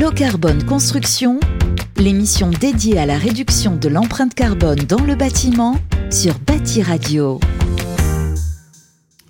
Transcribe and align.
Low 0.00 0.12
Carbone 0.12 0.64
Construction, 0.64 1.38
l'émission 1.98 2.48
dédiée 2.48 2.98
à 2.98 3.04
la 3.04 3.18
réduction 3.18 3.76
de 3.76 3.90
l'empreinte 3.90 4.32
carbone 4.32 4.78
dans 4.88 5.02
le 5.02 5.14
bâtiment 5.14 5.76
sur 6.10 6.38
Bâti 6.38 6.82
Radio. 6.82 7.38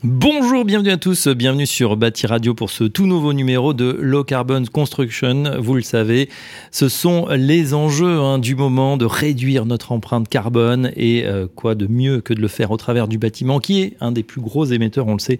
Bonjour, 0.02 0.64
bienvenue 0.64 0.92
à 0.92 0.96
tous, 0.96 1.28
bienvenue 1.28 1.66
sur 1.66 1.94
Bâti 1.94 2.26
Radio 2.26 2.54
pour 2.54 2.70
ce 2.70 2.84
tout 2.84 3.04
nouveau 3.04 3.34
numéro 3.34 3.74
de 3.74 3.98
Low 4.00 4.24
Carbon 4.24 4.62
Construction. 4.64 5.60
Vous 5.60 5.74
le 5.74 5.82
savez, 5.82 6.30
ce 6.70 6.88
sont 6.88 7.28
les 7.28 7.74
enjeux 7.74 8.18
hein, 8.18 8.38
du 8.38 8.54
moment 8.54 8.96
de 8.96 9.04
réduire 9.04 9.66
notre 9.66 9.92
empreinte 9.92 10.26
carbone 10.26 10.90
et 10.96 11.26
euh, 11.26 11.48
quoi 11.54 11.74
de 11.74 11.86
mieux 11.86 12.22
que 12.22 12.32
de 12.32 12.40
le 12.40 12.48
faire 12.48 12.70
au 12.70 12.78
travers 12.78 13.08
du 13.08 13.18
bâtiment 13.18 13.58
qui 13.58 13.82
est 13.82 13.98
un 14.00 14.10
des 14.10 14.22
plus 14.22 14.40
gros 14.40 14.64
émetteurs, 14.64 15.06
on 15.06 15.12
le 15.12 15.18
sait, 15.18 15.38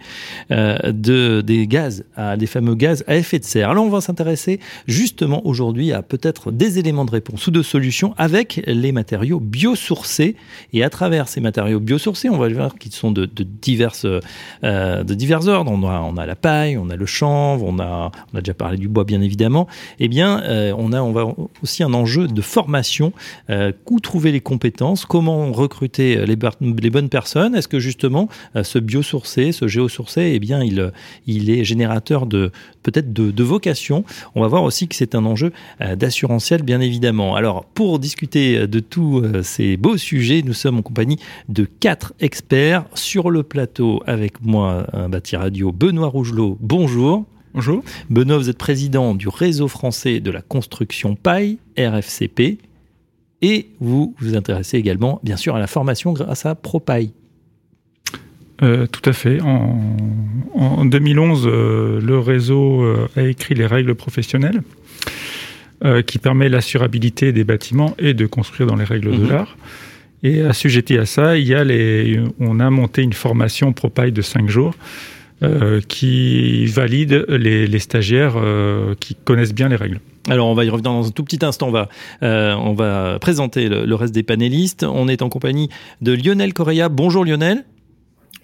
euh, 0.51 0.77
de, 0.93 1.41
des 1.41 1.67
gaz, 1.67 2.05
des 2.37 2.47
fameux 2.47 2.75
gaz 2.75 3.03
à 3.07 3.17
effet 3.17 3.39
de 3.39 3.45
serre. 3.45 3.71
Alors 3.71 3.87
on 3.87 3.89
va 3.89 4.03
s'intéresser 4.03 4.61
justement 4.87 5.41
aujourd'hui 5.47 5.91
à 5.93 6.03
peut-être 6.03 6.53
des 6.53 6.79
éléments 6.79 7.07
de 7.07 7.13
réponse 7.13 7.47
ou 7.47 7.51
de 7.51 7.63
solutions 7.63 8.15
avec 8.19 8.61
les 8.67 8.93
matériaux 8.93 9.41
biosourcés 9.41 10.37
et 10.75 10.85
à 10.85 10.91
travers 10.91 11.29
ces 11.29 11.41
matériaux 11.41 11.81
biosourcés, 11.81 12.29
on 12.29 12.37
va 12.37 12.51
voir 12.51 12.75
qu'ils 12.75 12.93
sont 12.93 13.11
de 13.11 13.27
diverses 13.63 14.05
euh, 14.65 15.03
de 15.05 15.15
divers 15.15 15.49
ordres. 15.49 15.71
On 15.71 15.89
a, 15.89 16.01
on 16.01 16.17
a 16.17 16.27
la 16.27 16.37
paille, 16.37 16.77
on 16.77 16.91
a 16.91 16.97
le 16.97 17.07
chanvre, 17.07 17.65
on 17.67 17.79
a, 17.79 18.11
on 18.33 18.39
a 18.39 18.41
déjà 18.41 18.55
parlé 18.55 18.77
du 18.77 18.89
bois 18.89 19.05
bien 19.05 19.21
évidemment. 19.21 19.67
Eh 19.99 20.09
bien, 20.09 20.43
euh, 20.43 20.75
on 20.77 20.93
a 20.93 21.03
on 21.03 21.13
va 21.13 21.27
aussi 21.63 21.83
un 21.83 21.93
enjeu 21.95 22.27
de 22.29 22.43
formation. 22.43 23.13
Euh, 23.49 23.73
où 23.91 23.99
trouver 23.99 24.31
les 24.31 24.41
compétences? 24.41 25.05
Comment 25.05 25.51
recruter 25.51 26.25
les, 26.25 26.37
bonnes 26.37 27.09
personnes? 27.09 27.57
Est-ce 27.57 27.67
que 27.67 27.81
justement 27.81 28.29
ce 28.63 28.79
biosourcé, 28.79 29.51
ce 29.51 29.67
géosourcé, 29.67 30.33
eh 30.35 30.39
bien, 30.39 30.63
il, 30.63 30.93
il 31.27 31.51
est 31.51 31.65
générateur 31.65 32.27
de 32.27 32.53
peut-être 32.85 33.13
de, 33.13 33.33
de 33.33 33.43
vocation? 33.43 34.05
On 34.37 34.43
va 34.43 34.47
voir 34.47 34.63
aussi 34.63 34.87
que 34.87 34.95
c'est 34.95 35.17
un 35.17 35.25
enjeu 35.25 35.53
d'assurantiel, 35.97 36.63
bien 36.63 36.81
évidemment. 36.81 37.35
Alors, 37.35 37.65
pour 37.65 37.99
discuter 37.99 38.69
de 38.69 38.79
tous 38.79 39.25
ces 39.43 39.77
beaux 39.77 39.97
sujets, 39.97 40.43
nous 40.45 40.53
sommes 40.53 40.79
en 40.79 40.83
compagnie 40.83 41.19
de 41.49 41.65
quatre 41.65 42.13
experts 42.21 42.85
sur 42.95 43.31
le 43.31 43.43
plateau 43.43 44.03
avec 44.07 44.40
moi, 44.43 44.87
un 44.93 45.09
bâti 45.09 45.37
radio, 45.37 45.73
Benoît 45.73 46.09
Rougelot. 46.09 46.57
Bonjour. 46.61 47.27
Bonjour. 47.55 47.83
Benoît, 48.09 48.39
vous 48.39 48.49
êtes 48.49 48.59
président 48.59 49.15
du 49.15 49.29
réseau 49.29 49.69
français 49.69 50.21
de 50.21 50.31
la 50.31 50.41
construction 50.41 51.17
paille, 51.17 51.59
RFCP, 51.77 52.59
et 53.43 53.69
vous 53.81 54.15
vous 54.19 54.37
intéressez 54.37 54.77
également, 54.77 55.21
bien 55.23 55.37
sûr, 55.37 55.57
à 55.57 55.59
la 55.59 55.67
formation 55.67 56.13
grâce 56.13 56.47
à 56.47 56.55
ProPaille. 56.55 57.13
Euh, 58.63 58.87
tout 58.87 59.09
à 59.09 59.13
fait. 59.13 59.41
En, 59.41 60.85
2011, 60.85 61.47
euh, 61.47 62.01
le 62.01 62.19
réseau 62.19 62.83
euh, 62.83 63.09
a 63.17 63.23
écrit 63.23 63.55
les 63.55 63.67
règles 63.67 63.95
professionnelles 63.95 64.63
qui 66.07 66.19
permet 66.19 66.51
l'assurabilité 66.51 67.33
des 67.33 67.43
bâtiments 67.43 67.95
et 67.99 68.13
de 68.13 68.27
construire 68.27 68.69
dans 68.69 68.77
les 68.77 68.85
règles 68.85 69.13
de 69.13 69.23
mhm. 69.23 69.31
l'art. 69.31 69.57
Et 70.23 70.43
assujetti 70.43 70.99
à 70.99 71.07
ça, 71.07 71.37
il 71.37 71.47
y 71.47 71.55
a 71.55 71.65
les, 71.65 72.21
on 72.39 72.61
a 72.61 72.69
monté 72.71 73.03
une 73.03 73.13
formation 73.13 73.73
ProPaille 73.73 74.13
de 74.13 74.23
5 74.23 74.49
jours 74.49 74.75
euh, 75.43 75.81
qui 75.81 76.67
valide 76.67 77.25
les, 77.29 77.67
les 77.67 77.79
stagiaires 77.79 78.35
euh, 78.37 78.95
qui 79.01 79.15
connaissent 79.15 79.55
bien 79.55 79.71
les 79.71 79.77
règles. 79.77 80.01
Alors 80.29 80.49
on 80.49 80.55
va 80.55 80.67
y 80.67 80.69
revenir 80.69 80.93
dans 80.93 81.09
un 81.09 81.11
tout 81.11 81.25
petit 81.25 81.43
instant, 81.43 81.69
on 81.69 81.73
va, 81.73 81.89
euh, 82.23 82.55
on 82.55 82.75
va 82.75 83.19
présenter 83.19 83.71
le, 83.71 83.87
le, 83.87 83.95
reste 83.95 84.15
des 84.15 84.23
panélistes. 84.23 84.85
On 84.85 85.09
est 85.09 85.23
en 85.23 85.31
compagnie 85.31 85.71
de 86.03 86.13
Lionel 86.13 86.53
Correa. 86.53 86.91
Bonjour 86.91 87.25
Lionel. 87.25 87.65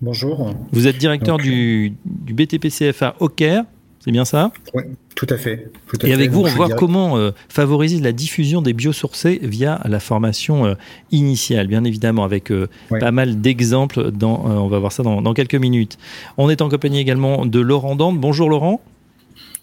Bonjour. 0.00 0.54
Vous 0.72 0.86
êtes 0.86 0.96
directeur 0.96 1.36
Donc, 1.36 1.46
du, 1.46 1.92
du 2.06 2.32
BTP-CFA 2.32 3.16
au 3.20 3.28
Caire, 3.28 3.64
c'est 4.00 4.10
bien 4.10 4.24
ça? 4.24 4.50
Oui, 4.72 4.84
tout 5.16 5.26
à 5.28 5.36
fait. 5.36 5.70
Tout 5.88 5.98
à 6.02 6.06
et 6.06 6.12
avec 6.12 6.28
fait. 6.30 6.34
vous, 6.36 6.42
on 6.42 6.44
va 6.44 6.50
voir 6.54 6.76
comment 6.76 7.16
euh, 7.18 7.32
favoriser 7.48 7.98
la 8.00 8.12
diffusion 8.12 8.62
des 8.62 8.72
biosourcés 8.72 9.40
via 9.42 9.80
la 9.84 9.98
formation 9.98 10.66
euh, 10.66 10.74
initiale, 11.10 11.66
bien 11.66 11.82
évidemment, 11.82 12.22
avec 12.22 12.52
euh, 12.52 12.68
Ouais. 12.92 13.00
pas 13.00 13.10
mal 13.10 13.40
d'exemples. 13.40 14.12
Dans, 14.12 14.44
euh, 14.46 14.54
on 14.54 14.68
va 14.68 14.78
voir 14.78 14.92
ça 14.92 15.02
dans, 15.02 15.22
dans 15.22 15.34
quelques 15.34 15.54
minutes. 15.56 15.98
On 16.36 16.48
est 16.50 16.62
en 16.62 16.68
compagnie 16.68 17.00
également 17.00 17.44
de 17.46 17.58
Laurent 17.58 17.96
Dante. 17.96 18.20
Bonjour 18.20 18.48
Laurent. 18.48 18.80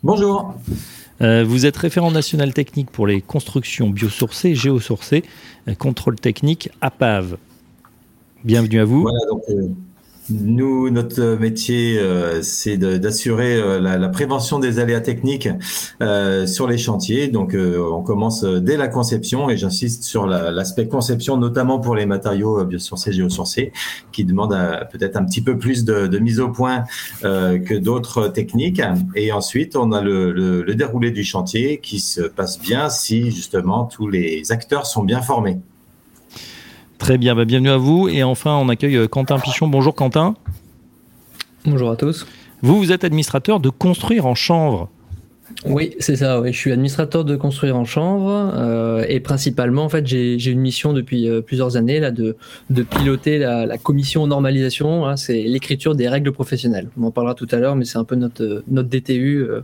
Bonjour. 0.03 0.53
Vous 1.21 1.65
êtes 1.65 1.77
référent 1.77 2.11
national 2.11 2.53
technique 2.53 2.91
pour 2.91 3.07
les 3.07 3.21
constructions 3.21 3.89
biosourcées, 3.89 4.55
géosourcées, 4.55 5.23
contrôle 5.79 6.15
technique 6.19 6.69
APAV. 6.81 7.37
Bienvenue 8.43 8.81
à 8.81 8.83
vous. 8.83 9.03
Voilà, 9.03 9.19
donc, 9.29 9.41
euh, 9.49 9.69
nous, 10.29 10.89
notre 10.89 11.37
métier, 11.37 11.99
euh, 11.99 12.41
c'est 12.41 12.77
d'assurer 12.77 13.55
euh, 13.55 13.79
la, 13.79 14.09
prévention 14.09 14.59
des 14.59 14.79
aléas 14.79 15.01
techniques 15.01 15.49
euh, 16.01 16.45
sur 16.47 16.67
les 16.67 16.77
chantiers. 16.77 17.27
Donc, 17.27 17.55
on 17.55 18.01
commence 18.01 18.43
dès 18.43 18.77
la 18.77 18.87
conception 18.87 19.49
et 19.49 19.57
j'insiste 19.57 20.03
sur 20.03 20.25
la- 20.25 20.51
l'aspect 20.51 20.87
conception, 20.87 21.37
notamment 21.37 21.79
pour 21.79 21.95
les 21.95 22.05
matériaux 22.05 22.63
biosourcés, 22.65 23.11
géosourcés, 23.11 23.73
qui 24.11 24.23
demandent 24.23 24.57
peut-être 24.91 25.17
un 25.17 25.25
petit 25.25 25.41
peu 25.41 25.57
plus 25.57 25.83
de, 25.83 26.17
mise 26.19 26.39
au 26.39 26.49
point 26.49 26.85
que 27.21 27.77
d'autres 27.77 28.27
techniques. 28.27 28.81
Et 29.15 29.31
ensuite, 29.31 29.75
on 29.75 29.91
a 29.91 30.01
le 30.01 30.73
déroulé 30.75 31.11
du 31.11 31.23
chantier 31.23 31.79
qui 31.79 31.99
se 31.99 32.21
passe 32.21 32.59
bien 32.59 32.89
si 32.89 33.31
justement 33.31 33.85
tous 33.85 34.07
les 34.07 34.51
acteurs 34.51 34.85
sont 34.85 35.03
bien 35.03 35.21
formés. 35.21 35.59
Très 37.03 37.17
bien, 37.17 37.35
bah, 37.35 37.43
bienvenue 37.43 37.69
à 37.69 37.75
vous. 37.75 38.07
Et 38.07 38.23
enfin, 38.23 38.55
on 38.55 38.69
accueille 38.69 38.95
euh, 38.95 39.09
Quentin 39.09 39.37
Pichon. 39.37 39.67
Bonjour 39.67 39.93
Quentin. 39.93 40.35
Bonjour 41.65 41.91
à 41.91 41.97
tous. 41.97 42.25
Vous, 42.61 42.77
vous 42.77 42.93
êtes 42.93 43.03
administrateur 43.03 43.59
de 43.59 43.69
Construire 43.69 44.25
en 44.25 44.35
Chanvre. 44.35 44.87
Oui, 45.65 45.95
c'est 45.99 46.17
ça. 46.17 46.41
Je 46.45 46.51
suis 46.51 46.71
administrateur 46.71 47.23
de 47.23 47.35
construire 47.35 47.77
en 47.77 47.85
chanvre 47.85 48.51
euh, 48.55 49.05
et 49.07 49.19
principalement, 49.19 49.83
en 49.83 49.89
fait, 49.89 50.05
j'ai 50.05 50.51
une 50.51 50.59
mission 50.59 50.93
depuis 50.93 51.29
euh, 51.29 51.41
plusieurs 51.41 51.77
années 51.77 51.99
là 51.99 52.11
de, 52.11 52.35
piloter 52.83 53.37
la, 53.37 53.77
commission 53.77 54.27
normalisation. 54.27 55.05
hein, 55.05 55.15
c'est 55.15 55.41
l'écriture 55.43 55.95
des 55.95 56.07
règles 56.07 56.31
professionnelles. 56.31 56.89
On 56.99 57.03
en 57.05 57.11
parlera 57.11 57.33
tout 57.33 57.47
à 57.51 57.57
l'heure, 57.57 57.75
mais 57.75 57.85
c'est 57.85 57.97
un 57.97 58.03
peu 58.03 58.15
notre 58.15 58.63
notre 58.67 58.89
DTU 58.89 59.37
euh, 59.37 59.61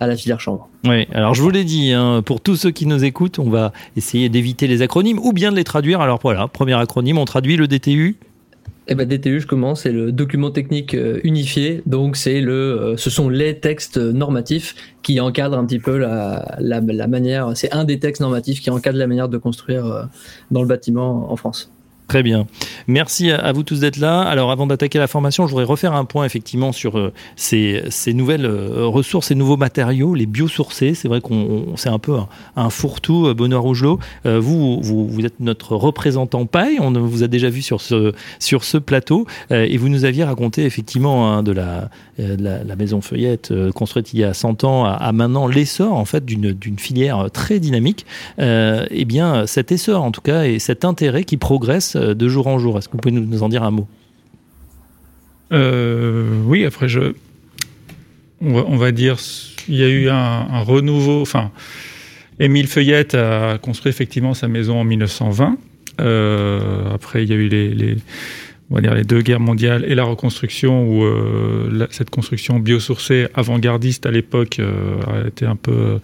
à 0.00 0.06
la 0.06 0.16
filière 0.16 0.40
chanvre. 0.40 0.68
Oui, 0.84 1.06
alors 1.12 1.34
je 1.34 1.42
vous 1.42 1.50
l'ai 1.50 1.64
dit, 1.64 1.92
hein, 1.92 2.22
pour 2.24 2.40
tous 2.40 2.56
ceux 2.56 2.70
qui 2.70 2.86
nous 2.86 3.04
écoutent, 3.04 3.38
on 3.38 3.50
va 3.50 3.72
essayer 3.96 4.28
d'éviter 4.28 4.66
les 4.66 4.82
acronymes 4.82 5.18
ou 5.18 5.32
bien 5.32 5.50
de 5.50 5.56
les 5.56 5.64
traduire. 5.64 6.00
Alors 6.00 6.20
voilà, 6.22 6.48
premier 6.48 6.74
acronyme, 6.74 7.18
on 7.18 7.24
traduit 7.24 7.56
le 7.56 7.68
DTU. 7.68 8.16
Eh 8.86 8.94
ben 8.94 9.08
DTU, 9.08 9.40
je 9.40 9.46
commence, 9.46 9.82
c'est 9.82 9.92
le 9.92 10.12
document 10.12 10.50
technique 10.50 10.94
euh, 10.94 11.18
unifié. 11.24 11.82
Donc 11.86 12.16
c'est 12.16 12.42
le, 12.42 12.52
euh, 12.52 12.96
ce 12.98 13.08
sont 13.08 13.30
les 13.30 13.58
textes 13.58 13.96
normatifs 13.96 14.74
qui 15.02 15.20
encadrent 15.20 15.58
un 15.58 15.64
petit 15.64 15.78
peu 15.78 15.96
la, 15.96 16.56
la, 16.58 16.80
la 16.80 17.06
manière. 17.06 17.56
C'est 17.56 17.72
un 17.72 17.84
des 17.84 17.98
textes 17.98 18.20
normatifs 18.20 18.60
qui 18.60 18.68
encadre 18.70 18.98
la 18.98 19.06
manière 19.06 19.30
de 19.30 19.38
construire 19.38 19.86
euh, 19.86 20.02
dans 20.50 20.60
le 20.60 20.68
bâtiment 20.68 21.32
en 21.32 21.36
France. 21.36 21.73
Très 22.06 22.22
bien. 22.22 22.46
Merci 22.86 23.30
à, 23.30 23.50
vous 23.52 23.62
tous 23.62 23.80
d'être 23.80 23.96
là. 23.96 24.20
Alors, 24.20 24.50
avant 24.50 24.66
d'attaquer 24.66 24.98
la 24.98 25.06
formation, 25.06 25.46
je 25.46 25.50
voudrais 25.52 25.64
refaire 25.64 25.94
un 25.94 26.04
point 26.04 26.26
effectivement 26.26 26.70
sur 26.70 26.98
euh, 26.98 27.12
ces, 27.34 27.82
nouvelles 28.12 28.44
euh, 28.44 28.86
ressources, 28.86 29.28
ces 29.28 29.34
nouveaux 29.34 29.56
matériaux, 29.56 30.14
les 30.14 30.26
biosourcés. 30.26 30.92
C'est 30.94 31.08
vrai 31.08 31.22
qu'on 31.22 31.34
on- 31.34 31.76
c'est 31.76 31.88
un 31.88 31.98
peu 31.98 32.16
un, 32.56 32.70
fourre-tout, 32.70 33.26
euh, 33.28 33.34
Benoît 33.34 33.58
Rougelot. 33.58 33.98
Vous, 34.24 34.80
vous, 34.82 35.08
vous 35.08 35.24
êtes 35.24 35.40
notre 35.40 35.76
représentant 35.76 36.44
paille. 36.44 36.78
On 36.78 36.90
vous 36.92 37.22
a 37.22 37.26
déjà 37.26 37.48
vu 37.48 37.62
sur 37.62 37.80
ce, 37.80 38.12
sur 38.38 38.64
ce 38.64 38.76
plateau 38.76 39.26
et 39.50 39.76
vous 39.76 39.88
nous 39.88 40.04
aviez 40.04 40.24
raconté 40.24 40.64
effectivement 40.64 41.32
hein, 41.32 41.42
de, 41.42 41.52
la, 41.52 41.88
de 42.18 42.42
la, 42.42 42.76
maison 42.76 43.00
feuillette 43.00 43.52
construite 43.74 44.12
il 44.12 44.20
y 44.20 44.24
a 44.24 44.34
100 44.34 44.64
ans 44.64 44.84
à, 44.84 44.90
à 44.92 45.12
maintenant 45.12 45.46
l'essor 45.46 45.92
en 45.94 46.04
fait 46.04 46.24
d'une 46.24 46.78
filière 46.78 47.30
très 47.32 47.58
dynamique. 47.58 48.06
Eh 48.38 49.04
bien, 49.04 49.46
cet 49.46 49.72
essor 49.72 50.02
en 50.02 50.10
tout 50.10 50.20
cas 50.20 50.44
et 50.44 50.58
cet 50.58 50.84
intérêt 50.84 51.24
qui 51.24 51.36
progresse 51.36 51.93
euh, 51.96 52.14
de 52.14 52.28
jour 52.28 52.46
en 52.46 52.58
jour. 52.58 52.78
Est-ce 52.78 52.88
que 52.88 52.92
vous 52.92 52.98
pouvez 52.98 53.14
nous, 53.14 53.42
en 53.42 53.48
dire 53.48 53.62
un 53.62 53.70
mot? 53.70 53.88
Euh, 55.52 56.42
oui, 56.46 56.64
après, 56.64 56.86
on, 58.40 58.76
va, 58.76 58.92
dire, 58.92 59.16
il 59.68 59.76
y 59.76 59.82
a 59.82 59.88
eu 59.88 60.08
un, 60.08 60.60
renouveau. 60.60 61.20
Enfin, 61.22 61.50
Émile 62.40 62.66
Feuillette 62.66 63.14
a 63.14 63.58
construit 63.58 63.90
effectivement 63.90 64.34
sa 64.34 64.48
maison 64.48 64.80
en 64.80 64.84
1920. 64.84 65.58
Euh, 66.00 66.92
après, 66.92 67.22
il 67.22 67.30
y 67.30 67.32
a 67.32 67.36
eu 67.36 67.48
les, 67.48 67.96
on 68.70 68.74
va 68.74 68.80
dire 68.80 68.94
les 68.94 69.04
deux 69.04 69.22
guerres 69.22 69.40
mondiales 69.40 69.84
et 69.86 69.94
la 69.94 70.04
reconstruction 70.04 70.88
où 70.88 71.06
cette 71.90 72.10
construction 72.10 72.58
biosourcée 72.58 73.28
avant-gardiste 73.34 74.06
à 74.06 74.10
l'époque 74.10 74.60
a 74.60 75.28
été 75.28 75.46
un 75.46 75.56
peu 75.56 76.00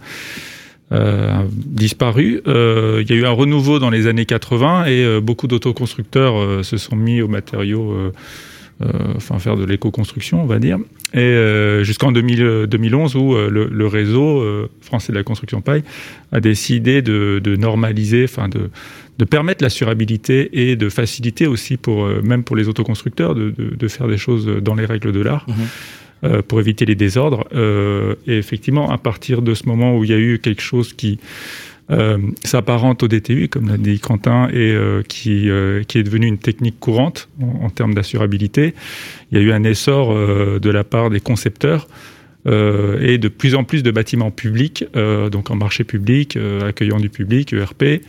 euh, 0.91 1.43
disparu. 1.53 2.41
Euh, 2.47 3.01
il 3.01 3.09
y 3.09 3.13
a 3.13 3.21
eu 3.21 3.25
un 3.25 3.31
renouveau 3.31 3.79
dans 3.79 3.89
les 3.89 4.07
années 4.07 4.25
80 4.25 4.85
et 4.85 5.03
euh, 5.03 5.21
beaucoup 5.21 5.47
d'autoconstructeurs 5.47 6.37
euh, 6.37 6.63
se 6.63 6.77
sont 6.77 6.95
mis 6.95 7.21
aux 7.21 7.27
matériaux, 7.27 7.91
euh, 7.91 8.11
euh, 8.81 8.89
enfin 9.15 9.39
faire 9.39 9.55
de 9.55 9.63
l'éco-construction, 9.63 10.41
on 10.41 10.45
va 10.45 10.59
dire. 10.59 10.79
Et 11.13 11.83
jusqu'en 11.83 12.11
2000, 12.13 12.67
2011 12.69 13.15
où 13.17 13.35
le, 13.35 13.67
le 13.67 13.87
réseau 13.87 14.45
français 14.79 15.11
de 15.11 15.17
la 15.17 15.23
construction 15.23 15.59
paille 15.59 15.83
a 16.31 16.39
décidé 16.39 17.01
de, 17.01 17.41
de 17.43 17.57
normaliser, 17.57 18.23
enfin 18.23 18.47
de, 18.47 18.69
de 19.19 19.25
permettre 19.25 19.61
l'assurabilité 19.61 20.69
et 20.69 20.77
de 20.77 20.87
faciliter 20.87 21.47
aussi 21.47 21.75
pour 21.75 22.07
même 22.23 22.45
pour 22.45 22.55
les 22.55 22.69
autoconstructeurs 22.69 23.35
de, 23.35 23.49
de, 23.49 23.75
de 23.75 23.87
faire 23.89 24.07
des 24.07 24.17
choses 24.17 24.47
dans 24.61 24.73
les 24.73 24.85
règles 24.85 25.11
de 25.11 25.19
l'art. 25.19 25.45
Mhm. 26.23 26.41
pour 26.43 26.59
éviter 26.59 26.85
les 26.85 26.95
désordres. 26.95 27.47
et 28.27 28.37
effectivement, 28.37 28.91
à 28.91 28.97
partir 28.97 29.41
de 29.41 29.53
ce 29.53 29.67
moment 29.67 29.97
où 29.97 30.03
il 30.03 30.11
y 30.11 30.13
a 30.13 30.19
eu 30.19 30.39
quelque 30.39 30.61
chose 30.61 30.93
qui 30.93 31.19
s'apparente 32.43 33.03
au 33.03 33.07
DTU, 33.09 33.49
comme 33.49 33.67
l'a 33.67 33.77
dit 33.77 33.99
Quentin, 33.99 34.47
et 34.53 34.77
qui, 35.09 35.49
qui 35.87 35.97
est 35.97 36.03
devenu 36.03 36.27
une 36.27 36.37
technique 36.37 36.79
courante 36.79 37.27
en, 37.41 37.65
en 37.65 37.69
termes 37.69 37.93
d'assurabilité, 37.93 38.73
il 39.31 39.37
y 39.37 39.41
a 39.41 39.43
eu 39.43 39.51
un 39.51 39.63
essor 39.63 40.13
de 40.13 40.69
la 40.69 40.83
part 40.83 41.09
des 41.09 41.19
concepteurs 41.19 41.87
euh, 42.47 42.99
et 43.01 43.17
de 43.17 43.27
plus 43.27 43.53
en 43.55 43.63
plus 43.63 43.83
de 43.83 43.91
bâtiments 43.91 44.31
publics, 44.31 44.85
euh, 44.95 45.29
donc 45.29 45.51
en 45.51 45.55
marché 45.55 45.83
public, 45.83 46.35
euh, 46.35 46.69
accueillant 46.69 46.99
du 46.99 47.09
public, 47.09 47.53
ERP, 47.53 48.01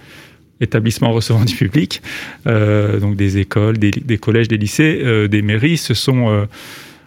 établissements 0.61 1.12
recevant 1.12 1.44
du 1.44 1.55
public, 1.55 2.00
donc 2.47 3.17
des 3.17 3.38
écoles, 3.38 3.79
des, 3.79 3.91
des, 3.91 4.19
collèges, 4.19 4.49
des 4.49 4.56
lycées, 4.56 5.29
des 5.29 5.43
mairies, 5.43 5.76
se 5.76 5.93
sont 5.93 6.47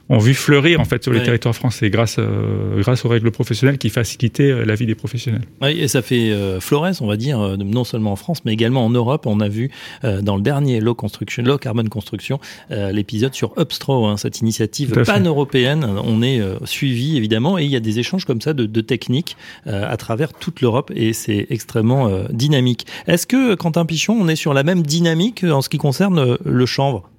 ont 0.09 0.17
vu 0.19 0.33
fleurir 0.33 0.79
en 0.79 0.85
fait 0.85 1.03
sur 1.03 1.11
les 1.11 1.23
territoires 1.23 1.55
français 1.55 1.89
grâce 1.89 2.17
euh, 2.19 2.81
grâce 2.81 3.05
aux 3.05 3.09
règles 3.09 3.31
professionnelles 3.31 3.77
qui 3.77 3.89
facilitaient 3.89 4.51
euh, 4.51 4.65
la 4.65 4.75
vie 4.75 4.85
des 4.85 4.95
professionnels. 4.95 5.41
Oui, 5.61 5.79
et 5.79 5.87
ça 5.87 6.01
fait 6.01 6.31
euh, 6.31 6.59
florès, 6.59 7.01
on 7.01 7.07
va 7.07 7.17
dire, 7.17 7.39
euh, 7.39 7.57
non 7.57 7.83
seulement 7.83 8.11
en 8.11 8.15
France 8.15 8.45
mais 8.45 8.53
également 8.53 8.85
en 8.85 8.89
Europe. 8.89 9.25
On 9.25 9.39
a 9.39 9.47
vu 9.47 9.71
dans 10.03 10.35
le 10.35 10.41
dernier 10.41 10.79
Low 10.79 10.93
Construction, 10.93 11.43
Low 11.43 11.57
Carbon 11.57 11.85
Construction, 11.85 12.39
l'épisode 12.69 13.33
sur 13.33 13.53
Upstro, 13.57 14.05
hein, 14.05 14.17
cette 14.17 14.39
initiative 14.41 15.03
pan-européenne. 15.03 15.85
On 16.03 16.21
est 16.21 16.41
suivi 16.65 17.17
évidemment 17.17 17.57
et 17.57 17.63
il 17.63 17.71
y 17.71 17.75
a 17.75 17.79
des 17.79 17.99
échanges 17.99 18.25
comme 18.25 18.41
ça 18.41 18.53
de, 18.53 18.65
de 18.65 18.81
techniques 18.81 19.35
à 19.65 19.97
travers 19.97 20.33
toute 20.33 20.61
l'Europe 20.61 20.91
et 20.95 21.13
c'est 21.13 21.47
extrêmement 21.49 22.09
dynamique. 22.29 22.85
Est-ce 23.07 23.25
que 23.27 23.55
Quentin 23.55 23.85
Pichon, 23.85 24.17
on 24.19 24.27
est 24.27 24.35
sur 24.35 24.53
la 24.53 24.63
même 24.63 24.83
dynamique 24.83 25.43
en 25.43 25.61
ce 25.61 25.69
qui 25.69 25.77
concerne 25.77 26.37
le 26.43 26.65
chanvre? 26.65 27.09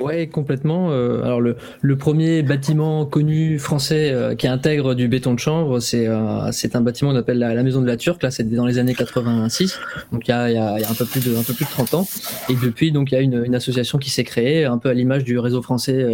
Ouais, 0.00 0.26
complètement. 0.26 0.90
Euh, 0.90 1.22
alors 1.22 1.40
le, 1.40 1.56
le, 1.80 1.96
premier 1.96 2.42
bâtiment 2.42 3.06
connu 3.06 3.58
français 3.58 4.10
euh, 4.12 4.34
qui 4.34 4.46
intègre 4.46 4.94
du 4.94 5.08
béton 5.08 5.32
de 5.32 5.38
chanvre, 5.38 5.80
c'est 5.80 6.06
euh, 6.06 6.52
c'est 6.52 6.76
un 6.76 6.82
bâtiment 6.82 7.12
qu'on 7.12 7.16
appelle 7.16 7.38
la, 7.38 7.62
Maison 7.62 7.80
de 7.80 7.86
la 7.86 7.96
Turque. 7.96 8.22
Là, 8.22 8.30
c'était 8.30 8.54
dans 8.56 8.66
les 8.66 8.78
années 8.78 8.94
86, 8.94 9.78
donc 10.12 10.28
il 10.28 10.30
y 10.30 10.34
a, 10.34 10.50
y, 10.50 10.56
a, 10.58 10.78
y 10.80 10.84
a, 10.84 10.90
un 10.90 10.94
peu 10.94 11.06
plus 11.06 11.24
de 11.24 11.34
un 11.34 11.42
peu 11.42 11.54
plus 11.54 11.64
de 11.64 11.70
30 11.70 11.94
ans. 11.94 12.06
Et 12.50 12.54
depuis, 12.62 12.92
donc 12.92 13.10
il 13.10 13.14
y 13.14 13.18
a 13.18 13.22
une, 13.22 13.42
une 13.44 13.54
association 13.54 13.96
qui 13.96 14.10
s'est 14.10 14.24
créée, 14.24 14.66
un 14.66 14.76
peu 14.76 14.90
à 14.90 14.94
l'image 14.94 15.24
du 15.24 15.38
réseau 15.38 15.62
français 15.62 16.06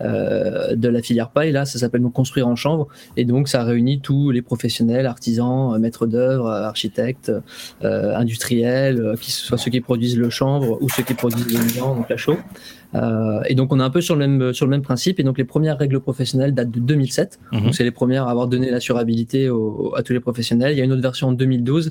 de 0.00 0.88
la 0.88 1.02
filière 1.02 1.30
paille. 1.30 1.52
Là, 1.52 1.64
ça 1.64 1.78
s'appelle 1.78 2.02
donc 2.02 2.12
Construire 2.12 2.46
en 2.46 2.56
chanvre, 2.56 2.88
et 3.16 3.24
donc 3.24 3.48
ça 3.48 3.64
réunit 3.64 4.00
tous 4.00 4.30
les 4.30 4.42
professionnels, 4.42 5.06
artisans, 5.06 5.78
maîtres 5.80 6.06
d'œuvre, 6.06 6.50
architectes, 6.50 7.32
industriels, 7.82 9.14
qui 9.20 9.30
ce 9.30 9.46
soit 9.46 9.56
ceux 9.56 9.70
qui 9.70 9.80
produisent 9.80 10.18
le 10.18 10.28
chanvre 10.28 10.76
ou 10.82 10.90
ceux 10.90 11.02
qui 11.02 11.14
produisent 11.14 11.46
le 11.50 11.78
liant, 11.78 11.96
donc 11.96 12.10
la 12.10 12.18
chaux. 12.18 12.36
Euh, 12.94 13.40
et 13.48 13.54
donc 13.54 13.72
on 13.72 13.80
est 13.80 13.82
un 13.82 13.90
peu 13.90 14.00
sur 14.00 14.16
le 14.16 14.26
même 14.26 14.52
sur 14.52 14.66
le 14.66 14.70
même 14.70 14.82
principe. 14.82 15.20
Et 15.20 15.22
donc 15.22 15.38
les 15.38 15.44
premières 15.44 15.78
règles 15.78 16.00
professionnelles 16.00 16.54
datent 16.54 16.70
de 16.70 16.80
2007. 16.80 17.38
Mhm. 17.52 17.62
Donc 17.62 17.74
c'est 17.74 17.84
les 17.84 17.90
premières 17.90 18.26
à 18.26 18.30
avoir 18.30 18.48
donné 18.48 18.70
l'assurabilité 18.70 19.50
à 19.96 20.02
tous 20.02 20.12
les 20.12 20.20
professionnels. 20.20 20.72
Il 20.72 20.78
y 20.78 20.80
a 20.80 20.84
une 20.84 20.92
autre 20.92 21.02
version 21.02 21.28
en 21.28 21.32
2012 21.32 21.90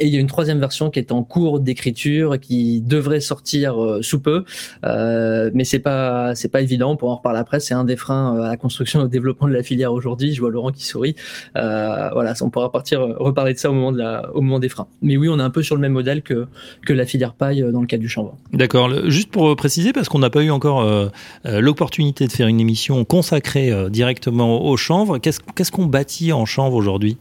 et 0.00 0.06
il 0.06 0.12
y 0.12 0.16
a 0.16 0.20
une 0.20 0.26
troisième 0.26 0.58
version 0.58 0.90
qui 0.90 0.98
est 0.98 1.12
en 1.12 1.22
cours 1.22 1.60
d'écriture 1.60 2.38
qui 2.40 2.80
devrait 2.80 3.20
sortir 3.20 3.82
euh, 3.82 4.02
sous 4.02 4.20
peu. 4.20 4.44
Euh, 4.84 5.50
mais 5.54 5.64
c'est 5.64 5.78
pas 5.78 6.34
c'est 6.34 6.48
pas 6.48 6.60
évident. 6.60 6.92
On 6.92 6.96
pourra 6.96 7.12
en 7.12 7.16
reparler 7.16 7.38
après. 7.38 7.60
C'est 7.60 7.74
un 7.74 7.84
des 7.84 7.96
freins 7.96 8.36
euh, 8.36 8.42
à 8.42 8.48
la 8.48 8.56
construction 8.56 9.00
et 9.00 9.04
au 9.04 9.08
développement 9.08 9.48
de 9.48 9.52
la 9.52 9.62
filière 9.62 9.92
aujourd'hui. 9.92 10.34
Je 10.34 10.40
vois 10.40 10.50
Laurent 10.50 10.72
qui 10.72 10.84
sourit. 10.84 11.14
Euh, 11.56 12.10
voilà, 12.12 12.34
on 12.40 12.50
pourra 12.50 12.70
partir 12.70 13.00
reparler 13.00 13.54
de 13.54 13.58
ça 13.58 13.70
au 13.70 13.74
moment 13.74 13.92
de 13.92 13.98
la 13.98 14.30
au 14.34 14.40
moment 14.40 14.58
des 14.58 14.68
freins. 14.68 14.88
Mais 15.00 15.16
oui, 15.16 15.28
on 15.28 15.38
est 15.38 15.42
un 15.42 15.50
peu 15.50 15.62
sur 15.62 15.74
le 15.74 15.80
même 15.80 15.92
modèle 15.92 16.22
que 16.22 16.46
que 16.86 16.92
la 16.92 17.06
filière 17.06 17.34
paille 17.34 17.64
dans 17.72 17.80
le 17.80 17.86
cas 17.86 17.98
du 17.98 18.08
chanvre. 18.08 18.36
D'accord. 18.52 18.90
Juste 19.08 19.30
pour 19.30 19.54
préciser 19.56 19.92
parce 19.92 20.08
qu'on 20.08 20.22
a 20.22 20.30
pas 20.32 20.42
eu 20.42 20.50
encore 20.50 20.80
euh, 20.80 21.08
euh, 21.46 21.60
l'opportunité 21.60 22.26
de 22.26 22.32
faire 22.32 22.48
une 22.48 22.58
émission 22.58 23.04
consacrée 23.04 23.70
euh, 23.70 23.88
directement 23.88 24.64
au 24.64 24.76
chanvre. 24.76 25.18
Qu'est-ce 25.18 25.70
qu'on 25.70 25.86
bâtit 25.86 26.32
en 26.32 26.44
chanvre 26.44 26.74
aujourd'hui? 26.74 27.18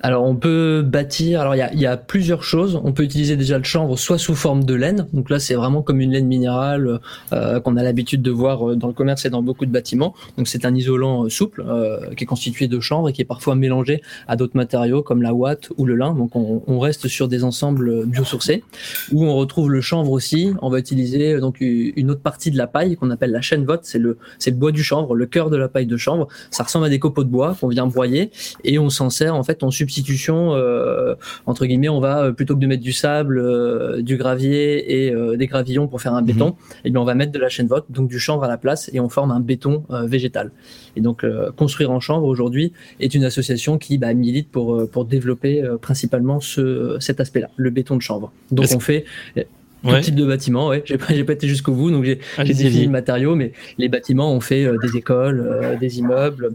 Alors 0.00 0.24
on 0.24 0.36
peut 0.36 0.82
bâtir, 0.86 1.40
alors 1.40 1.54
il 1.54 1.58
y 1.58 1.62
a, 1.62 1.74
y 1.74 1.86
a, 1.86 1.96
plusieurs 1.96 2.42
choses. 2.42 2.80
On 2.84 2.92
peut 2.92 3.02
utiliser 3.02 3.36
déjà 3.36 3.58
le 3.58 3.64
chanvre 3.64 3.96
soit 3.96 4.18
sous 4.18 4.34
forme 4.34 4.64
de 4.64 4.74
laine, 4.74 5.06
donc 5.12 5.30
là 5.30 5.38
c'est 5.38 5.54
vraiment 5.54 5.82
comme 5.82 6.00
une 6.00 6.12
laine 6.12 6.26
minérale 6.26 7.00
euh, 7.32 7.60
qu'on 7.60 7.76
a 7.76 7.82
l'habitude 7.82 8.22
de 8.22 8.30
voir 8.30 8.70
euh, 8.70 8.76
dans 8.76 8.86
le 8.86 8.92
commerce 8.92 9.24
et 9.24 9.30
dans 9.30 9.42
beaucoup 9.42 9.66
de 9.66 9.70
bâtiments. 9.70 10.14
Donc 10.36 10.48
c'est 10.48 10.64
un 10.64 10.74
isolant 10.74 11.24
euh, 11.24 11.28
souple 11.28 11.64
euh, 11.66 12.14
qui 12.14 12.24
est 12.24 12.26
constitué 12.26 12.68
de 12.68 12.80
chanvre 12.80 13.08
et 13.08 13.12
qui 13.12 13.22
est 13.22 13.26
parfois 13.26 13.54
mélangé 13.54 14.02
à 14.26 14.36
d'autres 14.36 14.56
matériaux 14.56 15.02
comme 15.02 15.22
la 15.22 15.34
ouate 15.34 15.70
ou 15.76 15.84
le 15.84 15.96
lin. 15.96 16.14
Donc 16.14 16.36
on, 16.36 16.62
on, 16.66 16.78
reste 16.78 17.08
sur 17.08 17.26
des 17.26 17.42
ensembles 17.42 18.06
biosourcés 18.06 18.62
où 19.10 19.24
on 19.24 19.34
retrouve 19.34 19.70
le 19.70 19.80
chanvre 19.80 20.12
aussi. 20.12 20.52
On 20.62 20.70
va 20.70 20.78
utiliser 20.78 21.40
donc 21.40 21.60
une 21.60 22.10
autre 22.10 22.20
partie 22.20 22.50
de 22.50 22.56
la 22.56 22.68
paille 22.68 22.96
qu'on 22.96 23.10
appelle 23.10 23.32
la 23.32 23.40
chaîne 23.40 23.64
vote, 23.64 23.80
c'est 23.82 23.98
le 23.98 24.18
c'est 24.38 24.50
le 24.50 24.56
bois 24.56 24.70
du 24.70 24.84
chanvre, 24.84 25.16
le 25.16 25.26
cœur 25.26 25.50
de 25.50 25.56
la 25.56 25.68
paille 25.68 25.86
de 25.86 25.96
chanvre. 25.96 26.28
Ça 26.50 26.62
ressemble 26.62 26.86
à 26.86 26.88
des 26.88 27.00
copeaux 27.00 27.24
de 27.24 27.28
bois 27.28 27.56
qu'on 27.60 27.68
vient 27.68 27.86
broyer 27.86 28.30
et 28.62 28.78
on 28.78 28.90
s'en 28.90 29.10
sert 29.10 29.34
en 29.34 29.42
fait 29.42 29.64
on 29.64 29.70
substitution, 29.88 30.54
euh, 30.54 31.14
entre 31.46 31.64
guillemets, 31.66 31.88
on 31.88 32.00
va 32.00 32.24
euh, 32.24 32.32
plutôt 32.32 32.54
que 32.54 32.60
de 32.60 32.66
mettre 32.66 32.82
du 32.82 32.92
sable, 32.92 33.38
euh, 33.38 34.02
du 34.02 34.16
gravier 34.16 35.06
et 35.06 35.14
des 35.36 35.46
gravillons 35.46 35.88
pour 35.88 36.00
faire 36.00 36.14
un 36.14 36.22
béton, 36.22 36.48
mhm. 36.48 36.52
et 36.52 36.80
eh 36.84 36.90
bien 36.90 37.00
on 37.00 37.04
va 37.04 37.14
mettre 37.14 37.32
de 37.32 37.38
la 37.38 37.48
chaîne 37.48 37.66
vote, 37.66 37.86
donc 37.88 38.08
du 38.08 38.18
chanvre 38.18 38.44
à 38.44 38.48
la 38.48 38.58
place, 38.58 38.90
et 38.92 39.00
on 39.00 39.08
forme 39.08 39.30
un 39.30 39.40
béton 39.40 39.84
végétal. 40.04 40.50
Et 40.96 41.00
donc 41.00 41.24
construire 41.56 41.90
en 41.90 42.00
chanvre 42.00 42.26
aujourd'hui 42.26 42.72
est 43.00 43.14
une 43.14 43.24
association 43.24 43.78
qui 43.78 43.98
bah, 43.98 44.12
milite 44.14 44.50
pour 44.50 44.88
pour 44.90 45.04
développer 45.04 45.64
principalement 45.80 46.40
ce 46.40 46.96
cet 47.00 47.20
aspect-là, 47.20 47.48
le 47.56 47.70
béton 47.70 47.96
de 47.96 48.02
chanvre. 48.02 48.32
Donc 48.50 48.66
on 48.74 48.80
fait 48.80 49.04
tout 49.36 50.00
type 50.00 50.14
de 50.14 50.26
bâtiment. 50.26 50.68
Ouais. 50.68 50.82
J'ai 50.84 50.98
pas, 50.98 51.06
pas 51.06 51.32
été 51.32 51.48
jusqu'au 51.48 51.72
bout, 51.72 51.90
donc 51.90 52.04
j'ai 52.04 52.18
défini 52.44 52.84
le 52.84 52.90
matériau, 52.90 53.34
mais 53.34 53.52
les 53.78 53.88
bâtiments, 53.88 54.32
on 54.32 54.40
fait 54.40 54.70
des 54.82 54.96
écoles, 54.96 55.76
des 55.80 55.98
immeubles, 55.98 56.54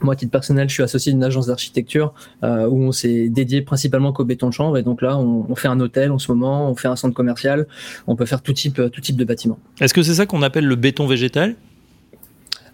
moi, 0.00 0.14
à 0.14 0.16
titre 0.16 0.32
personnel, 0.32 0.68
je 0.68 0.74
suis 0.74 0.82
associé 0.82 1.12
d'une 1.12 1.24
agence 1.24 1.46
d'architecture 1.46 2.12
euh, 2.42 2.66
où 2.66 2.82
on 2.82 2.92
s'est 2.92 3.28
dédié 3.28 3.62
principalement 3.62 4.12
qu'au 4.12 4.24
béton 4.24 4.48
de 4.48 4.54
chanvre. 4.54 4.76
Et 4.78 4.82
donc 4.82 5.02
là, 5.02 5.16
on, 5.18 5.46
on, 5.48 5.54
fait 5.54 5.68
un 5.68 5.80
hôtel 5.80 6.12
en 6.12 6.18
ce 6.18 6.30
moment, 6.32 6.70
on 6.70 6.74
fait 6.74 6.88
un 6.88 6.96
centre 6.96 7.14
commercial, 7.14 7.66
on 8.06 8.16
peut 8.16 8.26
faire 8.26 8.42
tout 8.42 8.52
type, 8.52 8.80
tout 8.90 9.00
type 9.00 9.16
de 9.16 9.24
bâtiment. 9.24 9.58
Est-ce 9.80 9.94
que 9.94 10.02
c'est 10.02 10.14
ça 10.14 10.26
qu'on 10.26 10.42
appelle 10.42 10.66
le 10.66 10.76
béton 10.76 11.06
végétal? 11.06 11.56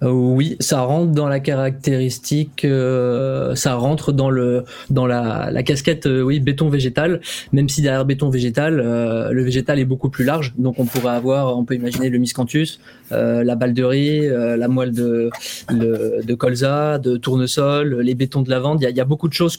Euh, 0.02 0.11
oui, 0.11 0.56
ça 0.61 0.82
rentre 0.82 1.12
dans 1.12 1.29
la 1.29 1.41
caractéristique, 1.41 2.64
euh, 2.64 3.55
ça 3.55 3.75
rentre 3.75 4.12
dans 4.12 4.31
le 4.31 4.64
dans 4.88 5.06
la, 5.06 5.50
la 5.50 5.62
casquette, 5.62 6.06
euh, 6.06 6.23
oui, 6.23 6.41
béton 6.41 6.69
végétal. 6.69 7.20
Même 7.52 7.69
si 7.69 7.82
derrière 7.82 8.05
béton 8.05 8.31
végétal, 8.31 8.76
le 8.76 9.43
végétal 9.43 9.79
est 9.79 9.85
beaucoup 9.85 10.08
plus 10.08 10.25
large. 10.25 10.55
Donc 10.58 10.79
on 10.79 10.85
pourrait 10.85 11.14
avoir, 11.14 11.56
on 11.56 11.64
peut 11.64 11.75
imaginer 11.75 12.08
le 12.08 12.19
miscanthus, 12.19 12.81
la 13.11 13.55
balle 13.55 13.75
de 13.75 13.85
riz, 13.85 14.29
la 14.29 14.69
moelle 14.69 14.93
de 14.93 15.31
de 15.70 16.35
colza, 16.35 16.99
de 16.99 17.17
tournesol, 17.17 18.00
les 18.00 18.14
bétons 18.14 18.43
de 18.43 18.50
lavande. 18.50 18.81
Il 18.81 18.85
y 18.85 18.87
a, 18.87 18.91
y 18.91 19.00
a 19.00 19.05
beaucoup 19.05 19.29
de 19.29 19.35
choses 19.35 19.58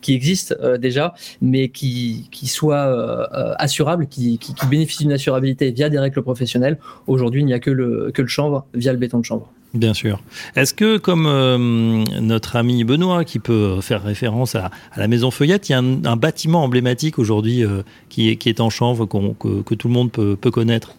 qui 0.00 0.14
existent 0.14 0.54
déjà, 0.78 1.14
mais 1.42 1.68
qui 1.68 2.28
qui 2.30 2.46
soient 2.46 3.28
assurables, 3.58 4.06
qui, 4.06 4.38
qui, 4.38 4.54
qui 4.54 4.66
bénéficient 4.66 5.04
d'une 5.04 5.12
assurabilité 5.12 5.70
via 5.70 5.88
des 5.88 5.98
règles 5.98 6.22
professionnelles. 6.22 6.78
Aujourd'hui, 7.06 7.42
il 7.42 7.46
n'y 7.46 7.54
a 7.54 7.60
que 7.60 7.70
le 7.70 8.10
que 8.12 8.22
le 8.22 8.28
chanvre 8.28 8.66
via 8.74 8.92
le 8.92 8.98
béton 8.98 9.18
de 9.18 9.24
chanvre. 9.24 9.50
Bien 9.74 9.92
sûr. 9.92 10.20
Est-ce 10.54 10.72
que, 10.72 10.98
comme 10.98 11.26
euh, 11.26 12.04
notre 12.20 12.54
ami 12.54 12.84
Benoît, 12.84 13.24
qui 13.24 13.40
peut 13.40 13.80
faire 13.80 14.04
référence 14.04 14.54
à, 14.54 14.70
la 14.96 15.08
Maison 15.08 15.32
Feuillette, 15.32 15.68
il 15.68 15.72
y 15.72 15.74
a 15.74 15.78
un, 15.78 16.16
bâtiment 16.16 16.62
emblématique 16.62 17.18
aujourd'hui 17.18 17.64
euh, 17.64 17.82
qui, 18.08 18.30
est, 18.30 18.36
qui 18.36 18.48
est 18.48 18.60
en 18.60 18.70
chanvre, 18.70 19.04
que, 19.04 19.62
que, 19.62 19.74
tout 19.74 19.88
le 19.88 19.94
monde 19.94 20.12
peut, 20.12 20.36
peut 20.36 20.52
connaître? 20.52 20.94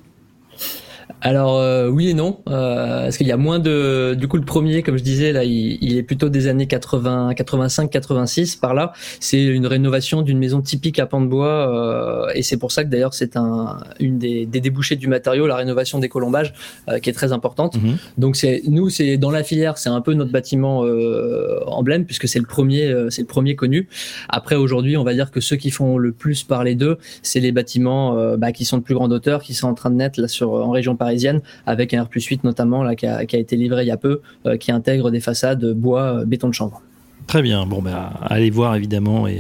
Alors 1.22 1.58
euh, 1.58 1.90
oui 1.90 2.10
et 2.10 2.14
non, 2.14 2.42
euh, 2.50 3.04
parce 3.04 3.18
qu'il 3.18 3.28
y 3.28 3.32
a 3.32 3.38
moins 3.38 3.60
de, 3.60 4.16
du 4.18 4.28
coup 4.28 4.38
le 4.38 4.46
premier, 4.46 4.84
comme 4.84 4.98
je 4.98 5.04
disais 5.04 5.32
là, 5.32 5.44
il, 5.44 5.78
il 5.82 5.98
est 5.98 6.04
plutôt 6.04 6.30
des 6.30 6.48
années 6.48 6.68
80, 6.68 7.34
85, 7.34 7.90
86 7.90 8.56
par 8.58 8.74
là. 8.74 8.94
C'est 9.20 9.42
une 9.44 9.66
rénovation 9.66 10.22
d'une 10.22 10.38
maison 10.38 10.62
typique 10.62 11.00
à 11.00 11.06
pan 11.06 11.22
de 11.22 11.28
bois, 11.28 12.28
euh, 12.28 12.32
et 12.36 12.44
c'est 12.44 12.58
pour 12.58 12.72
ça 12.72 12.84
que 12.84 12.90
d'ailleurs 12.90 13.14
c'est 13.14 13.38
un 13.38 13.78
une 14.00 14.18
des, 14.18 14.46
des, 14.46 14.62
débouchés 14.62 14.96
du 14.96 15.08
matériau, 15.08 15.48
la 15.48 15.56
rénovation 15.56 16.00
des 16.00 16.10
colombages, 16.10 16.54
euh, 16.90 17.00
qui 17.00 17.10
est 17.10 17.14
très 17.14 17.32
importante. 17.32 17.78
Mmh. 17.78 17.94
Donc 18.18 18.36
c'est 18.36 18.62
nous, 18.68 18.90
c'est 18.90 19.18
dans 19.18 19.32
la 19.32 19.44
filière, 19.44 19.78
c'est 19.78 19.90
un 19.90 20.02
peu 20.02 20.14
notre 20.14 20.32
bâtiment 20.32 20.86
euh, 20.86 21.60
emblème 21.68 22.06
puisque 22.06 22.28
c'est 22.28 22.40
le 22.40 22.46
premier, 22.46 22.88
euh, 22.88 23.10
c'est 23.10 23.22
le 23.22 23.28
premier 23.28 23.56
connu. 23.56 23.88
Après 24.30 24.56
aujourd'hui, 24.56 24.98
on 24.98 25.04
va 25.04 25.14
dire 25.14 25.32
que 25.32 25.40
ceux 25.40 25.56
qui 25.56 25.72
font 25.72 25.98
le 25.98 26.12
plus 26.12 26.44
parler 26.44 26.76
d'eux, 26.76 26.98
c'est 27.22 27.40
les 27.40 27.52
bâtiments 27.52 28.36
bah, 28.38 28.52
qui 28.52 28.66
sont 28.66 28.78
de 28.78 28.84
plus 28.84 28.96
grande 28.96 29.12
hauteur, 29.12 29.42
qui 29.42 29.54
sont 29.54 29.68
en 29.68 29.74
train 29.74 29.90
de 29.90 29.96
naître 29.96 30.20
là 30.20 30.28
sur 30.28 30.52
en 30.52 30.72
région 30.72 30.96
parisienne 31.06 31.42
avec 31.68 31.94
un 31.94 32.04
R 32.04 32.10
8 32.14 32.44
notamment 32.44 32.84
là, 32.84 32.96
qui, 32.96 33.06
a, 33.06 33.22
été 33.22 33.56
livré 33.56 33.84
il 33.84 33.88
y 33.88 33.92
a 33.92 33.98
peu, 33.98 34.22
euh, 34.46 34.58
qui 34.58 34.72
intègre 34.72 35.12
des 35.12 35.20
façades 35.20 35.74
bois, 35.74 36.02
euh, 36.02 36.26
béton 36.26 36.50
de 36.50 36.54
chambre. 36.54 36.82
Très 37.28 37.42
bien. 37.42 37.66
Bon, 37.66 37.82
ben, 37.82 38.12
allez 38.22 38.52
voir 38.52 38.76
évidemment 38.76 39.28
et, 39.28 39.40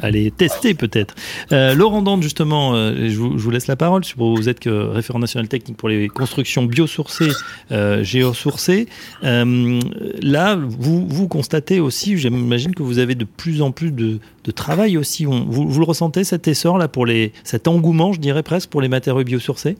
allez 0.00 0.30
tester 0.30 0.74
peut-être. 0.74 1.14
Euh, 1.50 1.74
Laurent 1.74 2.02
Dante, 2.02 2.22
justement, 2.22 2.74
je, 2.74 3.16
vous, 3.18 3.50
laisse 3.50 3.66
la 3.66 3.74
parole. 3.74 4.02
Vous 4.16 4.48
êtes 4.48 4.60
que 4.60 4.70
référent 4.70 5.18
national 5.18 5.48
technique 5.48 5.76
pour 5.76 5.88
les 5.88 6.06
constructions 6.08 6.62
biosourcées, 6.62 7.32
géosourcées. 8.02 8.86
là, 9.22 10.56
vous, 10.56 11.04
vous 11.08 11.26
constatez 11.26 11.80
aussi, 11.80 12.16
j'imagine 12.16 12.76
que 12.76 12.84
vous 12.84 12.98
avez 12.98 13.16
de 13.16 13.24
plus 13.24 13.60
en 13.60 13.72
plus 13.72 13.90
de, 13.90 14.20
travail 14.54 14.96
aussi. 14.96 15.24
vous, 15.24 15.44
vous, 15.50 15.80
le 15.80 15.84
ressentez 15.84 16.22
cet 16.22 16.46
essor 16.46 16.78
là 16.78 16.86
pour 16.86 17.06
les, 17.06 17.32
cet 17.42 17.66
engouement, 17.66 18.12
je 18.12 18.20
dirais 18.20 18.44
presque, 18.44 18.70
pour 18.70 18.82
les 18.82 18.88
matériaux 18.88 19.24
biosourcés? 19.24 19.76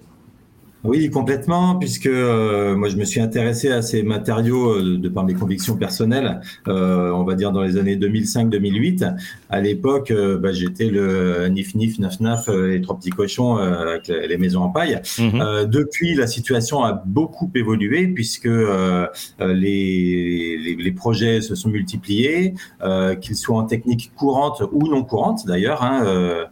Oui, 0.82 1.10
complètement, 1.10 1.76
puisque 1.76 2.06
euh, 2.06 2.75
moi 2.75 2.88
je 2.88 2.96
me 2.96 3.04
suis 3.04 3.20
intéressé 3.20 3.70
à 3.70 3.82
ces 3.82 4.02
matériaux 4.02 4.78
euh, 4.78 4.96
de 4.96 5.08
par 5.10 5.25
mes 5.25 5.34
convictions 5.34 5.76
personnelles, 5.76 6.40
euh, 6.68 7.10
on 7.10 7.25
va 7.25 7.34
dire 7.34 7.52
dans 7.52 7.60
les 7.60 7.76
années 7.76 7.96
2005-2008. 7.96 9.14
À 9.50 9.61
l'époque, 9.61 10.12
bah, 10.12 10.52
j'étais 10.52 10.87
le 10.87 11.49
nif 11.49 11.75
nif 11.75 11.99
naf 11.99 12.21
naf 12.21 12.49
les 12.49 12.80
trois 12.80 12.97
petits 12.97 13.11
cochons 13.11 13.57
avec 13.57 14.09
les 14.09 14.38
maisons 14.38 14.62
en 14.62 14.71
paille. 14.71 15.00
Mhm. 15.19 15.66
depuis, 15.66 16.14
la 16.14 16.26
situation 16.26 16.83
a 16.83 16.92
beaucoup 16.92 17.50
évolué 17.54 18.07
puisque 18.09 18.49
les, 19.40 20.76
les, 20.78 20.92
projets 20.92 21.40
se 21.40 21.54
sont 21.54 21.69
multipliés, 21.69 22.54
qu'ils 23.21 23.37
soient 23.37 23.59
en 23.59 23.64
technique 23.64 24.12
courante 24.16 24.62
ou 24.73 24.88
non 24.88 25.04
courante 25.04 25.47
d'ailleurs, 25.47 25.83
hein, 25.83 26.49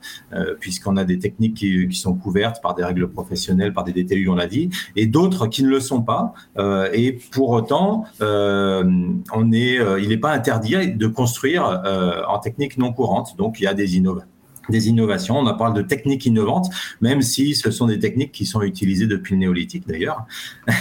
puisqu'on 0.61 0.97
a 0.97 1.05
des 1.05 1.19
techniques 1.19 1.55
qui, 1.55 1.89
qui, 1.89 1.99
sont 1.99 2.15
couvertes 2.15 2.61
par 2.63 2.75
des 2.75 2.85
règles 2.85 3.09
professionnelles, 3.09 3.73
par 3.73 3.85
des 3.85 3.93
DT 3.93 4.19
on 4.27 4.35
l'a 4.35 4.47
dit, 4.47 4.71
et 4.97 5.07
d'autres 5.07 5.47
qui 5.47 5.63
ne 5.63 5.69
le 5.69 5.81
sont 5.81 6.03
pas. 6.03 6.33
Euh, 6.59 6.89
et 6.93 7.13
pour 7.13 7.51
autant, 7.51 8.05
euh, 8.21 8.85
on 9.33 9.53
est, 9.53 9.79
euh, 9.79 10.01
il 10.01 10.09
n'est 10.09 10.17
pas 10.17 10.33
interdit 10.33 10.95
de 10.95 11.07
construire 11.07 11.83
en 12.29 12.39
technique 12.39 12.79
non 12.79 12.88
courante. 12.93 13.37
Donc, 13.37 13.61
il 13.61 13.65
y 13.65 13.67
a 13.67 13.75
des 13.75 13.97
innovations 13.97 14.33
des 14.71 14.91
innovations. 14.91 15.39
On 15.39 15.57
parle 15.57 15.73
de 15.73 15.81
techniques 15.81 16.27
innovantes, 16.27 16.67
même 17.01 17.23
si 17.23 17.55
ce 17.55 17.71
sont 17.71 17.87
des 17.87 17.99
techniques 17.99 18.33
qui 18.33 18.45
sont 18.45 18.61
utilisées 18.61 19.07
depuis 19.07 19.33
le 19.33 19.39
néolithique 19.39 19.89
d'ailleurs. 19.89 20.27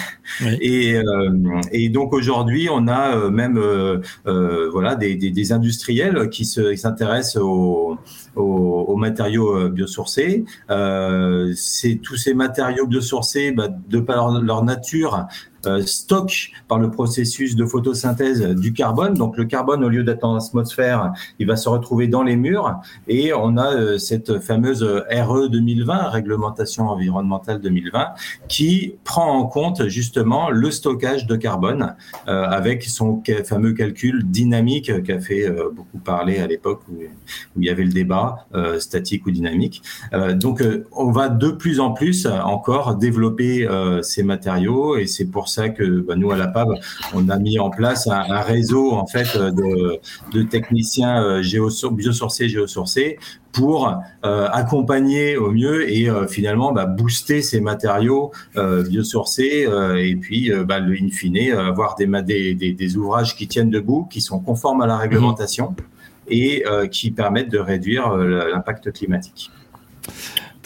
Et, 0.59 1.01
et, 1.71 1.87
donc 1.87 2.11
aujourd'hui, 2.11 2.67
on 2.69 2.89
a 2.89 3.29
même 3.29 3.57
voilà 4.25 4.95
des, 4.95 5.15
des, 5.15 5.51
industriels 5.53 6.29
qui 6.29 6.43
s'intéressent 6.43 7.37
aux, 7.41 7.97
aux, 8.37 8.95
matériaux 8.95 9.55
euh, 9.55 9.69
biosourcés. 9.69 10.45
Euh, 10.69 11.53
c'est 11.55 11.99
tous 12.01 12.15
ces 12.15 12.33
matériaux 12.33 12.87
biosourcés, 12.87 13.51
bah, 13.51 13.67
de 13.67 13.99
par 13.99 14.41
leur 14.41 14.63
nature, 14.63 15.15
euh, 15.15 15.21
stocke 15.85 16.51
par 16.67 16.79
le 16.79 16.91
processus 16.91 17.55
de 17.55 17.65
photosynthèse 17.65 18.41
du 18.41 18.73
carbone. 18.73 19.13
Donc 19.13 19.37
le 19.37 19.45
carbone, 19.45 19.83
au 19.83 19.89
lieu 19.89 20.03
d'être 20.03 20.21
dans 20.21 20.33
l'atmosphère, 20.33 21.13
il 21.39 21.47
va 21.47 21.55
se 21.55 21.69
retrouver 21.69 22.07
dans 22.07 22.23
les 22.23 22.35
murs. 22.35 22.79
Et 23.07 23.33
on 23.33 23.57
a 23.57 23.73
euh, 23.73 23.97
cette 23.97 24.39
fameuse 24.39 24.83
RE 24.83 25.47
2020, 25.49 26.09
réglementation 26.09 26.89
environnementale 26.89 27.61
2020, 27.61 28.13
qui 28.47 28.95
prend 29.03 29.31
en 29.31 29.45
compte 29.45 29.87
justement 29.87 30.49
le 30.49 30.71
stockage 30.71 31.27
de 31.27 31.35
carbone 31.35 31.95
euh, 32.27 32.43
avec 32.43 32.83
son 32.83 33.21
fameux 33.45 33.73
calcul 33.73 34.23
dynamique 34.25 35.03
qui 35.03 35.11
a 35.11 35.19
fait 35.19 35.49
beaucoup 35.75 35.97
parler 35.97 36.39
à 36.39 36.47
l'époque 36.47 36.81
où, 36.89 36.97
il 37.57 37.65
y 37.65 37.69
avait 37.69 37.83
le 37.83 37.91
débat 37.91 38.47
statique 38.79 39.25
ou 39.25 39.31
dynamique. 39.31 39.81
donc 40.35 40.63
on 40.91 41.11
va 41.11 41.29
de 41.29 41.49
plus 41.49 41.79
en 41.79 41.91
plus 41.91 42.27
encore 42.27 42.95
développer 42.95 43.67
ces 44.01 44.23
matériaux 44.23 44.97
et 44.97 45.07
c'est 45.07 45.25
pour 45.25 45.46
ça 45.49 45.69
que 45.69 46.01
bah, 46.01 46.15
nous 46.15 46.31
à 46.31 46.37
la 46.37 46.47
PAB, 46.47 46.69
on 47.13 47.29
a 47.29 47.37
mis 47.37 47.59
en 47.59 47.69
place 47.69 48.07
un, 48.07 48.41
réseau 48.41 48.93
en 48.93 49.07
fait 49.07 49.37
de, 49.37 49.99
de 50.31 50.43
techniciens 50.43 51.23
euh, 51.23 51.89
biosourcés, 51.91 52.49
géosourcés 52.49 53.17
pour 53.51 53.91
euh, 54.25 54.47
accompagner 54.51 55.37
au 55.37 55.51
mieux 55.51 55.89
et 55.91 56.09
euh, 56.09 56.27
finalement 56.27 56.71
bah, 56.71 56.85
booster 56.85 57.41
ces 57.41 57.59
matériaux 57.59 58.31
biosourcés 58.55 59.67
et 59.97 60.15
puis 60.15 60.51
bah, 60.65 60.79
le 60.79 60.93
in 60.93 61.09
fine 61.09 61.51
avoir 61.51 61.95
des, 61.95 62.07
des, 62.53 62.73
des, 62.73 62.97
ouvrages 62.97 63.35
qui 63.35 63.47
tiennent 63.47 63.69
debout, 63.69 64.07
qui 64.09 64.21
sont 64.21 64.39
conformes 64.39 64.81
à 64.81 64.87
la 64.87 64.97
réglementation 64.97 65.75
et 66.27 66.63
qui 66.91 67.11
permettent 67.11 67.51
de 67.51 67.59
réduire 67.59 68.15
l'impact 68.15 68.91
climatique. 68.91 69.51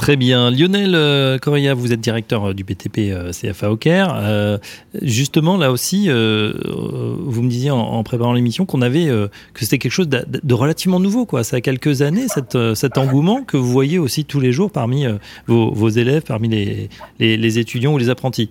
Très 0.02 0.16
bien. 0.16 0.50
Lionel 0.50 0.96
euh, 0.96 1.38
Correa, 1.38 1.76
vous 1.76 1.94
êtes 1.94 2.00
directeur 2.00 2.50
euh, 2.50 2.54
du 2.56 2.64
BTP 2.64 3.12
euh, 3.12 3.32
CFA 3.32 3.70
au 3.70 3.78
Caire. 3.78 4.60
justement, 5.00 5.58
là 5.58 5.72
aussi, 5.72 6.10
vous 6.10 7.42
me 7.44 7.48
disiez 7.48 7.70
en, 7.70 8.02
préparant 8.02 8.34
l'émission 8.34 8.66
qu'on 8.66 8.82
avait 8.82 9.06
que 9.06 9.60
c'était 9.60 9.78
quelque 9.78 9.92
chose 9.92 10.10
de, 10.10 10.54
relativement 10.56 11.00
nouveau. 11.00 11.28
Quoi. 11.28 11.44
Ça 11.44 11.58
a 11.58 11.62
quelques 11.62 12.02
années, 12.02 12.26
cet 12.28 12.98
engouement 12.98 13.44
que 13.44 13.58
vous 13.58 13.72
voyez 13.72 14.00
aussi 14.00 14.26
tous 14.26 14.40
les 14.40 14.52
jours 14.52 14.72
parmi 14.72 15.06
vos, 15.46 15.90
élèves, 15.90 16.24
parmi 16.24 16.50
les, 16.50 16.90
les 17.20 17.60
étudiants 17.60 17.94
ou 17.94 18.00
les 18.00 18.10
apprentis. 18.10 18.50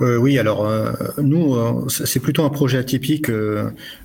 Oui, 0.00 0.38
alors 0.38 0.68
nous, 1.18 1.88
c'est 1.88 2.20
plutôt 2.20 2.44
un 2.44 2.50
projet 2.50 2.78
atypique 2.78 3.30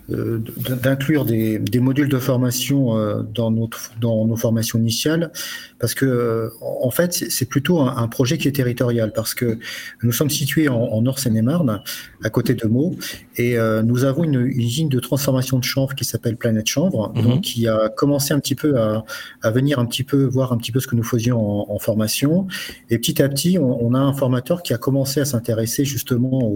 d'inclure 0.10 1.26
des, 1.26 1.58
des, 1.60 1.80
modules 1.80 2.10
de 2.10 2.20
formation 2.20 3.24
dans, 3.34 3.52
notre, 3.52 3.92
dans 4.00 4.26
nos 4.26 4.36
formations 4.36 4.78
initiales 4.78 5.32
parce 5.80 5.94
que 5.94 6.06
euh, 6.06 6.50
en 6.62 6.90
fait 6.90 7.14
c'est 7.14 7.46
plutôt 7.46 7.82
un, 7.82 8.08
projet 8.08 8.38
qui 8.38 8.48
est 8.48 8.54
territorial 8.54 9.12
parce 9.14 9.34
que 9.34 9.60
nous 10.04 10.12
sommes 10.12 10.30
situés 10.30 10.70
en, 10.70 10.76
en 10.76 11.02
Nord-Seine-et-Marne, 11.02 11.82
à 12.24 12.30
côté 12.30 12.54
de 12.54 12.66
Meaux, 12.68 12.96
et 13.36 13.58
euh, 13.58 13.84
nous 13.84 14.04
avons 14.06 14.24
une, 14.24 14.46
usine 14.46 14.90
de 14.90 15.00
transformation 15.00 15.60
de 15.60 15.64
chanvre 15.64 15.94
qui 15.96 16.06
s'appelle 16.06 16.38
Planète 16.38 16.68
Chanvre, 16.68 17.12
mhm. 17.16 17.24
donc 17.24 17.42
qui 17.42 17.68
a 17.68 17.90
commencé 17.90 18.34
un 18.34 18.40
petit 18.40 18.56
peu 18.56 18.80
à, 18.80 19.04
à, 19.42 19.52
venir 19.52 19.80
un 19.80 19.86
petit 19.86 20.04
peu 20.04 20.24
voir 20.24 20.54
un 20.54 20.58
petit 20.58 20.72
peu 20.72 20.80
ce 20.80 20.88
que 20.88 20.96
nous 20.96 21.04
faisions 21.04 21.40
en, 21.40 21.76
en 21.76 21.80
formation, 21.80 22.48
et 22.90 22.98
petit 22.98 23.22
à 23.22 23.30
petit 23.30 23.58
on, 23.60 23.86
on, 23.86 23.94
a 23.94 24.00
un 24.00 24.14
formateur 24.14 24.64
qui 24.64 24.74
a 24.74 24.78
commencé 24.78 25.20
à 25.20 25.26
s'intéresser 25.26 25.85
justement 25.86 26.54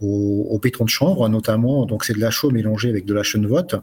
au, 0.00 0.48
au, 0.50 0.60
de 0.60 0.88
chanvre, 0.88 1.28
notamment 1.28 1.86
donc 1.86 2.04
c'est 2.04 2.14
de 2.14 2.20
la 2.20 2.30
chaux 2.30 2.50
mélangée 2.50 2.90
avec 2.90 3.06
de 3.06 3.14
la 3.14 3.22
chenevotte, 3.22 3.76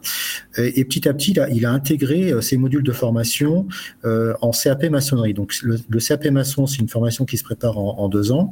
et, 0.56 0.80
et 0.80 0.84
petit 0.84 1.08
à 1.08 1.14
petit 1.14 1.34
il 1.50 1.66
a, 1.66 1.70
intégré 1.70 2.32
euh, 2.32 2.40
ces 2.40 2.56
modules 2.56 2.82
de 2.82 2.92
formation 2.92 3.66
euh, 4.04 4.34
en 4.40 4.50
CAP 4.50 4.84
maçonnerie. 4.84 5.34
Donc 5.34 5.54
le, 5.62 5.78
CAP 5.98 6.26
maçon, 6.26 6.66
c'est 6.66 6.78
une 6.78 6.88
formation 6.88 7.24
qui 7.24 7.36
se 7.36 7.44
prépare 7.44 7.78
en, 7.78 8.08
deux 8.08 8.32
ans 8.32 8.50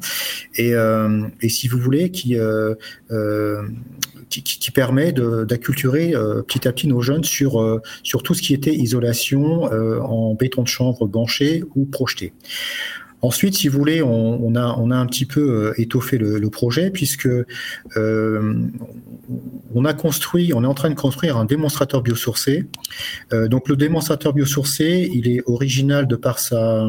et, 0.57 0.75
euh, 0.75 1.27
et, 1.41 1.49
si 1.49 1.69
vous 1.69 1.79
voulez, 1.79 2.11
euh, 2.31 2.75
euh, 3.11 3.63
qui, 4.29 4.71
permet 4.71 5.13
d'acculturer 5.13 6.15
petit 6.47 6.67
à 6.67 6.73
petit 6.73 6.89
nos 6.89 7.03
jeunes 7.03 7.25
sur 7.25 7.81
sur 8.03 8.23
tout 8.23 8.33
ce 8.33 8.41
qui 8.41 8.55
était 8.55 8.75
isolation 8.75 9.65
en 9.65 10.35
béton 10.35 10.63
de 10.63 10.69
chanvre 10.69 11.07
ganché 11.07 11.63
ou 11.75 11.85
projeté. 11.85 12.33
Ensuite, 13.23 13.55
si 13.55 13.69
vous 13.69 13.79
voulez, 13.79 14.03
on, 14.03 14.45
on, 14.45 14.57
a, 14.57 14.77
on 14.79 14.91
a 14.91 14.97
un 14.97 15.07
petit 15.07 15.27
peu 15.27 15.41
euh, 15.41 15.81
étoffé 15.81 16.19
le, 16.19 16.39
le 16.39 16.51
projet 16.51 16.91
puisque 16.91 17.29
euh, 17.97 18.55
on 19.75 19.85
a 19.85 19.95
construit, 19.95 20.53
on 20.53 20.65
est 20.65 20.67
en 20.67 20.75
train 20.75 20.91
de 20.91 20.95
construire 20.95 21.37
un 21.37 21.45
démonstrateur 21.45 22.03
biosourcé. 22.03 22.67
Euh, 23.33 23.47
donc 23.47 23.69
le 23.69 23.77
démonstrateur 23.77 24.33
biosourcé, 24.33 25.09
il 25.15 25.29
est 25.29 25.43
original 25.47 26.07
de 26.09 26.17
par 26.17 26.41
sa, 26.41 26.85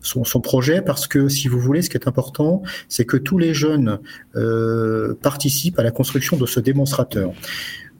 son, 0.00 0.24
son, 0.24 0.40
projet 0.40 0.80
parce 0.80 1.06
que 1.06 1.28
si 1.28 1.48
vous 1.48 1.60
voulez, 1.60 1.82
ce 1.82 1.90
qui 1.90 1.96
est 1.96 2.08
important, 2.08 2.62
c'est 2.88 3.04
que 3.04 3.18
tous 3.18 3.38
les 3.38 3.52
jeunes 3.52 3.98
euh, 4.36 5.14
participent 5.20 5.78
à 5.78 5.82
la 5.82 5.90
construction 5.90 6.36
de 6.36 6.46
ce 6.46 6.60
démonstrateur. 6.60 7.32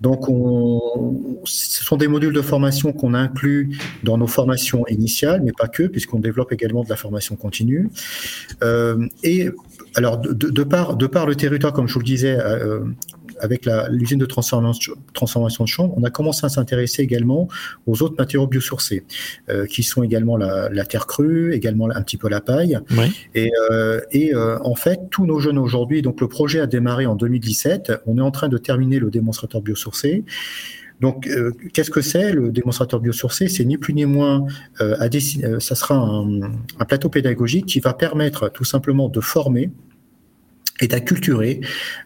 Donc, 0.00 0.28
on, 0.28 1.40
ce 1.44 1.84
sont 1.84 1.96
des 1.96 2.08
modules 2.08 2.32
de 2.32 2.42
formation 2.42 2.92
qu'on 2.92 3.14
inclut 3.14 3.78
dans 4.04 4.16
nos 4.16 4.26
formations 4.26 4.86
initiales, 4.86 5.42
mais 5.44 5.52
pas 5.52 5.68
que, 5.68 5.84
puisqu'on 5.84 6.20
développe 6.20 6.52
également 6.52 6.84
de 6.84 6.88
la 6.88 6.96
formation 6.96 7.36
continue. 7.36 7.90
Euh, 8.62 9.06
et 9.24 9.50
alors, 9.96 10.18
de, 10.18 10.62
par 10.62 11.26
le 11.26 11.34
territoire, 11.34 11.72
comme 11.72 11.88
je 11.88 11.94
vous 11.94 12.00
le 12.00 12.04
disais, 12.04 12.38
euh, 12.38 12.80
avec 13.40 13.68
l'usine 13.90 14.18
de 14.18 14.26
transformation, 14.26 14.94
transformation 15.12 15.64
de 15.64 15.68
chambre, 15.68 15.94
on 15.96 16.04
a 16.04 16.10
commencé 16.10 16.44
à 16.44 16.48
s'intéresser 16.48 17.02
également 17.02 17.48
aux 17.86 18.02
autres 18.02 18.16
matériaux 18.18 18.46
biosourcés, 18.46 19.04
euh, 19.48 19.66
qui 19.66 19.82
sont 19.82 20.02
également 20.02 20.36
la, 20.36 20.68
la, 20.68 20.84
terre 20.84 21.06
crue, 21.06 21.52
également 21.54 21.90
un 21.90 22.02
petit 22.02 22.16
peu 22.16 22.28
la 22.28 22.40
paille. 22.40 22.78
Et, 23.34 23.50
euh, 23.70 24.00
et 24.12 24.34
euh, 24.34 24.58
en 24.62 24.74
fait, 24.74 25.00
tous 25.10 25.26
nos 25.26 25.38
jeunes 25.38 25.58
aujourd'hui, 25.58 26.02
donc 26.02 26.20
le 26.20 26.28
projet 26.28 26.60
a 26.60 26.66
démarré 26.66 27.06
en 27.06 27.14
2017, 27.14 27.92
on 28.06 28.18
est 28.18 28.22
en 28.22 28.30
train 28.30 28.48
de 28.48 28.58
terminer 28.58 28.98
le 28.98 29.10
démonstrateur 29.10 29.60
biosourcé. 29.62 30.24
Donc, 31.00 31.28
euh, 31.28 31.52
qu'est-ce 31.72 31.90
que 31.90 32.00
c'est 32.00 32.32
le 32.32 32.50
démonstrateur 32.50 33.00
biosourcé? 33.00 33.48
C'est 33.48 33.64
ni 33.64 33.78
plus 33.78 33.94
ni 33.94 34.04
moins, 34.04 34.46
euh, 34.80 34.96
à 34.98 35.06
euh, 35.06 35.60
ça 35.60 35.74
sera 35.74 35.94
un, 35.94 36.42
un, 36.42 36.84
plateau 36.86 37.08
pédagogique 37.08 37.66
qui 37.66 37.80
va 37.80 37.94
permettre 37.94 38.48
tout 38.48 38.64
simplement 38.64 39.08
de 39.08 39.20
former 39.20 39.70
et 40.80 40.88
d'acculturer, 40.88 41.60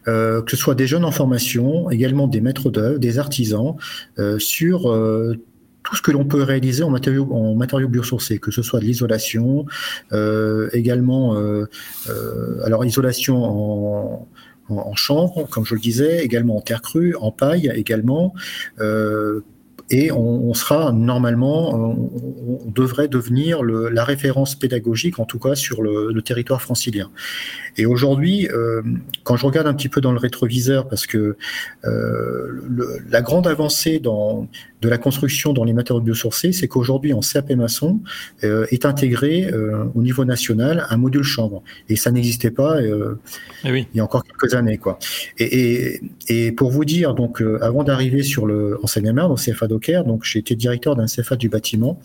euh, 0.07 0.41
que 0.41 0.51
ce 0.51 0.57
soit 0.57 0.75
des 0.75 0.87
jeunes 0.87 1.05
en 1.05 1.11
formation, 1.11 1.89
également 1.89 2.27
des 2.27 2.41
maîtres 2.41 2.69
d'œuvre, 2.69 2.99
des 2.99 3.19
artisans, 3.19 3.75
euh, 4.19 4.39
sur 4.39 4.91
euh, 4.91 5.35
tout 5.83 5.95
ce 5.95 6.01
que 6.01 6.11
l'on 6.11 6.25
peut 6.25 6.43
réaliser 6.43 6.83
en 6.83 6.89
matériaux, 6.89 7.27
en 7.31 7.55
matériaux 7.55 7.89
biosourcés, 7.89 8.39
que 8.39 8.51
ce 8.51 8.61
soit 8.61 8.79
de 8.79 8.85
l'isolation, 8.85 9.65
euh, 10.11 10.69
également, 10.73 11.35
euh, 11.35 11.65
alors 12.63 12.85
isolation 12.85 13.43
en, 13.43 14.27
en, 14.69 14.75
en, 14.75 14.95
chanvre, 14.95 15.47
comme 15.49 15.65
je 15.65 15.75
le 15.75 15.81
disais, 15.81 16.23
également 16.23 16.57
en 16.57 16.61
terre 16.61 16.81
crue, 16.81 17.15
en 17.15 17.31
paille 17.31 17.71
également, 17.75 18.33
et 19.89 20.11
on, 20.11 20.53
sera 20.53 20.91
normalement, 20.91 21.75
on, 21.75 22.71
devrait 22.73 23.07
devenir 23.07 23.61
le, 23.61 23.89
la 23.89 24.03
référence 24.03 24.55
pédagogique, 24.55 25.19
en 25.19 25.25
tout 25.25 25.39
cas 25.39 25.55
sur 25.55 25.81
le, 25.81 26.11
le 26.11 26.21
territoire 26.21 26.61
francilien. 26.61 27.11
Et 27.77 27.85
aujourd'hui, 27.85 28.47
euh, 28.51 28.81
quand 29.23 29.35
je 29.35 29.45
regarde 29.45 29.67
un 29.67 29.73
petit 29.73 29.89
peu 29.89 30.01
dans 30.01 30.11
le 30.11 30.19
rétroviseur, 30.19 30.87
parce 30.87 31.07
que 31.07 31.35
euh, 31.85 32.61
le, 32.69 32.99
la 33.09 33.21
grande 33.21 33.47
avancée 33.47 33.99
dans, 33.99 34.47
de 34.83 34.89
la 34.89 34.97
construction 34.97 35.53
dans 35.53 35.63
les 35.63 35.73
matériaux 35.73 36.01
biosourcés, 36.01 36.51
c'est 36.51 36.67
qu'aujourd'hui 36.67 37.13
en 37.13 37.21
CAP 37.21 37.51
maçon 37.51 38.01
euh, 38.43 38.65
est 38.69 38.85
intégré 38.85 39.45
euh, 39.45 39.85
au 39.95 40.01
niveau 40.01 40.25
national 40.25 40.85
un 40.89 40.97
module 40.97 41.23
chambre, 41.23 41.63
et 41.87 41.95
ça 41.95 42.11
n'existait 42.11 42.51
pas 42.51 42.81
euh, 42.81 43.15
eh 43.63 43.71
oui. 43.71 43.87
il 43.93 43.97
y 43.97 43.99
a 44.01 44.03
encore 44.03 44.23
quelques 44.25 44.53
années, 44.53 44.77
quoi. 44.77 44.99
Et, 45.37 45.45
et, 45.45 46.01
et 46.27 46.51
pour 46.51 46.69
vous 46.69 46.83
dire, 46.83 47.13
donc 47.13 47.41
avant 47.61 47.83
d'arriver 47.83 48.23
sur 48.23 48.45
le 48.45 48.77
en 48.83 48.87
Seine-et-Marne, 48.87 49.31
au 49.31 49.35
CFA 49.35 49.67
Docker, 49.67 50.03
donc 50.03 50.25
j'ai 50.25 50.39
été 50.39 50.55
directeur 50.55 50.95
d'un 50.95 51.05
CFA 51.05 51.37
du 51.37 51.47
bâtiment 51.47 51.99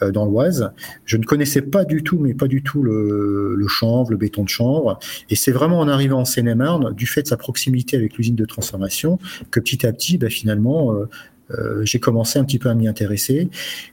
dans 0.00 0.24
l'Oise. 0.24 0.72
Je 1.04 1.18
ne 1.18 1.24
connaissais 1.24 1.62
pas 1.62 1.84
du 1.84 2.02
tout, 2.02 2.18
mais 2.18 2.32
pas 2.34 2.48
du 2.48 2.62
tout 2.62 2.82
le, 2.82 3.54
le 3.56 3.68
chanvre, 3.68 4.10
le 4.10 4.16
béton 4.16 4.44
de 4.44 4.48
chanvre. 4.48 4.98
Et 5.30 5.36
c'est 5.36 5.52
vraiment 5.52 5.78
en 5.80 5.88
arrivant 5.88 6.20
en 6.20 6.24
Seine-et-Marne, 6.24 6.94
du 6.94 7.06
fait 7.06 7.22
de 7.22 7.28
sa 7.28 7.36
proximité 7.36 7.96
avec 7.96 8.16
l'usine 8.16 8.36
de 8.36 8.44
transformation, 8.44 9.18
que 9.50 9.60
petit 9.60 9.86
à 9.86 9.92
petit, 9.92 10.18
bah, 10.18 10.30
finalement, 10.30 10.94
euh, 10.94 11.08
euh, 11.50 11.84
j'ai 11.84 12.00
commencé 12.00 12.38
un 12.38 12.44
petit 12.44 12.58
peu 12.58 12.68
à 12.68 12.74
m'y 12.74 12.88
intéresser. 12.88 13.48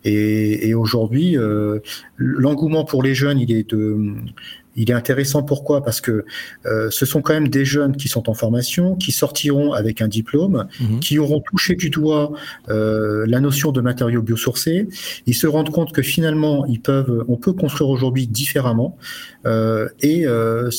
Et, 0.05 0.69
et 0.69 0.73
aujourd'hui, 0.73 1.37
euh, 1.37 1.79
l'engouement 2.15 2.85
pour 2.85 3.03
les 3.03 3.15
jeunes, 3.15 3.39
il 3.39 3.51
est 3.51 3.69
de, 3.69 4.15
il 4.75 4.89
est 4.89 4.93
intéressant 4.93 5.43
pourquoi? 5.43 5.83
Parce 5.83 5.99
que 5.99 6.25
euh, 6.65 6.89
ce 6.89 7.05
sont 7.05 7.21
quand 7.21 7.33
même 7.33 7.49
des 7.49 7.65
jeunes 7.65 7.97
qui 7.97 8.07
sont 8.07 8.29
en 8.29 8.33
formation, 8.33 8.95
qui 8.95 9.11
sortiront 9.11 9.73
avec 9.73 10.01
un 10.01 10.07
diplôme, 10.07 10.67
mmh. 10.79 10.99
qui 10.99 11.19
auront 11.19 11.41
touché 11.41 11.75
du 11.75 11.89
doigt 11.89 12.31
euh, 12.69 13.25
la 13.27 13.41
notion 13.41 13.71
de 13.71 13.81
matériaux 13.81 14.21
biosourcés. 14.21 14.87
Ils 15.25 15.35
se 15.35 15.47
rendent 15.47 15.71
compte 15.71 15.91
que 15.91 16.01
finalement, 16.01 16.65
ils 16.65 16.79
peuvent, 16.79 17.25
on 17.27 17.35
peut 17.35 17.53
construire 17.53 17.89
aujourd'hui 17.89 18.27
différemment. 18.27 18.97
Euh, 19.45 19.89
et 20.01 20.25
euh, 20.25 20.69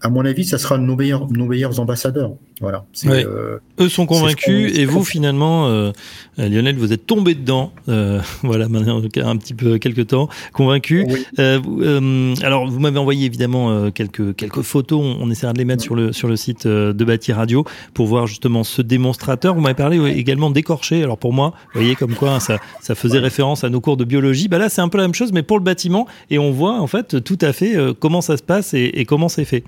à 0.00 0.08
mon 0.10 0.24
avis, 0.24 0.44
ça 0.44 0.58
sera 0.58 0.78
nos 0.78 0.96
meilleurs, 0.96 1.30
nos 1.30 1.46
meilleurs 1.46 1.80
ambassadeurs. 1.80 2.32
Voilà. 2.60 2.84
Euh, 3.06 3.58
Eux 3.80 3.88
sont 3.88 4.06
convaincus 4.06 4.76
et 4.76 4.84
vous 4.84 5.04
finalement, 5.04 5.68
euh, 5.68 5.92
Lionel, 6.36 6.76
vous 6.76 6.92
êtes 6.92 7.06
tombé 7.06 7.34
dedans. 7.34 7.72
Euh, 7.88 8.20
voilà, 8.42 8.68
maintenant 8.68 8.98
un 8.98 9.36
petit 9.36 9.54
peu 9.54 9.78
quelques 9.78 10.08
temps, 10.08 10.28
convaincu. 10.52 11.04
Oui. 11.08 11.24
Euh, 11.38 11.60
euh, 11.80 12.34
alors 12.42 12.68
vous 12.68 12.80
m'avez 12.80 12.98
envoyé 12.98 13.26
évidemment 13.26 13.90
quelques 13.90 14.34
quelques 14.36 14.62
photos. 14.62 15.00
On, 15.00 15.18
on 15.20 15.30
essaiera 15.30 15.52
de 15.52 15.58
les 15.58 15.64
mettre 15.64 15.82
oui. 15.82 15.86
sur 15.86 15.94
le 15.94 16.12
sur 16.12 16.28
le 16.28 16.36
site 16.36 16.66
de 16.66 17.04
Bâti 17.04 17.32
Radio 17.32 17.64
pour 17.94 18.06
voir 18.06 18.26
justement 18.26 18.64
ce 18.64 18.82
démonstrateur. 18.82 19.54
Vous 19.54 19.60
m'avez 19.60 19.74
parlé 19.74 19.98
également 20.10 20.50
d'écorché. 20.50 21.02
Alors 21.02 21.18
pour 21.18 21.32
moi, 21.32 21.54
vous 21.74 21.80
voyez 21.80 21.94
comme 21.94 22.14
quoi 22.14 22.34
hein, 22.34 22.40
ça 22.40 22.58
ça 22.80 22.94
faisait 22.94 23.18
référence 23.18 23.64
à 23.64 23.70
nos 23.70 23.80
cours 23.80 23.96
de 23.96 24.04
biologie. 24.04 24.48
Bah 24.48 24.58
là 24.58 24.68
c'est 24.68 24.80
un 24.80 24.88
peu 24.88 24.98
la 24.98 25.04
même 25.04 25.14
chose, 25.14 25.32
mais 25.32 25.42
pour 25.42 25.58
le 25.58 25.64
bâtiment 25.64 26.06
et 26.30 26.38
on 26.38 26.50
voit 26.50 26.80
en 26.80 26.86
fait 26.86 27.22
tout 27.22 27.38
à 27.40 27.52
fait 27.52 27.76
comment 28.00 28.20
ça 28.20 28.36
se 28.36 28.42
passe 28.42 28.74
et, 28.74 28.90
et 28.94 29.04
comment 29.04 29.28
c'est 29.28 29.44
fait. 29.44 29.64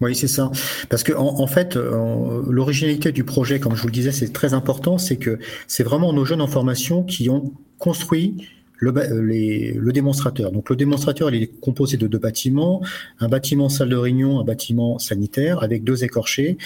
Oui, 0.00 0.14
c'est 0.14 0.28
ça. 0.28 0.50
Parce 0.88 1.02
que 1.02 1.12
en, 1.12 1.46
fait, 1.46 1.76
l'originalité 1.76 3.12
du 3.12 3.24
projet, 3.24 3.60
comme 3.60 3.76
je 3.76 3.82
vous 3.82 3.88
le 3.88 3.92
disais, 3.92 4.12
c'est 4.12 4.32
très 4.32 4.54
important, 4.54 4.96
c'est 4.96 5.16
que 5.16 5.38
c'est 5.66 5.82
vraiment 5.82 6.12
nos 6.12 6.24
jeunes 6.24 6.40
en 6.40 6.46
formation 6.46 7.02
qui 7.02 7.28
ont 7.28 7.52
construit 7.78 8.48
le, 8.80 9.92
démonstrateur. 9.92 10.52
Donc 10.52 10.70
le 10.70 10.76
démonstrateur, 10.76 11.32
il 11.32 11.42
est 11.42 11.60
composé 11.60 11.96
de 11.96 12.06
deux 12.06 12.18
bâtiments, 12.18 12.82
un 13.20 13.28
bâtiment 13.28 13.68
salle 13.68 13.90
de 13.90 13.96
réunion, 13.96 14.40
un 14.40 14.44
bâtiment 14.44 14.98
sanitaire 14.98 15.62
avec 15.62 15.84
deux 15.84 16.02
écorchés. 16.02 16.56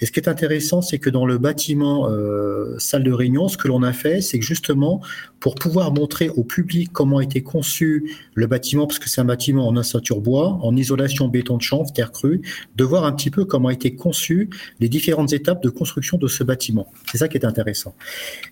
Et 0.00 0.06
ce 0.06 0.12
qui 0.12 0.20
est 0.20 0.28
intéressant, 0.28 0.82
c'est 0.82 0.98
que 0.98 1.10
dans 1.10 1.26
le 1.26 1.38
bâtiment 1.38 2.08
euh, 2.08 2.76
salle 2.78 3.02
de 3.02 3.12
réunion, 3.12 3.48
ce 3.48 3.56
que 3.56 3.68
l'on 3.68 3.82
a 3.82 3.92
fait, 3.92 4.20
c'est 4.20 4.40
justement 4.40 5.00
pour 5.40 5.56
pouvoir 5.56 5.92
montrer 5.92 6.30
au 6.30 6.44
public 6.44 6.90
comment 6.92 7.18
a 7.18 7.22
été 7.22 7.42
conçu 7.42 8.10
le 8.34 8.46
bâtiment, 8.46 8.86
parce 8.86 8.98
que 8.98 9.08
c'est 9.08 9.20
un 9.20 9.26
bâtiment 9.26 9.68
en 9.68 9.76
ossature 9.76 10.20
bois, 10.20 10.58
en 10.62 10.74
isolation 10.76 11.28
béton 11.28 11.56
de 11.56 11.62
chanvre, 11.62 11.92
terre 11.92 12.12
crue, 12.12 12.40
de 12.76 12.84
voir 12.84 13.04
un 13.04 13.12
petit 13.12 13.30
peu 13.30 13.44
comment 13.44 13.68
a 13.68 13.72
été 13.72 13.94
conçu 13.94 14.48
les 14.80 14.88
différentes 14.88 15.32
étapes 15.32 15.62
de 15.62 15.68
construction 15.68 16.16
de 16.16 16.28
ce 16.28 16.44
bâtiment. 16.44 16.90
C'est 17.10 17.18
ça 17.18 17.28
qui 17.28 17.36
est 17.36 17.44
intéressant. 17.44 17.94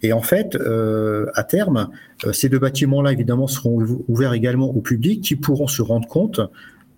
Et 0.03 0.13
en 0.13 0.21
fait, 0.21 0.55
euh, 0.57 1.27
à 1.35 1.45
terme, 1.45 1.89
euh, 2.27 2.33
ces 2.33 2.49
deux 2.49 2.59
bâtiments-là, 2.59 3.12
évidemment, 3.13 3.47
seront 3.47 3.79
ouverts 4.09 4.33
également 4.33 4.69
au 4.69 4.81
public 4.81 5.21
qui 5.23 5.37
pourront 5.37 5.69
se 5.69 5.83
rendre 5.83 6.09
compte 6.09 6.41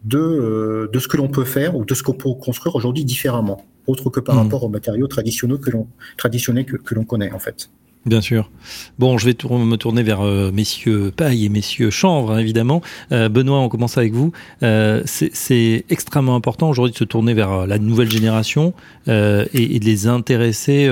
de, 0.05 0.19
euh, 0.19 0.91
de 0.93 0.99
ce 0.99 1.09
que 1.09 1.17
l'on 1.17 1.29
peut 1.29 1.45
faire 1.45 1.77
ou 1.77 1.85
de 1.85 1.95
ce 1.95 2.03
qu'on 2.03 2.13
peut 2.13 2.33
construire 2.35 2.77
aujourd'hui 2.77 3.05
différemment, 3.05 3.65
autre 3.87 4.11
que 4.11 4.21
par 4.21 4.37
mmh. 4.37 4.39
rapport 4.39 4.65
aux 4.65 4.69
matériaux 4.69 5.07
traditionnels 5.07 5.59
que 5.59 5.71
l'on 5.71 5.89
traditionnels 6.17 6.67
que, 6.67 6.77
que 6.77 6.95
l'on 6.95 7.05
connaît 7.05 7.33
en 7.33 7.39
fait. 7.39 7.69
Bien 8.07 8.21
sûr. 8.21 8.51
Bon, 8.99 9.17
je 9.17 9.25
vais 9.25 9.33
tour 9.33 9.59
me 9.59 9.77
tourner 9.77 10.03
vers 10.03 10.21
euh, 10.21 10.51
messieurs 10.53 11.11
Paille 11.17 11.47
et 11.47 11.49
messieurs 11.49 11.89
Chanvre, 11.89 12.33
hein, 12.33 12.39
évidemment. 12.39 12.83
Euh, 13.13 13.31
Benoît, 13.31 13.61
on 13.61 13.71
commence 13.71 13.97
avec 13.97 14.13
vous. 14.13 14.31
Euh, 14.63 15.03
c'est 15.07 15.87
extrêmement 15.89 16.37
important 16.37 16.69
aujourd'hui 16.69 16.93
de 16.93 16.99
se 16.99 17.05
tourner 17.05 17.33
vers 17.33 17.67
la 17.67 17.79
nouvelle 17.79 18.11
génération 18.11 18.75
et, 19.07 19.47
et, 19.55 19.79
de 19.79 19.85
les 19.85 20.07
intéresser, 20.07 20.91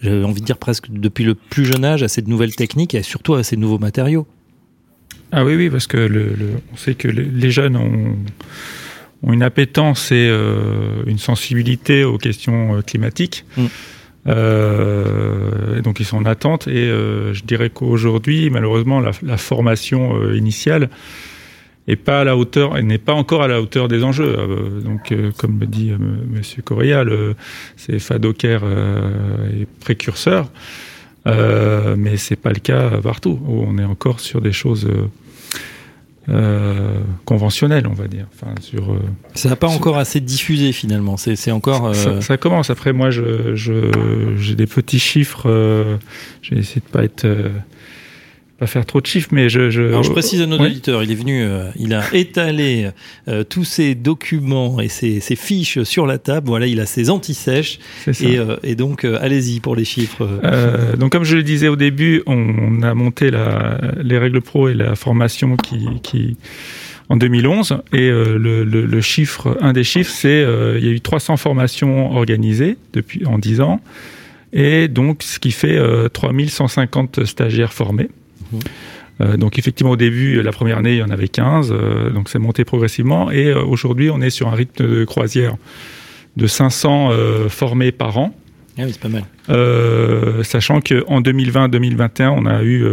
j'avais 0.00 0.24
envie 0.24 0.40
de 0.40 0.46
dire 0.46 0.58
presque 0.58 0.90
depuis 0.90 1.24
le 1.24 1.34
plus 1.34 1.66
jeune 1.66 1.84
âge, 1.84 2.02
à 2.02 2.08
cette 2.08 2.28
nouvelle 2.28 2.54
technique 2.54 2.94
et 2.94 3.02
surtout 3.02 3.34
à 3.34 3.42
ces 3.42 3.56
nouveaux 3.56 3.78
matériaux. 3.78 4.26
Ah 5.36 5.44
oui, 5.44 5.56
oui, 5.56 5.68
parce 5.68 5.86
que 5.86 5.96
le, 5.96 6.26
le, 6.26 6.48
on 6.72 6.76
sait 6.76 6.94
que 6.94 7.08
les 7.08 7.50
jeunes 7.50 7.76
ont, 7.76 8.16
ont 9.22 9.32
une 9.32 9.42
appétence 9.42 10.12
et 10.12 10.30
une 11.06 11.18
sensibilité 11.18 12.04
aux 12.04 12.18
questions 12.18 12.80
climatiques. 12.86 13.44
Mm. 13.56 13.66
Euh, 14.26 15.82
donc 15.82 16.00
ils 16.00 16.06
sont 16.06 16.16
en 16.16 16.24
attente 16.24 16.66
et 16.66 16.88
euh, 16.88 17.34
je 17.34 17.44
dirais 17.44 17.68
qu'aujourd'hui, 17.68 18.48
malheureusement, 18.48 19.00
la, 19.00 19.10
la 19.22 19.36
formation 19.36 20.16
euh, 20.16 20.36
initiale 20.36 20.88
est 21.86 21.96
pas 21.96 22.22
à 22.22 22.24
la 22.24 22.34
hauteur, 22.34 22.78
elle 22.78 22.86
n'est 22.86 22.96
pas 22.96 23.12
encore 23.12 23.42
à 23.42 23.48
la 23.48 23.60
hauteur 23.60 23.88
des 23.88 24.02
enjeux. 24.02 24.34
Euh, 24.38 24.80
donc, 24.80 25.12
euh, 25.12 25.30
comme 25.36 25.58
me 25.58 25.66
dit 25.66 25.92
Monsieur 26.30 26.62
Correa, 26.62 27.04
c'est 27.76 27.98
Fadocker 27.98 28.60
est 29.60 29.66
précurseur, 29.80 30.50
mais 31.26 32.16
c'est 32.16 32.36
pas 32.36 32.50
le 32.50 32.60
cas 32.60 33.02
partout. 33.02 33.38
Où 33.46 33.64
on 33.66 33.76
est 33.76 33.84
encore 33.84 34.20
sur 34.20 34.40
des 34.40 34.52
choses 34.52 34.88
euh, 36.28 37.00
conventionnel, 37.24 37.86
on 37.86 37.92
va 37.92 38.08
dire. 38.08 38.26
Enfin, 38.34 38.54
sur, 38.60 38.92
euh, 38.92 38.98
ça 39.34 39.48
n'a 39.48 39.56
pas 39.56 39.68
sur... 39.68 39.76
encore 39.76 39.98
assez 39.98 40.20
diffusé 40.20 40.72
finalement. 40.72 41.16
C'est 41.16 41.50
encore. 41.50 41.88
Euh... 41.88 41.92
Ça, 41.94 42.20
ça, 42.20 42.36
commence. 42.36 42.70
Après, 42.70 42.92
moi, 42.92 43.10
je, 43.10 43.54
je, 43.54 44.34
j'ai 44.38 44.54
des 44.54 44.66
petits 44.66 44.98
chiffres. 44.98 45.44
Euh, 45.46 45.96
j'ai 46.42 46.58
essayé 46.58 46.80
de 46.80 46.90
pas 46.90 47.04
être 47.04 47.26
pas 48.58 48.66
faire 48.66 48.86
trop 48.86 49.00
de 49.00 49.06
chiffres, 49.06 49.30
mais 49.32 49.48
je. 49.48 49.70
je... 49.70 49.82
Alors 49.82 50.02
je 50.02 50.10
précise 50.10 50.40
à 50.40 50.46
nos 50.46 50.58
oui. 50.58 50.66
auditeurs, 50.66 51.02
il 51.02 51.10
est 51.10 51.16
venu, 51.16 51.42
euh, 51.42 51.68
il 51.76 51.92
a 51.92 52.02
étalé 52.14 52.90
euh, 53.28 53.42
tous 53.42 53.64
ses 53.64 53.94
documents 53.94 54.80
et 54.80 54.88
ses, 54.88 55.20
ses, 55.20 55.36
fiches 55.36 55.82
sur 55.82 56.06
la 56.06 56.18
table. 56.18 56.48
Voilà, 56.48 56.66
il 56.66 56.80
a 56.80 56.86
ses 56.86 57.10
anti-sèches. 57.10 57.78
Et, 58.06 58.38
euh, 58.38 58.56
et, 58.62 58.74
donc, 58.74 59.04
allez-y 59.04 59.60
pour 59.60 59.76
les 59.76 59.84
chiffres. 59.84 60.28
Donc, 60.98 61.12
comme 61.12 61.24
je 61.24 61.36
le 61.36 61.42
disais 61.42 61.68
au 61.68 61.76
début, 61.76 62.22
on, 62.26 62.34
on 62.36 62.82
a 62.82 62.94
monté 62.94 63.30
la, 63.30 63.78
les 64.02 64.18
règles 64.18 64.40
pro 64.40 64.68
et 64.68 64.74
la 64.74 64.94
formation 64.94 65.56
qui. 65.56 65.86
qui 66.02 66.36
en 67.10 67.18
2011 67.18 67.82
et 67.92 68.08
le, 68.08 68.38
le, 68.38 68.64
le, 68.64 69.00
chiffre, 69.02 69.58
un 69.60 69.74
des 69.74 69.84
chiffres, 69.84 70.10
c'est 70.10 70.40
il 70.40 70.84
y 70.84 70.88
a 70.88 70.90
eu 70.90 71.02
300 71.02 71.36
formations 71.36 72.16
organisées 72.16 72.78
depuis 72.94 73.26
en 73.26 73.38
10 73.38 73.60
ans 73.60 73.82
et 74.54 74.88
donc 74.88 75.22
ce 75.22 75.38
qui 75.38 75.50
fait 75.50 75.76
euh, 75.76 76.08
3150 76.08 77.24
stagiaires 77.24 77.72
formés. 77.72 78.08
Mmh. 78.52 78.58
Euh, 79.20 79.36
donc 79.36 79.58
effectivement 79.58 79.92
au 79.92 79.96
début, 79.96 80.42
la 80.42 80.52
première 80.52 80.78
année, 80.78 80.94
il 80.94 80.98
y 80.98 81.02
en 81.02 81.10
avait 81.10 81.28
15, 81.28 81.70
euh, 81.70 82.10
donc 82.10 82.28
c'est 82.28 82.38
monté 82.38 82.64
progressivement 82.64 83.30
et 83.30 83.46
euh, 83.46 83.62
aujourd'hui 83.62 84.10
on 84.10 84.20
est 84.20 84.30
sur 84.30 84.48
un 84.48 84.54
rythme 84.54 84.86
de 84.86 85.04
croisière 85.04 85.56
de 86.36 86.48
500 86.48 87.10
formés 87.48 87.92
par 87.92 88.18
an. 88.18 88.34
Ah 88.76 88.82
oui, 88.84 88.90
c'est 88.90 89.00
pas 89.00 89.08
mal. 89.08 89.22
sachant 90.44 90.80
qu'en 90.80 91.20
2020-2021, 91.20 92.28
on 92.30 92.46
a 92.46 92.64
eu 92.64 92.84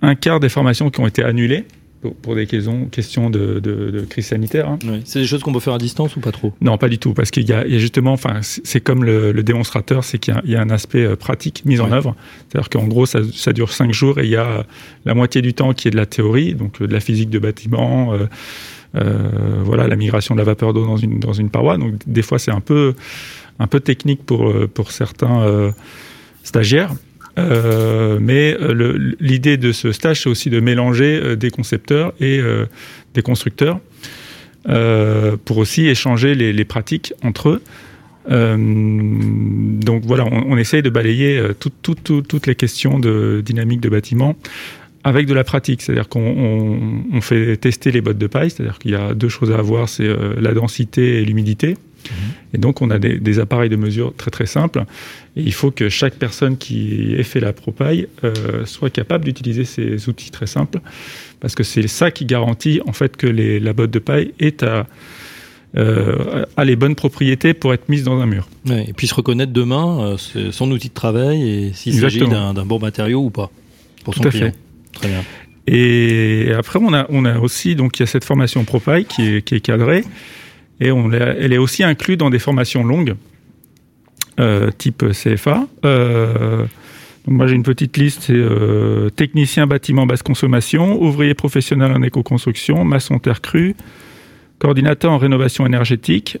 un 0.00 0.14
quart 0.14 0.40
des 0.40 0.48
formations 0.48 0.88
qui 0.88 1.00
ont 1.00 1.06
été 1.06 1.22
annulées 1.22 1.66
pour, 2.02 2.14
pour 2.16 2.34
des 2.34 2.46
questions, 2.46 2.86
questions 2.86 3.30
de, 3.30 3.60
de, 3.60 3.90
de 3.90 4.00
crise 4.00 4.26
sanitaire. 4.26 4.68
Hein. 4.68 4.78
Oui. 4.84 5.00
C'est 5.04 5.20
des 5.20 5.26
choses 5.26 5.42
qu'on 5.42 5.52
peut 5.52 5.60
faire 5.60 5.74
à 5.74 5.78
distance 5.78 6.16
ou 6.16 6.20
pas 6.20 6.32
trop? 6.32 6.52
Non, 6.60 6.76
pas 6.76 6.88
du 6.88 6.98
tout, 6.98 7.14
parce 7.14 7.30
qu'il 7.30 7.44
y, 7.44 7.52
y, 7.52 7.54
a 7.54 7.78
justement, 7.78 8.12
enfin, 8.12 8.40
c'est 8.42 8.80
comme 8.80 9.04
le, 9.04 9.32
le 9.32 9.42
démonstrateur, 9.42 10.04
c'est 10.04 10.18
qu'il 10.18 10.34
y, 10.44 10.50
y, 10.50 10.56
a 10.56 10.60
un 10.60 10.70
aspect 10.70 11.04
euh, 11.04 11.16
pratique 11.16 11.64
mis 11.64 11.80
en 11.80 11.90
œuvre. 11.92 12.14
C'est-à-dire 12.48 12.68
qu'en 12.68 12.86
gros, 12.86 13.06
ça, 13.06 13.20
ça, 13.32 13.52
dure 13.52 13.72
cinq 13.72 13.92
jours 13.92 14.18
et 14.18 14.24
il 14.24 14.30
y 14.30 14.36
a 14.36 14.66
la 15.04 15.14
moitié 15.14 15.40
du 15.40 15.54
temps 15.54 15.72
qui 15.72 15.88
est 15.88 15.92
de 15.92 15.96
la 15.96 16.06
théorie, 16.06 16.54
donc 16.54 16.82
euh, 16.82 16.86
de 16.86 16.92
la 16.92 17.00
physique 17.00 17.30
de 17.30 17.38
bâtiment. 17.38 18.12
Euh, 18.12 18.26
euh, 18.94 19.62
voilà, 19.64 19.88
la 19.88 19.96
migration 19.96 20.34
de 20.34 20.40
la 20.40 20.44
vapeur 20.44 20.74
d'eau 20.74 20.84
dans 20.84 20.98
une, 20.98 21.18
dans 21.20 21.32
une 21.32 21.48
paroi. 21.48 21.78
Donc, 21.78 21.94
des 22.06 22.22
fois, 22.22 22.38
c'est 22.38 22.50
un 22.50 22.60
peu, 22.60 22.94
un 23.58 23.66
peu 23.66 23.80
technique 23.80 24.26
pour, 24.26 24.52
pour 24.74 24.90
certains 24.90 25.42
euh, 25.42 25.70
stagiaires. 26.42 26.90
Euh, 27.38 28.18
mais 28.20 28.56
euh, 28.60 29.14
l'idée 29.20 29.56
de 29.56 29.72
ce 29.72 29.92
stage, 29.92 30.22
c'est 30.22 30.28
aussi 30.28 30.50
de 30.50 30.60
mélanger 30.60 31.20
euh, 31.22 31.36
des 31.36 31.50
concepteurs 31.50 32.12
et 32.20 32.38
euh, 32.38 32.66
des 33.14 33.22
constructeurs 33.22 33.80
euh, 34.68 35.36
pour 35.44 35.58
aussi 35.58 35.86
échanger 35.86 36.34
les, 36.34 36.52
les, 36.52 36.64
pratiques 36.64 37.14
entre 37.22 37.48
eux. 37.48 37.62
donc 38.28 40.04
voilà, 40.04 40.24
on, 40.26 40.56
essaye 40.56 40.82
de 40.82 40.90
balayer 40.90 41.42
toutes 41.58 42.46
les 42.46 42.54
questions 42.54 43.00
de 43.00 43.42
dynamique 43.44 43.80
de 43.80 43.88
bâtiment 43.88 44.36
avec 45.02 45.26
de 45.26 45.34
la 45.34 45.42
pratique, 45.42 45.82
c'est-à-dire 45.82 46.08
qu'on 46.08 47.20
fait 47.20 47.56
tester 47.56 47.90
les 47.90 48.00
bottes 48.00 48.18
de 48.18 48.28
paille, 48.28 48.50
c'est-à-dire 48.50 48.78
qu'il 48.78 48.92
y 48.92 48.94
a 48.94 49.14
deux 49.14 49.28
choses 49.28 49.50
à 49.50 49.58
avoir, 49.58 49.88
c'est 49.88 50.08
la 50.40 50.52
densité 50.52 51.20
et 51.20 51.24
l'humidité. 51.24 51.76
Et 52.54 52.58
donc, 52.58 52.82
on 52.82 52.90
a 52.90 52.98
des, 52.98 53.38
appareils 53.38 53.70
de 53.70 53.76
mesure 53.76 54.14
très 54.16 54.30
très 54.30 54.46
simples. 54.46 54.84
Et 55.36 55.42
il 55.42 55.52
faut 55.52 55.70
que 55.70 55.88
chaque 55.88 56.14
personne 56.14 56.56
qui 56.56 57.14
ait 57.14 57.22
fait 57.22 57.40
la 57.40 57.52
propaille 57.52 58.08
euh, 58.24 58.66
soit 58.66 58.90
capable 58.90 59.24
d'utiliser 59.24 59.64
ces 59.64 60.08
outils 60.08 60.30
très 60.30 60.46
simples, 60.46 60.80
parce 61.40 61.54
que 61.54 61.62
c'est 61.62 61.86
ça 61.88 62.10
qui 62.10 62.26
garantit 62.26 62.80
en 62.86 62.92
fait 62.92 63.16
que 63.16 63.26
la 63.26 63.72
botte 63.72 63.90
de 63.90 63.98
paille 63.98 64.34
est 64.38 64.62
à, 64.62 64.86
euh, 65.76 66.44
a 66.56 66.64
les 66.64 66.76
bonnes 66.76 66.94
propriétés 66.94 67.54
pour 67.54 67.72
être 67.72 67.88
mise 67.88 68.04
dans 68.04 68.20
un 68.20 68.26
mur. 68.26 68.46
et 68.70 68.92
puis 68.92 69.06
se 69.06 69.14
reconnaître 69.14 69.52
demain 69.52 70.16
euh, 70.34 70.50
son 70.50 70.70
outil 70.70 70.88
de 70.88 70.94
travail 70.94 71.48
et 71.48 71.72
s'il 71.72 71.94
s'agit 71.94 72.20
d'un 72.20 72.52
bon 72.66 72.78
matériau 72.78 73.20
ou 73.24 73.30
pas 73.30 73.50
pour 74.04 74.14
son 74.14 74.22
Tout 74.22 74.30
client. 74.30 74.52
Très 74.92 75.08
bien. 75.08 75.22
Et 75.66 76.52
après, 76.58 76.78
on 76.82 76.92
a, 76.92 77.06
on 77.08 77.24
a 77.24 77.38
aussi 77.38 77.74
donc 77.74 77.98
il 77.98 78.00
y 78.00 78.04
a 78.04 78.06
cette 78.06 78.24
formation 78.24 78.64
Propaille 78.64 79.04
qui 79.04 79.36
est, 79.36 79.42
qui 79.42 79.54
est 79.54 79.60
cadrée 79.60 80.04
et 80.82 80.88
elle 80.88 81.52
est 81.52 81.58
aussi 81.58 81.84
inclue 81.84 82.16
dans 82.16 82.28
des 82.28 82.40
formations 82.40 82.82
longues, 82.82 83.14
euh, 84.40 84.70
type 84.76 85.04
CFA. 85.12 85.66
Euh, 85.84 86.66
moi, 87.26 87.46
j'ai 87.46 87.54
une 87.54 87.62
petite 87.62 87.96
liste, 87.96 88.22
c'est 88.22 88.32
euh, 88.34 89.08
technicien 89.10 89.68
bâtiment 89.68 90.06
basse 90.06 90.24
consommation, 90.24 91.00
ouvrier 91.00 91.34
professionnel 91.34 91.92
en 91.92 92.02
éco-construction, 92.02 92.84
maçon 92.84 93.20
terre 93.20 93.40
crue, 93.40 93.76
coordinateur 94.58 95.12
en 95.12 95.18
rénovation 95.18 95.66
énergétique, 95.66 96.38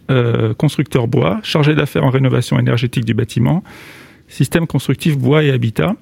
constructeur 0.58 1.06
bois, 1.08 1.40
chargé 1.42 1.74
d'affaires 1.74 2.04
en 2.04 2.10
rénovation 2.10 2.58
énergétique 2.58 3.04
du 3.04 3.14
bâtiment, 3.14 3.62
système 4.28 4.66
constructif 4.66 5.18
bois 5.18 5.42
et 5.42 5.50
habitat. 5.50 5.94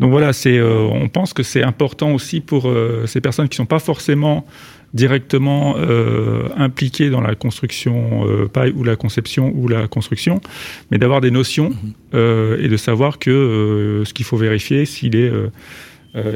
Donc 0.00 0.10
voilà, 0.10 0.32
c'est, 0.32 0.60
on 0.60 1.08
pense 1.08 1.32
que 1.32 1.42
c'est 1.42 1.62
important 1.62 2.12
aussi 2.12 2.40
pour 2.40 2.72
ces 3.06 3.20
personnes 3.20 3.48
qui 3.48 3.54
ne 3.54 3.64
sont 3.64 3.66
pas 3.66 3.80
forcément 3.80 4.46
directement 4.94 5.76
euh, 5.78 6.48
impliqué 6.56 7.10
dans 7.10 7.20
la 7.20 7.34
construction 7.34 8.26
euh, 8.26 8.48
paille 8.48 8.72
ou 8.76 8.84
la 8.84 8.96
conception 8.96 9.52
ou 9.54 9.68
la 9.68 9.88
construction, 9.88 10.40
mais 10.90 10.98
d'avoir 10.98 11.20
des 11.20 11.30
notions 11.30 11.70
mhm. 11.70 11.92
euh, 12.14 12.62
et 12.62 12.68
de 12.68 12.76
savoir 12.76 13.18
que 13.18 13.30
euh, 13.30 14.04
ce 14.04 14.12
qu'il 14.12 14.24
faut 14.24 14.36
vérifier, 14.36 14.84
s'il 14.84 15.16
est 15.16 15.32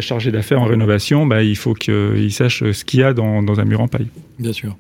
chargé 0.01 0.33
d'affaires 0.33 0.61
en 0.63 0.65
rénovation, 0.65 1.27
bah, 1.27 1.43
il 1.43 1.57
faut 1.57 1.75
qu'il 1.75 2.33
sache 2.33 2.71
ce 2.73 2.85
qu'il 2.85 3.01
y 3.01 3.03
a 3.03 3.13
dans, 3.13 3.43
dans, 3.43 3.61
un 3.61 3.65
mur 3.65 3.83
en 3.83 3.89
paille. 3.89 4.09
Bien 4.39 4.55
sûr. 4.55 4.77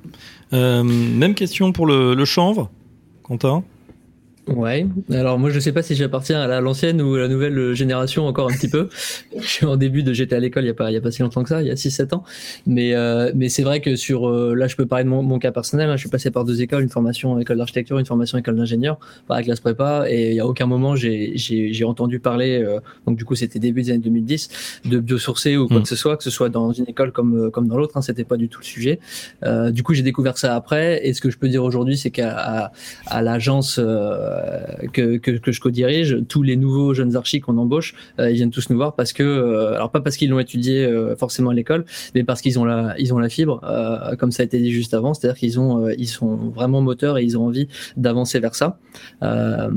même 0.52 1.34
question 1.34 1.72
pour 1.72 1.86
le, 1.86 2.14
le 2.14 2.24
chanvre, 2.24 2.70
Quentin? 3.22 3.62
Ouais. 4.48 4.86
Alors 5.10 5.40
moi 5.40 5.50
je 5.50 5.58
sais 5.58 5.72
pas 5.72 5.82
si 5.82 5.96
j'appartiens 5.96 6.40
à 6.40 6.60
l'ancienne 6.60 7.02
ou 7.02 7.14
à 7.14 7.18
la 7.18 7.28
nouvelle 7.28 7.74
génération 7.74 8.26
encore 8.26 8.48
un 8.48 8.54
petit 8.54 8.68
peu. 8.68 8.88
je 9.36 9.46
suis 9.46 9.66
en 9.66 9.76
début 9.76 10.04
de 10.04 10.12
j'étais 10.12 10.36
à 10.36 10.40
l'école 10.40 10.64
il 10.64 10.68
y 10.68 10.70
a 10.70 10.74
pas 10.74 10.90
il 10.90 10.94
y 10.94 10.96
a 10.96 11.00
pas 11.00 11.10
si 11.10 11.22
longtemps 11.22 11.42
que 11.42 11.48
ça, 11.48 11.62
il 11.62 11.68
y 11.68 11.70
a 11.70 11.76
6 11.76 11.90
7 11.90 12.12
ans. 12.12 12.22
Mais 12.64 12.94
euh, 12.94 13.32
mais 13.34 13.48
c'est 13.48 13.64
vrai 13.64 13.80
que 13.80 13.96
sur 13.96 14.28
euh, 14.28 14.54
là 14.54 14.68
je 14.68 14.76
peux 14.76 14.86
parler 14.86 15.04
de 15.04 15.08
mon, 15.08 15.22
mon 15.22 15.40
cas 15.40 15.50
personnel, 15.50 15.90
hein. 15.90 15.96
je 15.96 16.00
suis 16.00 16.08
passé 16.08 16.30
par 16.30 16.44
deux 16.44 16.62
écoles, 16.62 16.84
une 16.84 16.88
formation 16.88 17.40
école 17.40 17.58
d'architecture, 17.58 17.98
une 17.98 18.06
formation 18.06 18.38
école 18.38 18.56
d'ingénieur 18.56 18.98
par 19.26 19.36
la 19.36 19.42
classe 19.42 19.60
prépa 19.60 20.04
et 20.08 20.30
il 20.30 20.36
y 20.36 20.40
a 20.40 20.46
aucun 20.46 20.66
moment 20.66 20.94
j'ai 20.94 21.32
j'ai 21.34 21.72
j'ai 21.72 21.84
entendu 21.84 22.20
parler 22.20 22.62
euh, 22.62 22.78
donc 23.06 23.16
du 23.16 23.24
coup 23.24 23.34
c'était 23.34 23.58
début 23.58 23.82
des 23.82 23.90
années 23.90 23.98
2010 23.98 24.80
de 24.84 24.98
biosourcé 25.00 25.56
ou 25.56 25.66
quoi 25.66 25.78
mmh. 25.78 25.82
que 25.82 25.88
ce 25.88 25.96
soit 25.96 26.16
que 26.16 26.24
ce 26.24 26.30
soit 26.30 26.50
dans 26.50 26.72
une 26.72 26.88
école 26.88 27.10
comme 27.10 27.50
comme 27.50 27.66
dans 27.66 27.76
l'autre 27.76 27.96
hein, 27.96 28.02
c'était 28.02 28.24
pas 28.24 28.36
du 28.36 28.48
tout 28.48 28.60
le 28.60 28.64
sujet. 28.64 29.00
du 29.70 29.82
coup 29.82 29.92
j'ai 29.94 30.02
découvert 30.02 30.38
ça 30.38 30.54
après 30.54 31.04
et 31.04 31.14
ce 31.14 31.20
que 31.20 31.30
je 31.30 31.38
peux 31.38 31.48
dire 31.48 31.64
aujourd'hui 31.64 31.96
c'est 31.96 32.10
qu'à 32.10 32.36
à, 32.36 32.72
à 33.06 33.22
l'agence 33.22 33.80
euh, 33.82 34.35
que, 34.92 35.16
que, 35.18 35.30
que, 35.32 35.52
je 35.52 35.60
co-dirige, 35.60 36.18
tous 36.28 36.42
les 36.42 36.56
nouveaux 36.56 36.94
jeunes 36.94 37.16
archis 37.16 37.40
qu'on 37.40 37.58
embauche, 37.58 37.94
euh, 38.18 38.30
ils 38.30 38.36
viennent 38.36 38.50
tous 38.50 38.70
nous 38.70 38.76
voir 38.76 38.94
parce 38.94 39.12
que, 39.12 39.22
euh, 39.22 39.74
alors 39.74 39.90
pas 39.90 40.00
parce 40.00 40.16
qu'ils 40.16 40.30
l'ont 40.30 40.38
étudié 40.38 40.86
forcément 41.18 41.50
à 41.50 41.54
l'école, 41.54 41.84
mais 42.14 42.24
parce 42.24 42.40
qu'ils 42.40 42.58
ont 42.58 42.64
la, 42.64 42.94
ils 42.98 43.12
ont 43.14 43.18
la 43.18 43.28
fibre, 43.28 43.60
comme 44.18 44.32
ça 44.32 44.42
a 44.42 44.46
été 44.46 44.58
dit 44.58 44.72
juste 44.72 44.94
avant, 44.94 45.14
c'est-à-dire 45.14 45.38
qu'ils 45.38 45.60
ont, 45.60 45.88
ils 45.88 46.08
sont 46.08 46.36
vraiment 46.36 46.80
moteurs 46.80 47.18
et 47.18 47.24
ils 47.24 47.38
ont 47.38 47.46
envie 47.46 47.68
d'avancer 47.96 48.40
vers 48.40 48.54
ça. 48.54 48.78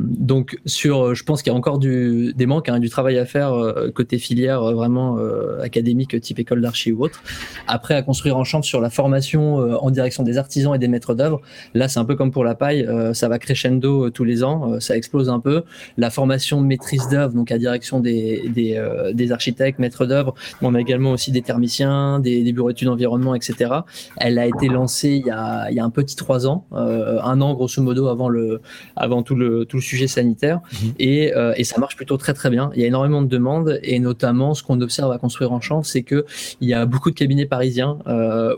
donc 0.04 0.60
sur, 0.66 1.16
je 1.16 1.24
pense 1.24 1.42
qu'il 1.42 1.52
y 1.52 1.56
a 1.56 1.58
encore 1.58 1.80
du, 1.80 2.34
des 2.34 2.46
manques, 2.46 2.70
hein, 2.70 2.80
du 2.80 2.90
travail 2.90 3.18
à 3.18 3.26
faire 3.26 3.54
côté 3.94 4.18
filière 4.18 4.64
vraiment 4.74 5.18
académique 5.62 6.20
type 6.22 6.40
école 6.40 6.62
d'archi 6.62 6.92
ou 6.92 7.04
autre. 7.04 7.22
Après, 7.68 7.96
à 7.96 8.02
construire 8.02 8.38
en 8.38 8.44
champ 8.44 8.62
sur 8.62 8.82
la 8.82 8.90
formation 8.90 9.56
en 9.58 9.92
direction 9.92 10.24
des 10.24 10.38
artisans 10.38 10.76
et 10.76 10.80
des 10.80 10.88
maîtres 10.88 11.14
d'œuvre, 11.14 11.42
là 11.74 11.88
c'est 11.88 12.00
un 12.00 12.06
peu 12.06 12.16
comme 12.16 12.32
pour 12.32 12.44
la 12.44 12.56
paille, 12.56 12.88
ça 13.14 13.28
va 13.28 13.40
crescendo 13.40 14.10
tous 14.10 14.24
les 14.24 14.44
ans 14.44 14.49
euh, 14.50 14.80
ça 14.80 14.96
explose 14.96 15.30
un 15.30 15.40
peu. 15.40 15.64
La 15.98 16.10
formation 16.10 16.62
de 16.62 16.68
maîtrise 16.68 17.08
d'œuvre, 17.10 17.34
donc 17.34 17.52
à 17.52 17.58
direction 17.58 18.00
des, 18.00 18.50
des, 18.50 18.76
euh, 18.76 19.14
des 19.14 19.32
architectes, 19.32 19.80
maîtres 19.80 20.06
d'œuvre, 20.06 20.34
on 20.62 20.76
a 20.76 20.80
également 20.80 21.12
aussi 21.12 21.32
des 21.32 21.42
thermiciens, 21.42 22.20
des, 22.20 22.44
des 22.44 22.54
bureaux 22.54 22.70
d'études 22.70 22.90
environnement, 22.90 23.36
etc. 23.36 23.72
Elle 24.18 24.38
a 24.40 24.46
été 24.46 24.68
lancée 24.68 25.22
il 25.22 25.26
y 25.26 25.32
a, 25.32 25.70
il 25.70 25.76
y 25.76 25.80
a 25.80 25.86
un 25.86 25.90
petit 25.90 26.16
trois 26.16 26.48
ans, 26.48 26.66
euh, 26.74 27.20
un 27.22 27.42
an 27.42 27.54
grosso 27.54 27.82
modo 27.82 28.08
avant 28.08 28.30
le, 28.30 28.62
avant 28.96 29.24
tout 29.24 29.36
le, 29.36 29.66
tout 29.66 29.78
le 29.78 29.82
sujet 29.84 30.08
sanitaire, 30.08 30.62
mhm. 30.72 30.94
et, 31.00 31.32
et 31.56 31.64
ça 31.64 31.80
marche 31.80 31.96
plutôt 31.96 32.18
très 32.18 32.34
très 32.34 32.50
bien. 32.50 32.72
Il 32.76 32.82
y 32.82 32.84
a 32.84 32.88
énormément 32.88 33.22
de 33.22 33.28
demandes 33.28 33.80
et 33.84 34.00
notamment 34.00 34.54
ce 34.54 34.64
qu'on 34.64 34.82
observe 34.82 35.12
à 35.12 35.18
construire 35.18 35.52
en 35.52 35.62
champ, 35.62 35.84
c'est 35.84 36.04
que 36.04 36.26
il 36.62 36.68
y 36.68 36.74
a 36.74 36.86
beaucoup 36.86 37.12
de 37.12 37.16
cabinets 37.16 37.46
parisiens 37.46 37.98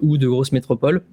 ou 0.02 0.18
de 0.18 0.28
grosses 0.28 0.52
métropoles 0.52 1.04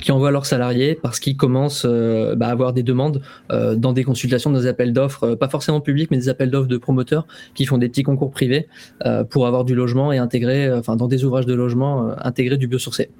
qui 0.00 0.12
envoient 0.12 0.30
leurs 0.30 0.46
salariés 0.46 0.98
parce 1.00 1.20
qu'ils 1.20 1.36
commencent 1.36 1.86
euh, 1.88 2.34
bah, 2.34 2.48
à 2.48 2.50
avoir 2.50 2.72
des 2.72 2.82
demandes 2.82 3.22
euh, 3.50 3.74
dans 3.74 3.92
des 3.92 4.04
consultations, 4.04 4.50
dans 4.50 4.60
des 4.60 4.66
appels 4.66 4.92
d'offres, 4.92 5.24
euh, 5.24 5.36
pas 5.36 5.48
forcément 5.48 5.80
publics, 5.80 6.10
mais 6.10 6.16
des 6.16 6.28
appels 6.28 6.50
d'offres 6.50 6.68
de 6.68 6.76
promoteurs 6.76 7.26
qui 7.54 7.66
font 7.66 7.78
des 7.78 7.88
petits 7.88 8.02
concours 8.02 8.30
privés 8.30 8.68
pour 9.30 9.46
avoir 9.46 9.64
du 9.64 9.74
logement 9.74 10.12
et 10.12 10.18
intégrer, 10.18 10.72
enfin 10.72 10.96
dans 10.96 11.08
des 11.08 11.24
ouvrages 11.24 11.46
de 11.46 11.54
logement, 11.54 12.10
intégrer 12.18 12.56
du 12.56 12.66
biosourcé. 12.66 13.10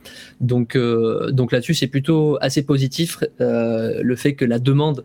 Donc, 0.41 0.77
donc 1.31 1.53
là-dessus, 1.53 1.75
c'est 1.75 1.87
plutôt 1.87 2.39
assez 2.41 2.63
positif 2.63 3.23
le 3.39 4.15
fait 4.17 4.35
que 4.35 4.45
la 4.45 4.59
demande 4.59 5.05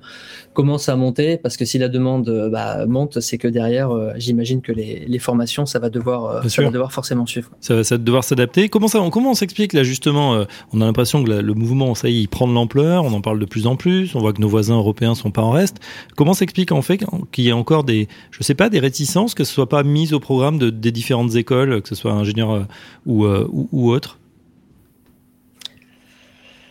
commence 0.56 0.90
à 0.90 0.96
monter, 0.96 1.38
parce 1.38 1.58
que 1.58 1.66
si 1.66 1.78
la 1.78 1.90
demande 1.90 2.50
bah, 2.52 2.86
monte, 2.88 3.20
c'est 3.20 3.38
que 3.38 3.48
derrière, 3.48 3.92
j'imagine 4.18 4.62
que 4.62 4.72
les, 4.72 5.06
les, 5.08 5.20
formations, 5.20 5.66
ça 5.66 5.80
va 5.80 5.90
devoir, 5.90 6.50
ça 6.50 6.64
va 6.64 6.72
devoir 6.72 6.92
forcément 6.92 7.26
suivre. 7.26 7.52
Ça 7.60 7.76
va, 7.76 7.98
devoir 7.98 8.24
s'adapter. 8.24 8.70
Comment 8.70 8.88
ça, 8.88 9.00
comment 9.12 9.32
on 9.32 9.36
s'explique 9.36 9.74
là 9.74 9.84
justement 9.84 10.46
On 10.74 10.82
a 10.82 10.86
l'impression 10.86 11.24
que 11.24 11.32
le 11.32 11.54
mouvement, 11.54 11.94
ça 11.94 12.10
y 12.10 12.18
est, 12.18 12.22
il 12.22 12.28
prend 12.28 12.48
de 12.48 12.54
l'ampleur, 12.54 13.04
on 13.04 13.14
en 13.14 13.22
parle 13.22 13.40
de 13.40 13.46
plus 13.46 13.68
en 13.68 13.76
plus, 13.76 14.16
on 14.16 14.20
voit 14.20 14.34
que 14.34 14.42
nos 14.42 14.50
voisins 14.50 14.76
européens 14.76 15.16
sont 15.16 15.32
pas 15.32 15.42
en 15.42 15.52
reste. 15.52 15.78
Comment 16.16 16.34
s'explique 16.34 16.72
en 16.72 16.82
fait 16.82 17.04
qu'il 17.32 17.44
y 17.44 17.50
ait 17.50 17.54
encore 17.54 17.84
des, 17.84 18.08
je 18.32 18.44
sais 18.44 18.56
pas, 18.56 18.70
des 18.70 18.80
réticences, 18.80 19.34
que 19.34 19.44
ce 19.44 19.54
soit 19.54 19.70
pas 19.70 19.84
mis 19.84 20.14
au 20.14 20.20
programme 20.20 20.58
de, 20.58 20.70
des 20.70 20.92
différentes 20.92 21.36
écoles, 21.36 21.82
que 21.82 21.90
ce 21.90 21.96
soit 21.96 22.14
ingénieur 22.14 22.52
euh, 22.52 22.64
ou, 23.06 23.26
euh, 23.26 23.48
ou, 23.52 23.70
ou 23.72 23.92
autre 23.92 24.20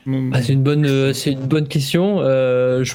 ah, 0.07 0.43
c'est 0.43 0.53
une 0.53 0.63
bonne, 0.63 0.85
euh, 0.85 1.13
c'est 1.15 1.33
une 1.33 1.47
bonne 1.47 1.67
question. 1.67 2.21
Euh, 2.21 2.85
je, 2.85 2.95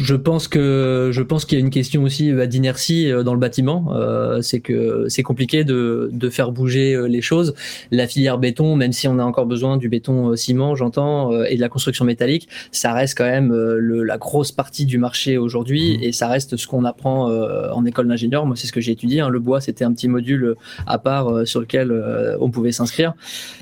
je, 0.00 0.14
pense 0.14 0.48
que 0.48 1.10
je 1.12 1.22
pense 1.22 1.44
qu'il 1.44 1.58
y 1.58 1.60
a 1.60 1.64
une 1.64 1.70
question 1.70 2.02
aussi 2.04 2.32
bah, 2.32 2.46
d'inertie 2.46 3.12
euh, 3.12 3.22
dans 3.22 3.34
le 3.34 3.40
bâtiment. 3.40 3.92
Euh, 3.94 4.40
c'est 4.40 4.60
que 4.60 5.06
c'est 5.08 5.22
compliqué 5.22 5.64
de, 5.64 6.08
de 6.10 6.30
faire 6.30 6.50
bouger 6.50 6.96
les 7.06 7.20
choses. 7.20 7.54
La 7.90 8.06
filière 8.06 8.38
béton, 8.38 8.76
même 8.76 8.92
si 8.92 9.08
on 9.08 9.18
a 9.18 9.24
encore 9.24 9.44
besoin 9.44 9.76
du 9.76 9.90
béton 9.90 10.36
ciment, 10.36 10.74
j'entends, 10.74 11.44
et 11.44 11.56
de 11.56 11.60
la 11.60 11.68
construction 11.68 12.04
métallique, 12.04 12.48
ça 12.72 12.92
reste 12.92 13.18
quand 13.18 13.24
même 13.24 13.52
le, 13.52 14.02
la 14.02 14.16
grosse 14.16 14.52
partie 14.52 14.86
du 14.86 14.96
marché 14.96 15.36
aujourd'hui, 15.36 15.98
mmh. 15.98 16.02
et 16.02 16.12
ça 16.12 16.28
reste 16.28 16.56
ce 16.56 16.66
qu'on 16.66 16.84
apprend 16.84 17.26
en 17.26 17.84
école 17.84 18.08
d'ingénieur. 18.08 18.46
Moi, 18.46 18.56
c'est 18.56 18.66
ce 18.66 18.72
que 18.72 18.80
j'ai 18.80 18.92
étudié. 18.92 19.20
Hein. 19.20 19.28
Le 19.28 19.38
bois, 19.38 19.60
c'était 19.60 19.84
un 19.84 19.92
petit 19.92 20.08
module 20.08 20.54
à 20.86 20.98
part 20.98 21.46
sur 21.46 21.60
lequel 21.60 21.92
on 22.40 22.50
pouvait 22.50 22.72
s'inscrire, 22.72 23.12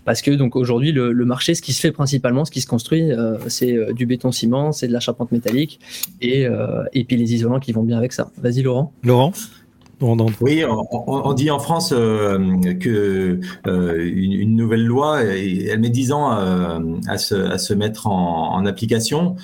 parce 0.05 0.23
que 0.23 0.31
donc 0.31 0.55
aujourd'hui, 0.57 0.93
le, 0.93 1.13
le 1.13 1.25
marché, 1.25 1.55
ce 1.55 1.63
qui 1.63 1.73
se 1.73 1.81
fait 1.81 1.93
principalement, 1.93 2.45
ce 2.45 2.51
qui 2.51 2.61
se 2.61 2.67
euh, 2.93 3.39
c'est 3.49 3.73
euh, 3.73 3.93
du 3.93 4.07
béton 4.07 4.33
ciment, 4.33 4.73
c'est 4.73 4.89
de 4.89 4.93
la 4.93 5.01
charpente 5.01 5.33
métallique 5.33 5.81
et, 6.21 6.47
euh, 6.47 6.85
et 6.93 7.05
puis 7.05 7.17
les 7.17 7.35
isolants 7.35 7.61
qui 7.61 7.73
vont 7.73 7.83
bien 7.83 7.99
avec 7.99 8.13
ça. 8.13 8.31
Vas-y 8.39 8.63
Laurent. 8.63 8.93
Laurent? 9.03 9.33
Oui, 10.43 10.63
on, 10.69 11.33
dit 11.33 11.51
en 11.51 11.59
France 11.59 11.95
euh, 11.97 12.39
que 12.75 13.41
euh, 13.67 14.05
une, 14.05 14.55
nouvelle 14.55 14.85
loi, 14.85 15.23
elle 15.23 15.81
met 15.81 15.89
dix 15.89 16.13
ans 16.13 16.37
euh, 16.39 16.79
à, 17.09 17.17
se, 17.17 17.35
à, 17.35 17.57
se, 17.57 17.73
mettre 17.73 18.07
en, 18.07 18.67
application. 18.67 19.37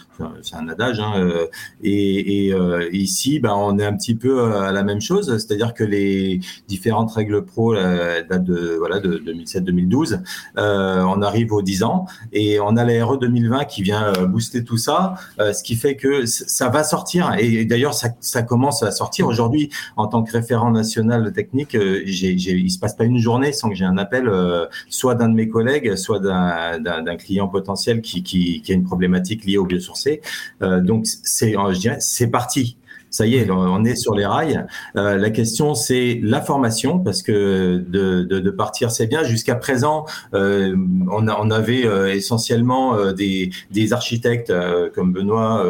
C'est 0.43 0.57
un 0.57 0.69
adage. 0.69 1.01
Hein, 1.01 1.15
euh, 1.17 1.47
et, 1.83 2.53
ici, 2.93 3.41
ben, 3.41 3.55
on 3.57 3.79
est 3.79 3.87
un 3.87 3.97
petit 3.97 4.15
peu 4.15 4.53
à 4.55 4.73
la 4.73 4.83
même 4.83 5.01
chose, 5.01 5.39
c'est-à-dire 5.39 5.73
que 5.73 5.85
les 5.85 6.41
différentes 6.69 7.11
règles 7.13 7.45
pro 7.45 7.75
datent 7.75 8.45
de 8.45 8.77
voilà 8.79 9.01
de 9.01 9.23
2007-2012. 9.25 10.21
on 10.57 11.23
arrive 11.23 11.53
aux 11.53 11.63
10 11.63 11.83
ans 11.83 12.05
et 12.33 12.61
on 12.61 12.77
a 12.77 12.85
la 12.85 13.05
RE 13.07 13.17
2020 13.17 13.65
qui 13.65 13.83
vient 13.83 14.13
booster 14.27 14.65
tout 14.65 14.77
ça, 14.77 15.15
ce 15.39 15.63
qui 15.63 15.77
fait 15.77 15.97
que 15.97 16.27
ça 16.27 16.69
va 16.69 16.85
sortir. 16.85 17.35
Et 17.39 17.65
d'ailleurs, 17.65 17.95
ça, 17.95 18.11
ça 18.21 18.43
commence 18.43 18.83
à 18.83 18.91
sortir 18.91 19.27
aujourd'hui 19.27 19.71
en 19.97 20.09
tant 20.09 20.23
que 20.23 20.42
référent 20.43 20.73
national 20.73 21.33
technique, 21.33 21.75
euh, 21.77 22.03
il 22.05 22.71
se 22.71 22.79
passe 22.79 22.95
pas 22.97 23.05
une 23.05 23.19
journée 23.19 23.53
sans 23.53 23.69
que 23.69 23.77
j'ai 23.77 23.85
un 23.85 23.97
appel, 23.97 24.29
euh, 24.29 24.67
soit 24.89 25.15
d'un 25.15 25.29
de 25.29 25.35
mes 25.35 25.49
collègues, 25.49 25.95
soit 25.95 26.19
d'un, 26.19 27.17
client 27.17 27.47
potentiel 27.47 28.01
qui, 28.01 28.63
a 28.69 28.73
une 28.73 28.85
problématique 28.85 29.45
liée 29.45 29.59
au 29.59 29.65
biosourcé. 29.65 30.21
Euh, 30.63 30.81
donc 30.81 31.07
c'est, 31.07 31.53
je 31.53 31.79
dirais, 31.79 31.99
c'est 32.01 32.29
parti 32.29 32.77
ça 33.11 33.27
y 33.27 33.35
est, 33.37 33.51
on 33.51 33.85
est 33.85 33.95
sur 33.95 34.15
les 34.15 34.25
rails. 34.25 34.65
La 34.95 35.29
question, 35.29 35.75
c'est 35.75 36.19
la 36.23 36.41
formation, 36.41 36.99
parce 36.99 37.21
que 37.21 37.77
de, 37.87 38.51
partir, 38.51 38.91
c'est 38.91 39.07
bien. 39.07 39.23
Jusqu'à 39.23 39.55
présent, 39.55 40.07
on, 40.33 41.51
avait 41.51 41.83
essentiellement 42.17 43.13
des, 43.13 43.51
architectes 43.93 44.51
comme 44.95 45.13
Benoît, 45.13 45.63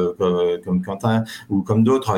comme, 0.64 0.82
Quentin 0.84 1.24
ou 1.50 1.62
comme 1.62 1.82
d'autres 1.82 2.16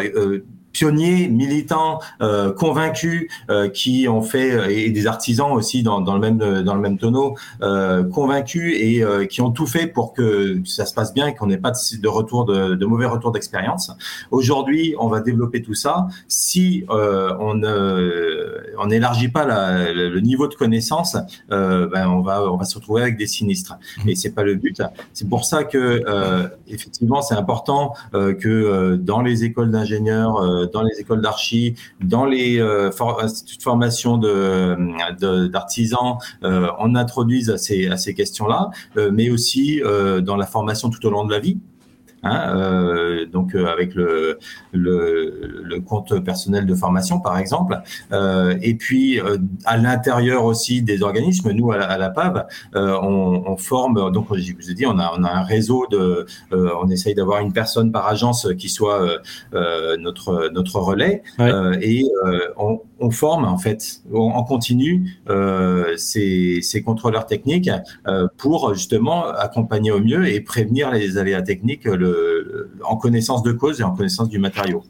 pionniers, 0.75 1.29
militants, 1.29 2.01
euh, 2.21 2.53
convaincus, 2.53 3.29
euh, 3.49 3.69
qui 3.71 4.09
ont 4.09 4.21
fait 4.21 4.53
euh, 4.53 4.69
et 4.69 4.91
des 4.91 5.07
artisans 5.07 5.53
aussi 5.53 5.83
dans, 5.83 6.01
dans 6.01 6.15
le 6.15 6.21
même 6.21 6.63
dans 6.63 6.75
le 6.75 6.81
même 6.81 6.99
tonneau, 6.99 7.37
euh, 7.63 8.03
convaincus 8.03 8.75
et 8.77 9.03
euh, 9.03 9.25
qui 9.25 9.41
ont 9.41 9.53
tout 9.53 9.67
fait 9.67 9.87
pour 9.87 10.13
que 10.13 10.61
ça 10.67 10.85
se 10.85 10.93
passe 10.93 11.15
bien 11.15 11.29
et 11.29 11.35
qu'on 11.35 11.47
n'ait 11.47 11.59
pas 11.59 11.71
de, 11.71 12.01
de, 12.01 12.09
retour 12.09 12.45
de, 12.45 12.75
de 12.75 12.87
mauvais 12.87 13.07
retours 13.07 13.31
d'expérience. 13.31 13.93
Aujourd'hui, 14.33 14.95
on 14.99 15.09
va 15.09 15.21
développer 15.21 15.63
tout 15.63 15.75
ça. 15.75 16.09
Si 16.29 16.85
on 16.91 17.63
on 18.83 18.87
n'élargit 18.87 19.29
pas 19.29 19.45
la, 19.47 19.93
le 19.93 20.21
niveau 20.21 20.49
de 20.49 20.55
connaissance, 20.55 21.17
ben 21.49 22.09
on 22.09 22.21
va 22.21 22.43
on 22.53 22.57
va 22.57 22.65
se 22.65 22.75
retrouver 22.75 23.03
avec 23.03 23.17
des 23.17 23.29
sinistres. 23.29 23.77
Mmh. 23.77 24.09
Et 24.09 24.15
c'est 24.17 24.33
pas 24.33 24.43
le 24.43 24.57
but. 24.57 24.83
C'est 25.13 25.29
pour 25.29 25.45
ça 25.45 25.63
que 25.63 26.03
effectivement, 26.67 27.23
c'est 27.23 27.37
important 27.37 27.95
que 28.13 28.97
dans 28.97 29.21
les 29.23 29.45
écoles 29.45 29.71
d'ingénieurs 29.71 30.64
dans 30.73 30.83
les 30.83 31.01
écoles 31.01 31.21
d'archi, 31.21 31.75
dans 32.01 32.25
les 32.25 32.59
euh, 32.59 32.91
instituts 33.21 33.59
de 33.59 33.63
formation 33.63 34.19
d'artisans, 34.19 36.19
euh, 36.43 36.69
on 36.79 36.95
introduise 36.95 37.51
à 37.51 37.59
ces, 37.59 37.89
à 37.89 37.97
ces 37.97 38.15
questions-là, 38.15 38.71
euh, 38.97 39.11
mais 39.13 39.31
aussi 39.31 39.83
dans 40.23 40.37
la 40.37 40.47
formation 40.47 40.91
tout 40.91 41.05
au 41.07 41.11
long 41.11 41.25
de 41.25 41.33
la 41.33 41.41
vie. 41.41 41.59
Hein, 42.25 42.57
euh, 42.57 43.27
donc 43.27 43.55
euh, 43.55 43.67
avec 43.67 43.95
le, 43.95 44.39
le, 44.73 45.61
le, 45.63 45.81
compte 45.81 46.19
personnel 46.25 46.65
de 46.65 46.75
formation 46.75 47.21
par 47.21 47.39
exemple, 47.39 47.79
euh, 48.13 48.57
et 48.63 48.75
puis 48.75 49.21
à 49.67 49.77
l'intérieur 49.77 50.45
aussi 50.45 50.83
des 50.83 51.03
organismes, 51.03 51.51
nous 51.53 51.71
à 51.73 51.77
la, 51.77 51.87
à 51.87 51.99
la 51.99 52.09
PAV, 52.09 52.45
on, 52.75 53.43
on, 53.47 53.57
forme, 53.57 54.11
donc 54.11 54.35
je 54.37 54.55
vous 54.55 54.71
ai 54.71 54.75
dit, 54.75 54.87
on 54.87 54.99
a, 54.99 55.13
on 55.17 55.23
a 55.23 55.31
un 55.31 55.43
réseau 55.43 55.87
de, 55.91 56.27
on 56.53 56.89
essaye 56.89 57.15
d'avoir 57.15 57.41
une 57.41 57.53
personne 57.53 57.93
par 57.93 58.09
agence 58.09 58.49
qui 58.59 58.69
soit 58.69 59.07
notre 59.99 60.49
notre 60.53 60.81
relais, 60.81 61.23
ouais. 61.39 61.79
et 61.83 62.05
on, 62.57 62.81
on, 63.01 63.11
forme 63.11 63.45
en 63.45 63.59
fait. 63.59 64.01
En 64.13 64.43
continu 64.45 65.19
ces, 65.97 66.61
ces 66.63 66.83
contrôleurs 66.83 67.27
techniques 67.27 67.71
pour 68.39 68.75
justement 68.75 69.27
accompagner 69.27 69.91
au 69.91 70.01
mieux 70.01 70.27
et 70.27 70.41
prévenir 70.41 70.91
les 70.91 71.19
aléas 71.19 71.43
techniques 71.43 71.85
le 71.85 72.14
en 72.85 72.97
connaissance 72.97 73.43
de 73.43 73.53
cause 73.53 73.81
et 73.81 73.85
en 73.85 73.95
connaissance 73.95 74.29
du 74.29 74.39
matériau. 74.39 74.83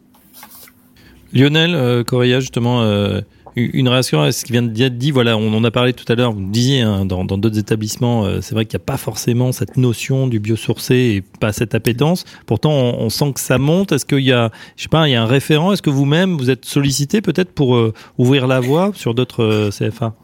Lionel 1.32 1.74
euh, 1.74 2.04
Correa, 2.04 2.40
justement, 2.40 2.82
euh, 2.82 3.20
une 3.56 3.88
réaction 3.88 4.20
à 4.20 4.32
ce 4.32 4.44
qui 4.44 4.52
vient 4.52 4.62
d'être 4.62 4.98
dit. 4.98 5.10
Voilà, 5.10 5.36
on 5.36 5.52
en 5.54 5.62
a 5.64 5.70
parlé 5.70 5.92
tout 5.92 6.10
à 6.10 6.16
l'heure. 6.16 6.32
Vous 6.32 6.50
disiez 6.50 6.80
hein, 6.80 7.04
dans 7.04 7.24
d'autres 7.24 7.58
établissements, 7.58 8.24
euh, 8.24 8.40
c'est 8.40 8.54
vrai 8.54 8.64
qu'il 8.66 8.76
n'y 8.78 8.82
a 8.82 8.86
pas 8.86 8.96
forcément 8.96 9.52
cette 9.52 9.76
notion 9.76 10.26
du 10.26 10.40
biosourcé 10.40 10.94
et 10.94 11.24
pas 11.40 11.52
cette 11.52 11.74
appétence. 11.74 12.24
Pourtant, 12.46 12.72
on, 12.72 13.08
sent 13.10 13.32
que 13.34 13.40
ça 13.40 13.58
monte. 13.58 13.92
Est-ce 13.92 14.06
qu'il 14.06 14.20
y 14.20 14.32
a, 14.32 14.50
je 14.76 14.82
sais 14.82 14.88
pas, 14.88 15.08
il 15.08 15.12
y 15.12 15.14
a 15.14 15.22
un 15.22 15.26
référent? 15.26 15.72
Est-ce 15.72 15.82
que 15.82 15.90
vous-même 15.90 16.36
vous 16.36 16.50
êtes 16.50 16.64
sollicité 16.64 17.20
peut-être 17.20 17.52
pour 17.52 17.76
euh, 17.76 17.92
ouvrir 18.18 18.46
la 18.46 18.60
voie 18.60 18.90
sur 18.94 19.14
d'autres 19.14 19.44
euh, 19.44 19.70
CFA 19.70 20.14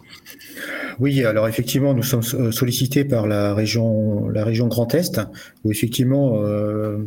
oui, 0.99 1.25
alors 1.25 1.49
effectivement, 1.49 1.95
nous 1.95 2.03
sommes 2.03 2.23
sollicités 2.53 3.05
par 3.05 3.27
la 3.27 3.55
région, 3.55 4.29
la 4.29 4.45
région 4.45 4.67
Grand 4.69 4.95
Est, 4.95 5.21
où 5.65 5.71
effectivement, 5.73 6.43
euh, 6.43 6.51
euh, 6.91 6.99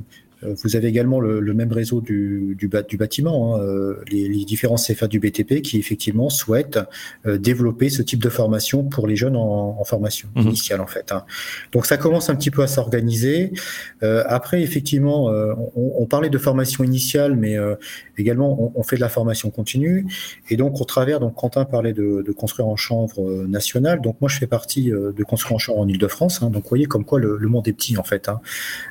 vous 0.63 0.75
avez 0.75 0.87
également 0.87 1.19
le, 1.19 1.39
le 1.39 1.53
même 1.53 1.71
réseau 1.71 2.01
du, 2.01 2.55
du, 2.57 2.69
du 2.87 2.97
bâtiment, 2.97 3.55
hein, 3.55 3.61
euh, 3.61 4.03
les, 4.11 4.27
les, 4.27 4.45
différents 4.45 4.75
CFA 4.75 5.07
du 5.07 5.19
BTP 5.19 5.61
qui 5.61 5.77
effectivement 5.79 6.29
souhaitent 6.29 6.79
euh, 7.25 7.37
développer 7.37 7.89
ce 7.89 8.01
type 8.01 8.21
de 8.21 8.29
formation 8.29 8.83
pour 8.83 9.07
les 9.07 9.15
jeunes 9.15 9.35
en, 9.35 9.79
en 9.79 9.83
formation 9.83 10.29
mmh. 10.35 10.41
initiale 10.41 10.81
en 10.81 10.87
fait. 10.87 11.11
Hein. 11.11 11.23
Donc 11.71 11.85
ça 11.85 11.97
commence 11.97 12.29
un 12.29 12.35
petit 12.35 12.51
peu 12.51 12.61
à 12.61 12.67
s'organiser. 12.67 13.53
Euh, 14.03 14.23
après 14.27 14.61
effectivement, 14.61 15.29
euh, 15.29 15.53
on, 15.75 15.93
on, 15.99 16.05
parlait 16.05 16.29
de 16.29 16.37
formation 16.37 16.83
initiale, 16.83 17.35
mais 17.35 17.55
également 18.17 18.61
on, 18.61 18.71
on, 18.75 18.83
fait 18.83 18.95
de 18.97 19.01
la 19.01 19.09
formation 19.09 19.49
continue. 19.49 20.05
Et 20.49 20.57
donc 20.57 20.79
au 20.81 20.85
travers, 20.85 21.19
donc 21.19 21.35
Quentin 21.35 21.65
parlait 21.65 21.93
de, 21.93 22.23
de 22.25 22.31
construire 22.31 22.67
en 22.67 22.75
chanvre 22.75 23.45
nationale. 23.47 24.01
Donc 24.01 24.17
moi 24.21 24.29
je 24.29 24.37
fais 24.37 24.47
partie 24.47 24.89
de 24.91 25.23
construire 25.23 25.55
en 25.55 25.59
chanvre 25.59 25.79
en 25.79 25.87
Ile-de-France. 25.87 26.41
Hein. 26.41 26.49
Donc 26.49 26.63
vous 26.63 26.69
voyez 26.69 26.85
comme 26.85 27.05
quoi 27.05 27.19
le, 27.19 27.37
le, 27.37 27.47
monde 27.47 27.67
est 27.67 27.73
petit 27.73 27.97
en 27.97 28.03
fait. 28.03 28.29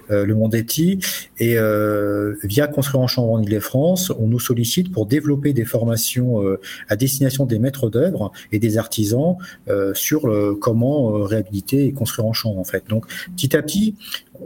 Le 0.09 0.35
monde 0.35 0.55
est 0.55 0.63
petit. 0.63 0.99
Et 1.39 1.42
euh, 1.57 2.35
via 2.43 2.67
Construire 2.67 3.03
en 3.03 3.07
Chambre 3.07 3.33
en 3.33 3.43
Ile-de-France, 3.43 4.13
on 4.19 4.27
nous 4.27 4.39
sollicite 4.39 4.93
pour 4.93 5.07
développer 5.07 5.53
des 5.53 5.65
formations 5.65 6.43
euh, 6.43 6.61
à 6.89 6.97
destination 6.97 7.47
des 7.47 7.59
maîtres 7.59 7.91
d'œuvre 7.91 8.33
et 8.53 8.59
des 8.59 8.79
artisans 8.79 9.37
euh, 9.69 9.95
sur 9.95 10.23
comment 10.61 11.17
euh, 11.17 11.23
réhabiliter 11.25 11.87
et 11.87 11.93
construire 11.93 12.27
en 12.27 12.33
chambre 12.33 12.59
en 12.59 12.65
fait. 12.65 12.85
Donc 12.89 13.07
petit 13.37 13.57
à 13.57 13.63
petit, 13.63 13.97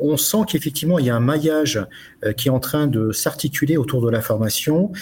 on 0.01 0.17
sent 0.17 0.39
qu'effectivement 0.49 0.99
il 0.99 1.07
y 1.07 1.11
a 1.11 1.17
un 1.17 1.21
maillage 1.21 1.81
euh, 2.25 2.33
qui 2.33 2.49
est 2.49 2.51
en 2.51 2.61
train 2.61 2.87
de 2.87 3.13
s'articuler 3.13 3.77
autour 3.77 4.03
de 4.03 4.11
la 4.11 4.21
formation 4.21 4.93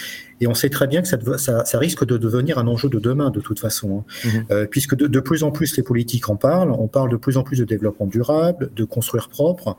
et 0.41 0.47
on 0.47 0.53
sait 0.53 0.69
très 0.69 0.87
bien 0.87 1.01
que 1.01 1.07
ça, 1.07 1.17
ça, 1.37 1.63
ça, 1.63 1.79
risque 1.79 2.05
de 2.05 2.17
devenir 2.17 2.57
un 2.57 2.67
enjeu 2.67 2.89
de 2.89 2.99
demain 2.99 3.29
de 3.29 3.39
toute 3.39 3.59
façon, 3.59 3.99
hein. 3.99 4.03
mmh. 4.23 4.29
euh, 4.51 4.65
puisque 4.65 4.95
de, 4.95 5.07
de, 5.07 5.19
plus 5.19 5.43
en 5.43 5.51
plus 5.51 5.77
les 5.77 5.83
politiques 5.83 6.29
en 6.29 6.35
parlent, 6.35 6.71
on 6.71 6.87
parle 6.87 7.09
de 7.09 7.15
plus 7.15 7.37
en 7.37 7.43
plus 7.43 7.59
de 7.59 7.63
développement 7.63 8.05
durable, 8.05 8.69
de 8.75 8.83
construire 8.83 9.29
propre. 9.29 9.77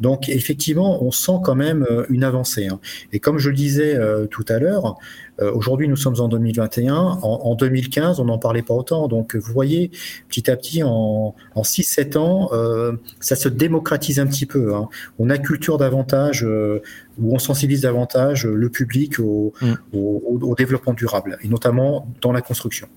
Donc 0.00 0.28
effectivement, 0.28 1.02
on 1.04 1.10
sent 1.10 1.40
quand 1.44 1.54
même 1.54 1.86
euh, 1.90 2.06
une 2.08 2.24
avancée. 2.24 2.68
Hein. 2.68 2.80
Et 3.12 3.20
comme 3.20 3.38
je 3.38 3.50
le 3.50 3.56
disais 3.56 3.96
euh, 3.96 4.26
tout 4.26 4.44
à 4.48 4.58
l'heure, 4.58 4.96
euh, 5.40 5.52
aujourd'hui 5.52 5.88
nous 5.88 5.96
sommes 5.96 6.20
en 6.20 6.28
2021, 6.28 6.94
en, 6.94 7.54
en2015 7.54 8.20
on 8.20 8.24
n'en 8.24 8.38
parlait 8.38 8.62
pas 8.62 8.74
autant. 8.74 9.08
Donc 9.08 9.36
vous 9.36 9.52
voyez, 9.52 9.90
petit 10.28 10.50
à 10.50 10.56
petit, 10.56 10.82
en, 10.82 11.34
en 11.54 11.62
6-7 11.62 12.18
ans, 12.18 12.50
euh, 12.52 12.92
ça 13.20 13.36
se 13.36 13.48
démocratise 13.48 14.20
un 14.20 14.26
petit 14.26 14.46
peu. 14.46 14.74
Hein. 14.74 14.88
On 15.18 15.30
a 15.30 15.38
culture 15.38 15.78
davantage 15.78 16.44
euh, 16.44 16.82
où 17.20 17.34
on 17.34 17.38
sensibilise 17.38 17.82
davantage 17.82 18.46
le 18.46 18.68
public 18.68 19.18
au, 19.18 19.52
mmh. 19.60 19.72
au, 19.92 20.38
au, 20.42 20.54
développement 20.54 20.92
durable, 20.92 21.38
et 21.42 21.48
notamment 21.48 22.08
dans 22.20 22.32
la 22.32 22.42
construction. 22.42 22.88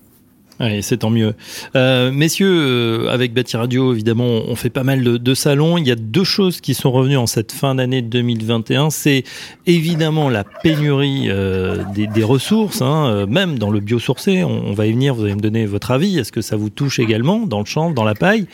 Allez, 0.62 0.80
c'est 0.80 0.98
tant 0.98 1.10
mieux. 1.10 1.34
Euh, 1.74 2.12
messieurs, 2.12 2.46
euh, 2.48 3.08
avec 3.08 3.34
Bâti 3.34 3.56
Radio, 3.56 3.92
évidemment, 3.92 4.42
on 4.46 4.54
fait 4.54 4.70
pas 4.70 4.84
mal 4.84 5.02
de, 5.02 5.16
de, 5.16 5.34
salons. 5.34 5.76
Il 5.76 5.88
y 5.88 5.90
a 5.90 5.96
deux 5.96 6.22
choses 6.22 6.60
qui 6.60 6.74
sont 6.74 6.92
revenues 6.92 7.16
en 7.16 7.26
cette 7.26 7.50
fin 7.50 7.74
d'année 7.74 8.00
2021. 8.00 8.90
C'est 8.90 9.24
évidemment 9.66 10.28
la 10.28 10.44
pénurie 10.44 11.24
euh, 11.30 11.82
des, 11.96 12.06
des, 12.06 12.22
ressources, 12.22 12.80
hein, 12.80 13.06
euh, 13.06 13.26
même 13.26 13.58
dans 13.58 13.70
le 13.70 13.80
biosourcé. 13.80 14.44
On, 14.44 14.68
on 14.68 14.72
va 14.72 14.86
y 14.86 14.92
venir, 14.92 15.16
vous 15.16 15.24
allez 15.24 15.34
me 15.34 15.40
donner 15.40 15.66
votre 15.66 15.90
avis. 15.90 16.20
Est-ce 16.20 16.30
que 16.30 16.42
ça 16.42 16.54
vous 16.54 16.70
touche 16.70 17.00
également 17.00 17.40
dans 17.40 17.58
le 17.58 17.66
champ, 17.66 17.90
dans 17.90 18.04
la 18.04 18.14
paille? 18.14 18.46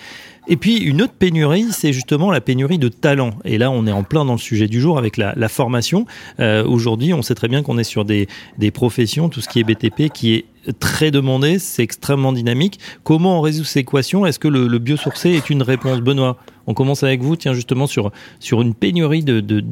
Et 0.49 0.57
puis 0.57 0.79
une 0.79 1.03
autre 1.03 1.13
pénurie, 1.13 1.67
c'est 1.71 1.93
justement 1.93 2.31
la 2.31 2.41
pénurie 2.41 2.79
de 2.79 2.89
talent. 2.89 3.31
Et 3.45 3.59
là, 3.59 3.71
on 3.71 3.87
est 3.87 3.93
en 3.93 4.03
plein 4.03 4.25
dans 4.25 4.33
le 4.33 4.39
sujet 4.39 4.67
du 4.67 4.81
jour 4.81 4.99
avec 4.99 5.17
la, 5.19 5.49
formation. 5.49 6.07
Euh, 6.41 6.65
Aujourd'hui, 6.65 7.13
on 7.13 7.23
sait 7.23 7.35
très 7.35 7.49
bien 7.49 7.63
qu'on 7.63 7.77
est 7.77 7.85
sur 7.85 8.05
des, 8.05 8.27
professions, 8.73 9.29
tout 9.29 9.41
ce 9.41 9.49
qui 9.49 9.61
est 9.61 9.65
BTP, 9.65 10.11
qui 10.13 10.35
est 10.35 10.47
très 10.81 11.11
demandé, 11.11 11.59
c'est 11.59 11.83
extrêmement 11.83 12.33
dynamique. 12.33 12.79
Comment 13.05 13.39
on 13.39 13.41
résout 13.43 13.65
cette 13.65 13.83
équation 13.83 14.25
Est-ce 14.25 14.39
que 14.39 14.49
le, 14.49 14.79
biosourcé 14.79 15.31
est 15.31 15.51
une 15.51 15.63
réponse? 15.63 16.01
Benoît, 16.01 16.39
on 16.67 16.75
commence 16.75 17.03
avec 17.03 17.21
vous, 17.23 17.37
tiens, 17.37 17.53
justement, 17.53 17.87
sur, 17.87 18.11
une 18.51 18.75
pénurie 18.75 19.23
de, 19.23 19.41
de, 19.41 19.63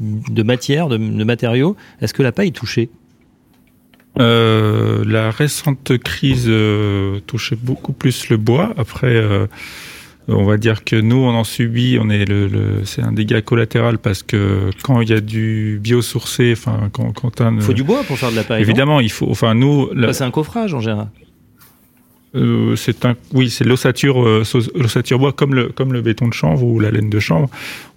de, 0.00 0.42
matières, 0.42 0.88
de 0.88 1.24
matériaux. 1.24 1.76
Est-ce 2.00 2.14
que 2.14 2.22
la 2.22 2.32
paille 2.32 2.48
est 2.48 2.52
touchée? 2.52 2.88
Euh, 4.20 5.04
la 5.06 5.30
récente 5.30 5.98
crise 5.98 6.46
euh, 6.48 7.20
touchait 7.26 7.58
beaucoup 7.60 7.92
plus 7.92 8.28
le 8.28 8.36
bois. 8.36 8.72
Après, 8.76 9.14
euh, 9.14 9.46
on 10.28 10.44
va 10.44 10.56
dire 10.56 10.84
que 10.84 10.96
nous, 10.96 11.16
on 11.16 11.30
en 11.30 11.44
subit. 11.44 11.98
On 12.00 12.08
est 12.10 12.24
le, 12.24 12.46
le 12.46 12.84
c'est 12.84 13.02
un 13.02 13.12
dégât 13.12 13.42
collatéral 13.42 13.98
parce 13.98 14.22
que 14.22 14.70
quand 14.82 15.00
il 15.00 15.10
y 15.10 15.12
a 15.12 15.20
du 15.20 15.80
biosourcé, 15.82 16.52
enfin 16.56 16.90
quand, 16.92 17.12
quand 17.12 17.40
un, 17.40 17.60
faut 17.60 17.72
du 17.72 17.82
bois 17.82 18.04
pour 18.04 18.18
faire 18.18 18.30
de 18.30 18.36
la 18.36 18.44
paille. 18.44 18.62
Évidemment, 18.62 19.00
il 19.00 19.10
faut. 19.10 19.28
Enfin 19.28 19.54
nous, 19.54 19.90
la... 19.94 20.12
c'est 20.12 20.24
un 20.24 20.30
coffrage 20.30 20.74
en 20.74 20.80
général. 20.80 21.08
Euh, 22.36 22.74
c'est 22.74 23.04
un 23.04 23.14
oui 23.32 23.48
c'est 23.48 23.62
l'ossature 23.62 24.20
euh, 24.20 24.42
l'ossature 24.74 25.20
bois 25.20 25.32
comme 25.32 25.54
le 25.54 25.68
comme 25.68 25.92
le 25.92 26.02
béton 26.02 26.26
de 26.26 26.32
chanvre 26.32 26.64
ou 26.64 26.80
la 26.80 26.90
laine 26.90 27.08
de 27.08 27.20
chanvre 27.20 27.48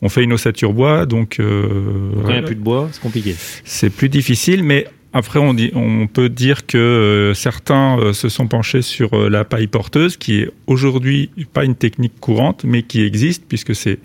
on 0.03 0.09
fait 0.09 0.23
une 0.23 0.31
ossature 0.31 0.73
bois 0.73 1.07
donc 1.07 1.39
euh, 1.39 2.11
quand 2.21 2.29
il 2.29 2.33
n'y 2.33 2.37
a 2.37 2.43
plus 2.43 2.53
de 2.53 2.61
bois 2.61 2.87
c'est 2.91 3.01
compliqué 3.01 3.35
c'est 3.63 3.89
plus 3.89 4.09
difficile 4.09 4.63
mais 4.63 4.85
après, 5.13 5.39
on, 5.39 6.07
peut 6.07 6.29
dire 6.29 6.65
que 6.65 6.77
euh, 6.77 7.33
certains 7.33 7.97
euh, 7.97 8.13
se 8.13 8.29
sont 8.29 8.47
penchés 8.47 8.81
sur 8.81 9.13
euh, 9.13 9.29
la 9.29 9.45
paille 9.45 9.67
porteuse, 9.67 10.17
qui 10.17 10.41
est 10.41 10.51
aujourd'hui 10.67 11.29
pas 11.53 11.63
une 11.63 11.75
technique 11.75 12.19
courante, 12.19 12.63
mais 12.65 12.83
qui 12.83 13.01
existe 13.01 13.45
puisque 13.47 13.73
c'est 13.73 13.99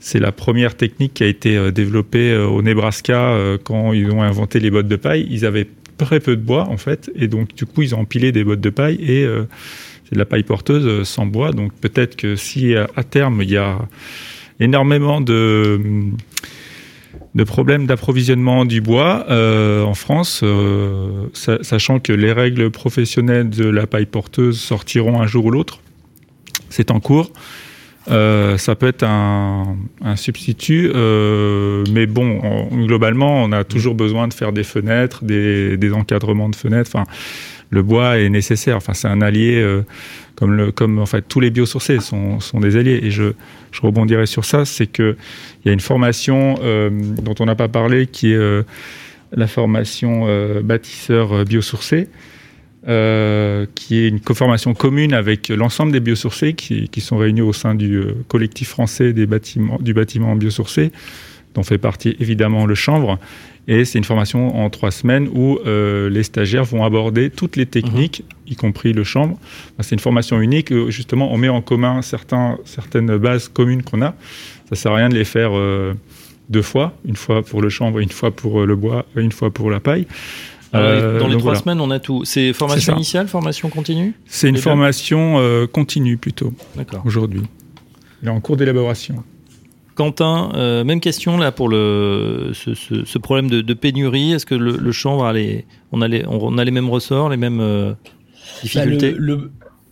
c'est 0.00 0.20
la 0.20 0.30
première 0.30 0.76
technique 0.76 1.14
qui 1.14 1.24
a 1.24 1.26
été 1.26 1.72
développée 1.72 2.32
au 2.36 2.62
Nebraska 2.62 3.36
quand 3.64 3.92
ils 3.92 4.08
ont 4.12 4.22
inventé 4.22 4.60
les 4.60 4.70
bottes 4.70 4.86
de 4.86 4.94
paille. 4.94 5.26
Ils 5.28 5.44
avaient 5.44 5.66
très 5.96 6.20
peu 6.20 6.36
de 6.36 6.40
bois 6.40 6.68
en 6.68 6.76
fait, 6.76 7.10
et 7.16 7.26
donc 7.26 7.52
du 7.56 7.66
coup 7.66 7.82
ils 7.82 7.96
ont 7.96 8.02
empilé 8.02 8.30
des 8.30 8.44
bottes 8.44 8.60
de 8.60 8.70
paille 8.70 8.94
et 9.02 9.26
c'est 10.04 10.14
de 10.14 10.18
la 10.20 10.24
paille 10.24 10.44
porteuse 10.44 11.02
sans 11.02 11.26
bois. 11.26 11.50
Donc 11.50 11.72
peut-être 11.80 12.14
que 12.14 12.36
si 12.36 12.76
à, 12.76 13.02
terme 13.02 13.42
il 13.42 13.50
y 13.50 13.56
a 13.56 13.76
énormément 14.60 15.20
de 15.20 15.80
de 17.34 17.44
problèmes 17.44 17.86
d'approvisionnement 17.86 18.64
du 18.64 18.80
bois 18.80 19.26
euh, 19.28 19.84
en 19.84 19.94
France, 19.94 20.40
euh, 20.42 21.26
sachant 21.32 22.00
que 22.00 22.12
les 22.12 22.32
règles 22.32 22.70
professionnelles 22.70 23.50
de 23.50 23.68
la 23.68 23.86
paille 23.86 24.06
porteuse 24.06 24.58
sortiront 24.58 25.20
un 25.20 25.26
jour 25.26 25.46
ou 25.46 25.50
l'autre. 25.50 25.80
C'est 26.70 26.90
en 26.90 27.00
cours. 27.00 27.30
Euh, 28.10 28.56
ça 28.56 28.74
peut 28.74 28.88
être 28.88 29.04
un, 29.04 29.76
substitut, 30.16 30.90
mais 31.90 32.06
bon, 32.06 32.40
globalement, 32.86 33.44
on 33.44 33.52
a 33.52 33.64
toujours 33.64 33.94
besoin 33.94 34.28
de 34.28 34.34
faire 34.34 34.52
des 34.52 34.64
fenêtres, 34.64 35.24
des, 35.24 35.92
encadrements 35.92 36.48
de 36.48 36.56
fenêtres. 36.56 36.96
Le 37.70 37.82
bois 37.82 38.18
est 38.18 38.28
nécessaire. 38.28 38.76
Enfin, 38.76 38.94
c'est 38.94 39.08
un 39.08 39.20
allié, 39.20 39.60
euh, 39.60 39.82
comme, 40.34 40.98
en 40.98 41.06
fait 41.06 41.22
tous 41.28 41.40
les 41.40 41.50
biosourcés 41.50 42.00
sont, 42.00 42.38
des 42.54 42.76
alliés. 42.76 43.00
Et 43.02 43.10
je, 43.10 43.32
rebondirai 43.82 44.26
sur 44.26 44.44
ça, 44.44 44.64
c'est 44.64 44.86
que 44.86 45.16
il 45.64 45.68
y 45.68 45.70
a 45.70 45.72
une 45.72 45.80
formation 45.80 46.58
euh, 46.62 46.90
dont 46.90 47.34
on 47.38 47.44
n'a 47.44 47.54
pas 47.54 47.68
parlé, 47.68 48.06
qui 48.06 48.32
est 48.32 48.36
euh, 48.36 48.62
la 49.32 49.46
formation 49.46 50.26
bâtisseur 50.62 51.44
biosourcé. 51.44 52.08
qui 52.86 53.96
est 53.96 54.08
une 54.08 54.20
formation 54.20 54.72
commune 54.72 55.12
avec 55.12 55.48
l'ensemble 55.50 55.92
des 55.92 56.00
biosourcés 56.00 56.54
qui, 56.54 57.00
sont 57.00 57.18
réunis 57.18 57.42
au 57.42 57.52
sein 57.52 57.74
du 57.74 58.02
collectif 58.28 58.68
français 58.68 59.12
du 59.12 59.26
bâtiment 59.26 60.34
biosourcé, 60.34 60.92
dont 61.54 61.62
fait 61.62 61.78
partie 61.78 62.16
évidemment 62.20 62.66
le 62.66 62.74
chanvre. 62.74 63.18
Et 63.70 63.84
c'est 63.84 63.98
une 63.98 64.04
formation 64.04 64.56
en 64.56 64.70
trois 64.70 64.90
semaines 64.90 65.28
où 65.30 65.58
euh, 65.66 66.08
les 66.08 66.22
stagiaires 66.22 66.64
vont 66.64 66.84
aborder 66.84 67.28
toutes 67.28 67.56
les 67.56 67.66
techniques, 67.66 68.24
mhm. 68.46 68.52
y 68.52 68.56
compris 68.56 68.94
le 68.94 69.04
chambre. 69.04 69.38
C'est 69.80 69.94
une 69.94 70.00
formation 70.00 70.40
unique 70.40 70.70
où 70.70 70.90
justement 70.90 71.30
on 71.30 71.36
met 71.36 71.50
en 71.50 71.60
commun 71.60 72.00
certains, 72.00 72.58
certaines 72.64 73.18
bases 73.18 73.48
communes 73.48 73.82
qu'on 73.82 74.00
a. 74.00 74.14
Ça 74.70 74.74
sert 74.74 74.92
à 74.92 74.96
rien 74.96 75.10
de 75.10 75.14
les 75.14 75.26
faire 75.26 75.50
euh, 75.54 75.92
deux 76.48 76.62
fois, 76.62 76.94
une 77.04 77.16
fois 77.16 77.42
pour 77.42 77.60
le 77.60 77.68
chambre, 77.68 77.98
une 77.98 78.08
fois 78.08 78.30
pour 78.30 78.62
euh, 78.62 78.66
le 78.66 78.74
bois, 78.74 79.04
une 79.16 79.32
fois 79.32 79.50
pour 79.50 79.70
la 79.70 79.80
paille. 79.80 80.06
Ah 80.72 81.18
dans 81.18 81.28
les 81.28 81.38
trois 81.38 81.56
semaines, 81.56 81.80
on 81.80 81.90
a 81.90 81.98
tout. 81.98 82.24
C'est 82.24 82.52
formation 82.52 82.94
initiale, 82.94 83.26
formation 83.26 83.70
continue? 83.70 84.12
C'est 84.26 84.50
une 84.50 84.58
formation 84.58 85.66
continue 85.72 86.18
plutôt. 86.18 86.52
Aujourd'hui. 87.06 87.40
Il 88.22 88.28
est 88.28 88.30
en 88.30 88.40
cours 88.40 88.58
d'élaboration. 88.58 89.24
Quentin, 89.98 90.52
euh, 90.54 90.84
même 90.84 91.00
question 91.00 91.38
là 91.38 91.50
pour 91.50 91.68
le, 91.68 92.52
ce, 92.54 93.18
problème 93.18 93.50
de, 93.50 93.74
pénurie. 93.74 94.30
Est-ce 94.30 94.46
que 94.46 94.54
le, 94.54 94.92
chanvre 94.92 95.24
a 95.24 95.32
les, 95.32 95.66
on, 95.90 96.02
a 96.02 96.06
les, 96.06 96.24
on 96.28 96.56
a 96.56 96.64
les 96.64 96.70
mêmes 96.70 96.88
ressorts, 96.88 97.30
les 97.30 97.36
mêmes 97.36 97.58
euh, 97.60 97.90
bah, 97.90 98.10
difficultés? 98.62 99.12
le 99.18 99.50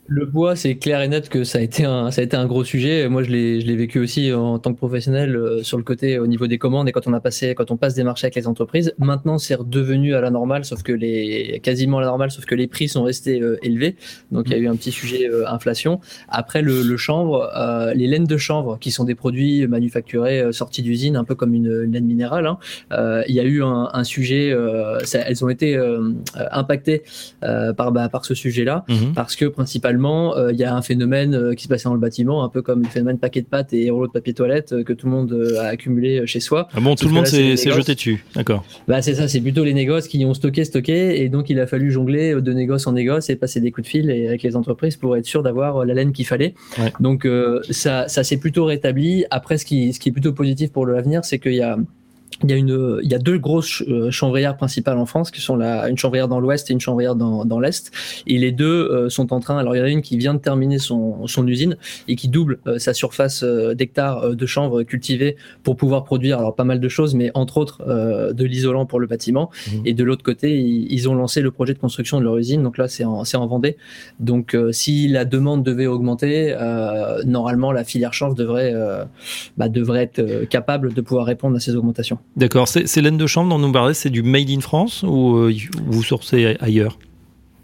bois, 0.09 0.57
c'est 0.57 0.77
clair 0.77 1.01
et 1.01 1.09
net 1.09 1.29
que 1.29 1.45
ça 1.45 1.59
a 1.59 1.61
été 1.61 1.85
un, 1.85 2.11
ça 2.11 2.21
a 2.21 2.25
été 2.25 2.37
un 2.37 2.47
gros 2.47 2.65
sujet. 2.65 3.09
Moi, 3.09 3.23
je 3.23 3.31
l'ai, 3.31 3.77
vécu 3.77 3.99
aussi 3.99 4.33
en 4.33 4.59
tant 4.59 4.73
que 4.73 4.79
professionnel 4.79 5.37
euh, 5.37 5.63
sur 5.63 5.77
le 5.77 5.85
côté 5.85 6.19
au 6.19 6.27
niveau 6.27 6.47
des 6.47 6.59
commandes 6.59 6.89
et 6.89 6.93
quand 6.93 7.07
on 7.07 7.13
a 7.13 7.21
passé, 7.21 7.55
quand 7.55 7.71
on 7.71 7.77
passe 7.77 7.95
des 7.95 8.05
marchés 8.05 8.27
avec 8.27 8.37
les 8.37 8.47
entreprises. 8.47 8.95
Maintenant, 8.99 9.39
c'est 9.39 9.55
redevenu 9.55 10.15
à 10.15 10.21
la 10.21 10.31
normale, 10.31 10.65
sauf 10.65 10.83
que 10.83 10.93
les, 10.93 11.61
quasiment 11.63 11.99
à 11.99 12.01
la 12.03 12.07
normale, 12.07 12.31
sauf 12.31 12.45
que 12.45 12.55
les 12.55 12.67
prix 12.67 12.89
sont 12.89 13.03
restés 13.03 13.41
euh, 13.41 13.59
élevés. 13.63 13.97
Donc, 14.31 14.45
il 14.47 14.53
y 14.53 14.55
a 14.55 14.59
eu 14.59 14.69
un 14.69 14.77
petit 14.77 14.93
sujet 14.93 15.29
euh, 15.29 15.49
inflation. 15.49 16.01
Après, 16.29 16.63
le, 16.63 16.83
le 16.83 16.97
chanvre, 16.97 17.51
les 17.95 18.07
laines 18.07 18.25
de 18.25 18.37
chanvre, 18.37 18.79
qui 18.79 18.91
sont 18.91 19.05
des 19.05 19.15
produits 19.15 19.67
manufacturés 19.67 20.53
sortis 20.53 20.83
d'usine, 20.83 21.17
un 21.17 21.25
peu 21.25 21.35
comme 21.35 21.55
une, 21.55 21.83
laine 21.93 22.07
minérale. 22.07 22.47
Hein, 22.47 22.59
il 23.29 23.35
y 23.35 23.41
a 23.41 23.45
eu 23.45 23.63
un, 23.63 23.91
un 23.93 24.05
sujet, 24.05 24.55
ça, 25.05 25.21
elles 25.21 25.45
ont 25.45 25.49
été 25.49 25.79
impactées 26.51 27.03
par, 27.41 27.93
bah, 27.93 28.09
par 28.09 28.25
ce 28.25 28.35
sujet-là, 28.35 28.85
mmh 28.89 28.95
parce 29.15 29.37
que 29.37 29.47
principalement 29.47 29.96
euh, 30.05 30.53
il 30.53 30.59
y 30.59 30.65
a 30.65 30.75
un 30.75 30.83
phénomène 30.83 31.35
euh, 31.35 31.55
qui 31.55 31.65
se 31.65 31.69
passait 31.69 31.85
dans 31.85 31.95
le 31.95 32.01
bâtiment, 32.01 32.45
un 32.45 32.49
peu 32.49 32.63
comme 32.63 32.83
le 32.83 32.89
phénomène 32.89 33.19
paquet 33.19 33.41
de 33.43 33.47
pâtes 33.47 33.73
et 33.73 33.91
rouleau 33.91 34.07
de 34.07 34.13
papier 34.13 34.35
toilette 34.35 34.73
euh, 34.73 34.85
que 34.85 34.93
tout 34.93 35.07
le 35.07 35.13
monde 35.13 35.57
a 35.59 35.67
accumulé 35.67 36.27
chez 36.27 36.41
soi. 36.41 36.69
Ah 36.75 36.81
bon, 36.81 36.95
tout 36.95 37.09
le 37.09 37.15
monde 37.15 37.27
s'est 37.27 37.57
jeté 37.57 37.95
dessus, 37.95 38.25
d'accord. 38.35 38.65
Bah 38.89 39.03
c'est 39.03 39.15
ça, 39.15 39.29
c'est 39.29 39.41
plutôt 39.41 39.65
les 39.65 39.75
négoces 39.75 40.09
qui 40.09 40.25
ont 40.25 40.35
stocké, 40.35 40.65
stocké, 40.65 41.23
et 41.23 41.29
donc 41.29 41.51
il 41.51 41.61
a 41.61 41.67
fallu 41.67 41.91
jongler 41.91 42.41
de 42.41 42.53
négoce 42.53 42.87
en 42.87 42.93
négoce 42.93 43.31
et 43.31 43.37
passer 43.37 43.61
des 43.61 43.71
coups 43.71 43.87
de 43.87 43.91
fil 43.91 44.11
avec 44.11 44.43
les 44.43 44.57
entreprises 44.57 44.97
pour 44.97 45.17
être 45.17 45.27
sûr 45.27 45.43
d'avoir 45.43 45.85
la 45.85 45.95
laine 45.95 46.13
qu'il 46.13 46.27
fallait. 46.27 46.55
Donc 47.01 47.27
ça, 47.71 48.09
ça 48.09 48.25
s'est 48.25 48.37
plutôt 48.39 48.65
rétabli. 48.65 49.25
Après, 49.31 49.59
ce 49.59 49.65
qui, 49.65 49.93
ce 49.93 50.01
qui 50.01 50.11
est 50.11 50.13
plutôt 50.13 50.33
positif 50.33 50.73
pour 50.73 50.87
l'avenir, 50.87 51.25
c'est 51.25 51.39
qu'il 51.39 51.55
y 51.55 51.63
a 51.63 51.79
il 52.43 52.51
y, 52.51 52.53
a 52.53 52.57
une, 52.57 53.01
il 53.03 53.11
y 53.11 53.15
a 53.15 53.19
deux 53.19 53.39
grosses 53.39 53.83
euh, 53.89 54.11
chanvrières 54.11 54.57
principales 54.57 54.99
en 54.99 55.07
France, 55.07 55.31
qui 55.31 55.41
sont 55.41 55.57
la, 55.57 55.89
une 55.89 55.97
chanvrière 55.97 56.29
dans 56.29 56.39
l'ouest 56.39 56.71
et 56.71 56.75
une 56.75 56.81
chanvrière 56.81 57.15
dans, 57.15 57.47
dans 57.47 57.61
l'est. 57.61 57.91
Et 58.27 58.37
les 58.37 58.53
deux 58.53 58.67
euh, 58.67 59.09
sont 59.09 59.33
en 59.33 59.41
train, 59.41 59.57
alors 59.57 59.75
il 59.75 59.79
y 59.79 59.83
en 59.83 59.85
a 59.85 59.89
une 59.89 60.03
qui 60.03 60.19
vient 60.19 60.35
de 60.35 60.39
terminer 60.39 60.79
son, 60.79 61.27
son 61.27 61.47
usine 61.47 61.77
et 62.09 62.17
qui 62.17 62.29
double 62.29 62.59
euh, 62.67 62.79
sa 62.79 62.93
surface 62.93 63.43
d'hectares 63.43 64.35
de 64.35 64.47
chanvre 64.47 64.83
cultivée 64.83 65.37
pour 65.63 65.77
pouvoir 65.77 66.05
produire 66.05 66.39
alors 66.39 66.55
pas 66.55 66.65
mal 66.65 66.79
de 66.79 66.89
choses, 66.89 67.15
mais 67.15 67.31
entre 67.35 67.59
autres 67.59 67.85
de 67.87 68.45
l'isolant 68.45 68.87
pour 68.87 69.01
le 69.01 69.07
bâtiment. 69.07 69.51
Mmh. 69.51 69.71
Et 69.85 69.95
de 69.95 70.05
l'autre 70.05 70.23
côté, 70.23 70.59
ils, 70.59 71.09
ont 71.09 71.15
lancé 71.15 71.41
le 71.41 71.51
projet 71.51 71.75
de 71.75 71.79
construction 71.79 72.19
de 72.19 72.25
leur 72.25 72.37
usine. 72.37 72.63
Donc 72.63 72.79
là, 72.79 72.89
c'est 72.89 73.05
en, 73.05 73.25
c'est 73.25 73.37
en 73.37 73.47
Vendée. 73.47 73.77
Donc 74.19 74.57
si 74.73 75.09
la 75.09 75.25
demande 75.25 75.63
devait 75.63 75.87
augmenter, 75.87 76.55
normalement 77.25 77.73
la 77.73 77.85
filière 77.85 78.13
chanvre 78.13 78.35
devrait, 78.35 78.75
bah, 79.57 79.69
devrait 79.69 80.03
être 80.03 80.45
capable 80.49 80.93
de 80.93 81.01
pouvoir 81.01 81.27
répondre 81.27 81.57
à 81.57 81.61
ces 81.61 81.77
augmentations. 81.77 82.16
D'accord. 82.37 82.69
C'est 82.69 83.01
laine 83.01 83.17
de 83.17 83.27
chambre 83.27 83.51
dont 83.51 83.59
nous 83.59 83.73
parlez, 83.73 83.95
c'est 83.95 84.11
du 84.11 84.23
Made 84.23 84.51
in 84.51 84.61
France 84.61 85.03
ou 85.03 85.37
euh, 85.37 85.55
vous 85.87 86.03
sourcez 86.03 86.57
ailleurs? 86.61 86.99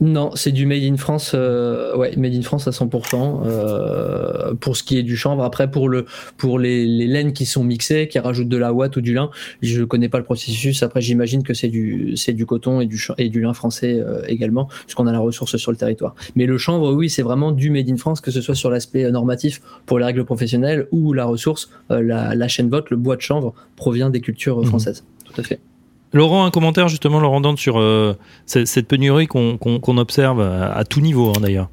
Non, 0.02 0.32
c'est 0.34 0.50
du 0.50 0.66
made 0.66 0.82
in 0.82 0.96
France, 0.96 1.30
euh, 1.32 1.96
ouais, 1.96 2.16
made 2.16 2.34
in 2.34 2.42
France 2.42 2.66
à 2.66 2.72
100%. 2.72 3.42
Euh, 3.46 4.52
pour 4.54 4.76
ce 4.76 4.82
qui 4.82 4.98
est 4.98 5.04
du 5.04 5.16
chanvre, 5.16 5.44
après 5.44 5.70
pour 5.70 5.88
le 5.88 6.06
pour 6.36 6.58
les, 6.58 6.84
les, 6.86 7.06
laines 7.06 7.32
qui 7.32 7.46
sont 7.46 7.62
mixées, 7.62 8.08
qui 8.08 8.18
rajoutent 8.18 8.48
de 8.48 8.56
la 8.56 8.72
ouate 8.72 8.96
ou 8.96 9.00
du 9.00 9.14
lin, 9.14 9.30
je 9.62 9.84
connais 9.84 10.08
pas 10.08 10.18
le 10.18 10.24
processus. 10.24 10.82
Après, 10.82 11.00
j'imagine 11.00 11.44
que 11.44 11.54
c'est 11.54 11.68
du 11.68 12.16
c'est 12.16 12.32
du 12.32 12.46
coton 12.46 12.80
et 12.80 12.86
du 12.86 13.00
et 13.16 13.28
du 13.28 13.42
lin 13.42 13.54
français 13.54 14.00
euh, 14.00 14.22
également, 14.26 14.68
puisqu'on 14.86 15.06
a 15.06 15.12
la 15.12 15.20
ressource 15.20 15.56
sur 15.56 15.70
le 15.70 15.76
territoire. 15.76 16.16
Mais 16.34 16.46
le 16.46 16.58
chanvre, 16.58 16.92
oui, 16.92 17.08
c'est 17.08 17.22
vraiment 17.22 17.52
du 17.52 17.70
made 17.70 17.88
in 17.88 17.96
France, 17.96 18.20
que 18.20 18.32
ce 18.32 18.40
soit 18.40 18.56
sur 18.56 18.70
l'aspect 18.70 19.08
normatif 19.08 19.62
pour 19.86 20.00
les 20.00 20.04
règles 20.04 20.24
professionnelles 20.24 20.88
ou 20.90 21.12
la 21.12 21.26
ressource, 21.26 21.70
euh, 21.92 22.02
la, 22.02 22.34
la 22.34 22.48
chaîne 22.48 22.68
vote, 22.68 22.90
le 22.90 22.96
bois 22.96 23.14
de 23.14 23.22
chanvre 23.22 23.54
provient 23.76 24.10
des 24.10 24.20
cultures 24.20 24.62
mmh. 24.62 24.64
françaises. 24.64 25.04
Tout 25.24 25.40
à 25.40 25.44
fait. 25.44 25.60
Laurent, 26.12 26.44
un 26.44 26.50
commentaire 26.50 26.88
justement, 26.88 27.20
Laurent 27.20 27.40
Dante, 27.40 27.58
sur 27.58 27.78
euh, 27.78 28.14
cette, 28.46 28.86
pénurie 28.86 29.26
qu'on 29.26 29.96
observe 29.98 30.40
à, 30.40 30.84
tout 30.84 31.00
niveau 31.00 31.30
hein, 31.30 31.40
d'ailleurs. 31.40 31.68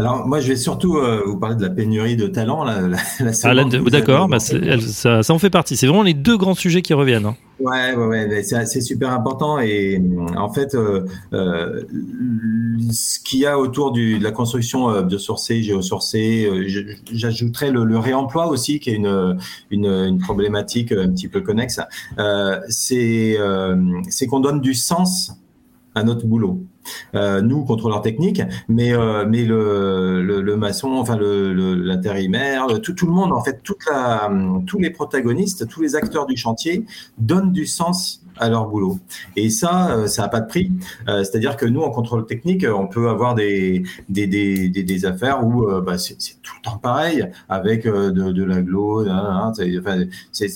Alors 0.00 0.26
moi, 0.26 0.40
je 0.40 0.48
vais 0.48 0.56
surtout 0.56 0.96
euh, 0.96 1.22
vous 1.26 1.36
parler 1.36 1.56
de 1.56 1.62
la 1.62 1.68
pénurie 1.68 2.16
de 2.16 2.26
talent. 2.26 2.64
La, 2.64 2.96
ah, 3.44 3.54
D'accord, 3.90 4.28
bah, 4.28 4.40
ça, 4.40 5.22
ça, 5.22 5.34
en 5.34 5.38
fait 5.38 5.50
partie. 5.50 5.76
C'est 5.76 5.86
vraiment 5.86 6.02
les 6.02 6.14
deux 6.14 6.38
grands 6.38 6.54
sujets 6.54 6.80
qui 6.80 6.94
reviennent. 6.94 7.26
Hein. 7.26 7.36
Ouais, 7.58 7.94
ouais, 7.94 8.06
ouais 8.06 8.42
c'est 8.42 8.80
super 8.80 9.12
important 9.12 9.58
et 9.58 10.02
en 10.38 10.50
fait, 10.50 10.74
euh, 10.74 11.04
euh, 11.34 11.82
ce 12.90 13.20
qu'il 13.20 13.40
y 13.40 13.46
a 13.46 13.58
autour 13.58 13.92
du, 13.92 14.18
de 14.18 14.24
la 14.24 14.30
construction 14.30 15.02
biosourcée, 15.02 15.62
géosourcée, 15.62 16.48
j'ajouterais 17.12 17.70
le, 17.70 17.84
le, 17.84 17.98
réemploi 17.98 18.46
aussi, 18.46 18.80
qui 18.80 18.88
est 18.88 18.94
une, 18.94 19.36
une, 19.70 19.84
une, 19.84 20.18
problématique 20.18 20.92
un 20.92 21.10
petit 21.10 21.28
peu 21.28 21.42
connexe. 21.42 21.78
C'est 22.70 23.36
qu'on 24.30 24.40
donne 24.40 24.62
du 24.62 24.72
sens 24.72 25.32
à 25.94 26.02
notre 26.02 26.26
boulot. 26.26 26.64
Euh, 27.14 27.40
nous 27.40 27.64
contrôleurs 27.64 28.02
techniques, 28.02 28.42
mais 28.68 28.92
euh, 28.92 29.24
mais 29.28 29.44
le, 29.44 30.22
le, 30.22 30.40
le, 30.40 30.56
maçon, 30.56 30.92
enfin 30.92 31.16
l'intérimaire, 31.18 32.66
le, 32.66 32.78
tout, 32.78 32.92
tout 32.92 33.06
le 33.06 33.12
monde 33.12 33.32
en 33.32 33.42
fait, 33.42 33.62
toute 33.62 33.84
la, 33.90 34.30
tous 34.66 34.78
les 34.78 34.90
protagonistes, 34.90 35.68
tous 35.68 35.82
les 35.82 35.96
acteurs 35.96 36.26
du 36.26 36.36
chantier 36.36 36.84
donnent 37.18 37.52
du 37.52 37.66
sens 37.66 38.22
à 38.36 38.48
leur 38.48 38.68
boulot. 38.68 38.98
Et 39.36 39.50
ça, 39.50 39.90
euh, 39.90 40.06
ça 40.06 40.22
n'a 40.22 40.28
pas 40.28 40.40
de 40.40 40.46
prix. 40.46 40.72
Euh, 41.08 41.24
c'est-à-dire 41.24 41.56
que 41.56 41.66
nous, 41.66 41.82
en 41.82 41.90
contrôle 41.90 42.26
technique, 42.26 42.64
on 42.64 42.86
peut 42.86 43.08
avoir 43.08 43.34
des, 43.34 43.82
des, 44.08 44.26
des, 44.26 44.68
des, 44.68 45.04
affaires 45.04 45.44
où 45.44 45.66
bah, 45.82 45.98
c'est 45.98 46.16
tout 46.42 46.54
le 46.58 46.62
temps 46.62 46.78
pareil, 46.78 47.28
avec 47.48 47.86
de, 47.86 48.10
de 48.10 48.44
l'aglo, 48.44 49.04
c'est 50.32 50.48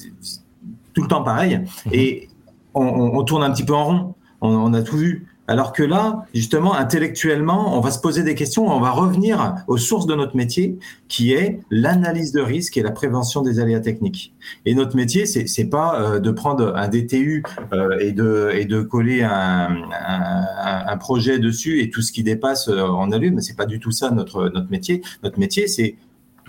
tout 0.94 1.02
le 1.02 1.08
temps 1.08 1.22
pareil. 1.22 1.58
Mmh. 1.58 1.90
Et 1.92 2.28
on, 2.72 2.84
on, 2.84 3.18
on, 3.18 3.22
tourne 3.24 3.42
un 3.42 3.50
petit 3.50 3.64
peu 3.64 3.74
en 3.74 3.84
rond. 3.84 4.14
On, 4.40 4.48
on 4.48 4.72
a 4.72 4.82
tout 4.82 4.96
vu. 4.96 5.26
Alors 5.46 5.72
que 5.72 5.82
là, 5.82 6.24
justement, 6.32 6.74
intellectuellement, 6.74 7.76
on 7.76 7.80
va 7.80 7.90
se 7.90 8.00
poser 8.00 8.22
des 8.22 8.34
questions, 8.34 8.66
on 8.66 8.80
va 8.80 8.90
revenir 8.90 9.56
aux 9.66 9.76
sources 9.76 10.06
de 10.06 10.14
notre 10.14 10.36
métier, 10.36 10.78
qui 11.08 11.32
est 11.32 11.60
l'analyse 11.70 12.32
de 12.32 12.40
risque 12.40 12.78
et 12.78 12.82
la 12.82 12.92
prévention 12.92 13.42
des 13.42 13.60
aléas 13.60 13.80
techniques. 13.80 14.32
Et 14.64 14.74
notre 14.74 14.96
métier, 14.96 15.26
c'est, 15.26 15.64
pas 15.66 16.00
euh, 16.00 16.18
de 16.18 16.30
prendre 16.30 16.74
un 16.76 16.88
DTU 16.88 17.42
euh, 17.72 17.98
et 17.98 18.12
de 18.12 18.82
coller 18.82 19.22
un, 19.22 20.96
projet 20.98 21.38
dessus 21.38 21.82
et 21.82 21.90
tout 21.90 22.00
ce 22.00 22.12
qui 22.12 22.22
dépasse 22.22 22.68
euh, 22.68 22.80
en 22.80 23.10
allume. 23.12 23.40
C'est 23.40 23.56
pas 23.56 23.66
du 23.66 23.80
tout 23.80 23.90
ça 23.90 24.10
notre 24.10 24.50
métier. 24.70 25.02
Notre 25.22 25.38
métier, 25.38 25.66
c'est 25.66 25.96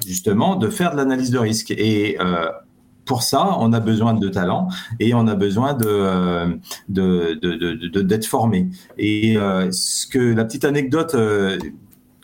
justement 0.05 0.55
de 0.55 0.69
faire 0.69 0.91
de 0.91 0.97
l'analyse 0.97 1.31
de 1.31 1.39
risque. 1.39 1.71
Et 1.71 2.17
pour 3.05 3.23
ça, 3.23 3.57
on 3.59 3.73
a 3.73 3.79
besoin 3.79 4.13
de 4.13 4.29
talent 4.29 4.67
et 4.99 5.13
on 5.13 5.27
a 5.27 5.35
besoin 5.35 5.73
de 5.73 6.59
d'être 6.89 7.39
de, 7.39 8.01
de, 8.01 8.25
formé. 8.25 8.69
Et 8.97 9.35
ce 9.71 10.07
que 10.07 10.19
la 10.19 10.45
petite 10.45 10.65
anecdote 10.65 11.15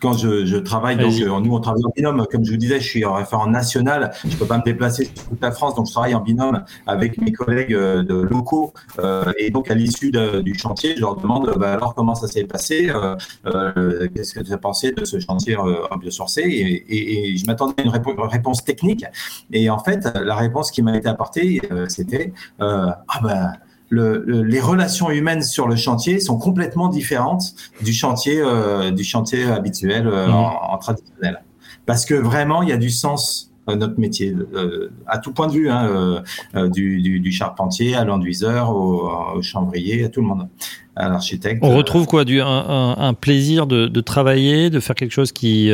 quand 0.02 0.14
je, 0.14 0.46
je 0.46 0.58
travaille, 0.58 0.98
donc 0.98 1.14
euh, 1.14 1.40
nous 1.40 1.54
on 1.54 1.60
travaille 1.60 1.86
en 1.86 1.92
binôme, 1.96 2.26
comme 2.30 2.44
je 2.44 2.52
vous 2.52 2.58
disais, 2.58 2.80
je 2.80 2.88
suis 2.88 3.06
référent 3.06 3.48
national, 3.48 4.12
je 4.28 4.36
peux 4.36 4.46
pas 4.46 4.58
me 4.58 4.64
déplacer 4.64 5.06
sur 5.06 5.30
toute 5.30 5.42
la 5.42 5.52
France, 5.52 5.76
donc 5.76 5.88
je 5.88 5.92
travaille 5.92 6.16
en 6.16 6.22
binôme 6.22 6.64
avec 6.88 7.22
mes 7.22 7.32
collègues 7.32 7.74
euh, 7.74 8.02
de 8.02 8.16
locaux. 8.16 8.74
Euh, 9.00 9.32
et 9.38 9.52
donc 9.52 9.70
à 9.70 9.76
l'issue 9.76 10.12
du 10.12 10.54
chantier, 10.56 10.96
je 10.96 11.02
leur 11.02 11.16
demande 11.16 11.54
bah, 11.58 11.74
alors 11.74 11.94
comment 11.94 12.16
ça 12.16 12.28
s'est 12.28 12.46
passé, 12.46 12.90
euh, 12.90 13.16
euh 13.46 14.08
qu'est-ce 14.14 14.34
que 14.34 14.40
tu 14.40 14.52
as 14.52 14.58
pensé 14.58 14.92
de 14.92 15.06
ce 15.06 15.20
chantier 15.20 15.56
en 15.56 15.98
biosourcé, 15.98 16.42
et, 16.42 16.74
et, 16.74 17.34
et, 17.34 17.38
je 17.38 17.46
m'attendais 17.46 17.76
à 17.78 17.84
une 17.84 18.28
réponse 18.28 18.64
technique. 18.64 19.06
Et 19.52 19.70
en 19.70 19.80
fait, 19.80 20.08
la 20.16 20.36
réponse 20.36 20.72
qui 20.72 20.82
m'a 20.82 20.98
été 20.98 21.08
apportée, 21.08 21.62
c'était 21.88 22.34
ah 22.60 23.20
ben 23.24 23.54
les 23.92 24.60
relations 24.60 25.12
humaines 25.12 25.44
sur 25.44 25.68
le 25.68 25.76
chantier 25.76 26.20
sont 26.20 26.38
complètement 26.38 26.88
différentes 26.88 27.54
du 27.82 27.94
chantier, 27.94 28.40
euh, 28.40 28.92
du 28.92 29.04
chantier 29.04 29.44
habituel 29.46 30.08
euh, 30.08 30.28
mmh. 30.28 30.34
en, 30.34 30.78
traditionnel. 30.78 31.44
Parce 31.86 32.06
que 32.06 32.14
vraiment, 32.14 32.62
il 32.62 32.70
y 32.70 32.72
a 32.72 32.78
du 32.78 32.90
sens 32.90 33.52
à 33.68 33.76
notre 33.76 34.00
métier, 34.00 34.34
euh, 34.54 34.92
à 35.08 35.18
tout 35.18 35.34
point 35.34 35.48
de 35.48 35.54
vue, 35.54 35.70
hein, 35.70 36.24
du, 36.70 37.32
charpentier 37.32 37.96
à 37.96 38.06
l'enduiseur, 38.06 38.76
au, 38.76 39.42
chambrier, 39.42 40.06
à 40.06 40.10
tout 40.10 40.22
le 40.22 40.28
monde, 40.28 40.48
à 40.96 41.10
l'architecte. 41.10 41.60
On 41.62 41.76
retrouve 41.76 42.06
quoi 42.06 42.26
du, 42.26 42.42
un, 42.42 43.14
plaisir 43.14 43.68
de, 43.68 44.02
travailler, 44.02 44.70
de 44.70 44.80
faire 44.80 44.96
quelque 44.96 45.14
chose 45.14 45.32
qui 45.32 45.70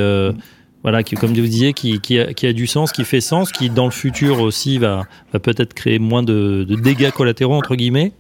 voilà, 0.84 1.04
qui, 1.04 1.16
comme 1.16 1.34
vous 1.34 1.42
disiez, 1.42 1.74
qui, 1.74 2.00
qui, 2.00 2.20
a, 2.20 2.34
qui, 2.34 2.48
a, 2.48 2.54
du 2.54 2.68
sens, 2.68 2.92
qui 2.92 3.04
fait 3.04 3.22
sens, 3.22 3.52
qui 3.52 3.70
dans 3.70 3.86
le 3.86 3.92
futur 3.92 4.42
aussi 4.42 4.78
va, 4.78 5.04
va 5.34 5.40
peut-être 5.40 5.74
créer 5.74 6.00
moins 6.00 6.24
de, 6.24 6.66
de, 6.68 6.76
dégâts 6.76 7.12
collatéraux 7.12 7.56
entre 7.56 7.76
guillemets. 7.76 8.14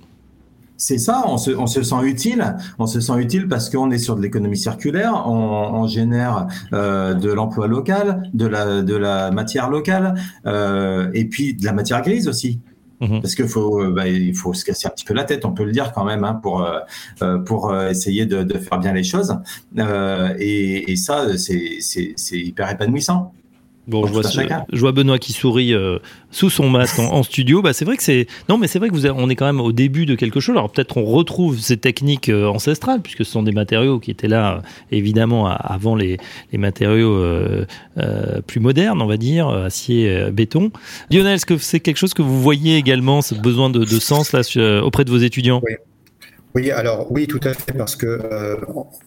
C'est 0.79 0.99
ça, 0.99 1.23
on 1.25 1.37
se, 1.37 1.49
on 1.51 1.65
se, 1.65 1.81
sent 1.81 2.03
utile. 2.03 2.55
On 2.77 2.85
se 2.85 2.99
sent 2.99 3.13
utile 3.17 3.47
parce 3.47 3.69
qu'on 3.69 3.89
est 3.89 3.97
sur 3.97 4.15
de 4.15 4.21
l'économie 4.21 4.57
circulaire, 4.57 5.23
on, 5.25 5.31
on 5.31 5.87
génère 5.87 6.47
euh, 6.73 7.15
de 7.15 7.31
l'emploi 7.31 7.67
local, 7.67 8.29
de 8.33 8.45
la, 8.45 8.83
de 8.83 8.95
la 8.95 9.31
matière 9.31 9.71
locale, 9.71 10.13
euh, 10.45 11.09
et 11.15 11.25
puis 11.25 11.55
de 11.55 11.65
la 11.65 11.73
matière 11.73 12.01
grise 12.03 12.27
aussi. 12.27 12.59
Mhm. 12.99 13.21
Parce 13.21 13.35
qu'il 13.35 13.47
faut, 13.47 13.81
euh, 13.81 13.91
bah, 13.91 14.03
faut 14.33 14.53
se 14.53 14.65
casser 14.65 14.87
un 14.87 14.91
petit 14.91 15.05
peu 15.05 15.13
la 15.13 15.23
tête, 15.23 15.45
on 15.45 15.51
peut 15.51 15.65
le 15.65 15.71
dire 15.71 15.91
quand 15.93 16.03
même, 16.03 16.23
hein, 16.23 16.33
pour 16.35 16.63
euh, 16.63 16.79
euh, 17.21 17.37
pour 17.37 17.75
essayer 17.75 18.25
de, 18.25 18.43
de, 18.43 18.57
faire 18.57 18.79
bien 18.79 18.93
les 18.93 19.03
choses. 19.03 19.37
Et, 20.39 20.91
et, 20.91 20.95
ça, 20.95 21.37
c'est 21.37 21.79
hyper 22.31 22.69
épanouissant. 22.71 23.33
Bon, 23.87 24.05
je 24.05 24.11
vois, 24.11 24.21
je 24.23 24.79
vois, 24.79 24.91
Benoît 24.91 25.17
qui 25.17 25.31
sourit 25.31 25.73
euh, 25.73 25.99
sous 26.29 26.49
son 26.49 26.69
masque 26.69 26.99
en, 26.99 27.23
studio. 27.23 27.61
Bah, 27.61 27.71
c'est 27.71 27.85
vrai 27.85 27.95
que 27.95 28.03
c'est 28.03 28.27
non, 28.49 28.57
mais 28.57 28.67
c'est 28.67 28.79
vrai 28.79 28.89
que 28.89 28.93
vous 28.93 29.07
on 29.07 29.29
est 29.29 29.35
quand 29.35 29.45
même 29.45 29.61
au 29.61 29.71
début 29.71 30.05
de 30.05 30.15
quelque 30.15 30.41
chose. 30.41 30.57
Alors 30.57 30.69
peut-être 30.69 30.97
on 30.97 31.05
retrouve 31.05 31.57
ces 31.57 31.77
techniques 31.77 32.27
euh, 32.27 32.47
ancestrales 32.47 33.01
puisque 33.01 33.23
ce 33.23 33.31
sont 33.31 33.43
des 33.43 33.53
matériaux 33.53 33.99
qui 33.99 34.11
étaient 34.11 34.27
là 34.27 34.61
évidemment 34.91 35.47
avant 35.47 35.95
les, 35.95 36.17
les 36.51 36.57
matériaux 36.57 37.15
euh, 37.15 37.65
plus 38.45 38.59
modernes, 38.59 39.01
on 39.01 39.07
va 39.07 39.17
dire 39.17 39.47
acier, 39.47 40.31
béton. 40.31 40.71
Lionel, 41.09 41.35
est-ce 41.35 41.45
que 41.45 41.57
c'est 41.57 41.79
quelque 41.79 41.97
chose 41.97 42.13
que 42.13 42.21
vous 42.21 42.41
voyez 42.41 42.75
également, 42.75 43.21
ce 43.21 43.35
besoin 43.35 43.69
de, 43.69 43.79
de 43.79 43.99
sens 43.99 44.33
là 44.33 44.41
auprès 44.83 45.05
de 45.05 45.11
vos 45.11 45.17
étudiants? 45.17 45.61
Oui. 45.63 45.75
Oui, 46.57 46.71
alors 46.71 47.11
oui, 47.11 47.27
tout 47.27 47.39
à 47.43 47.53
fait, 47.53 47.71
parce 47.71 47.95
que 47.95 48.07
euh, 48.07 48.55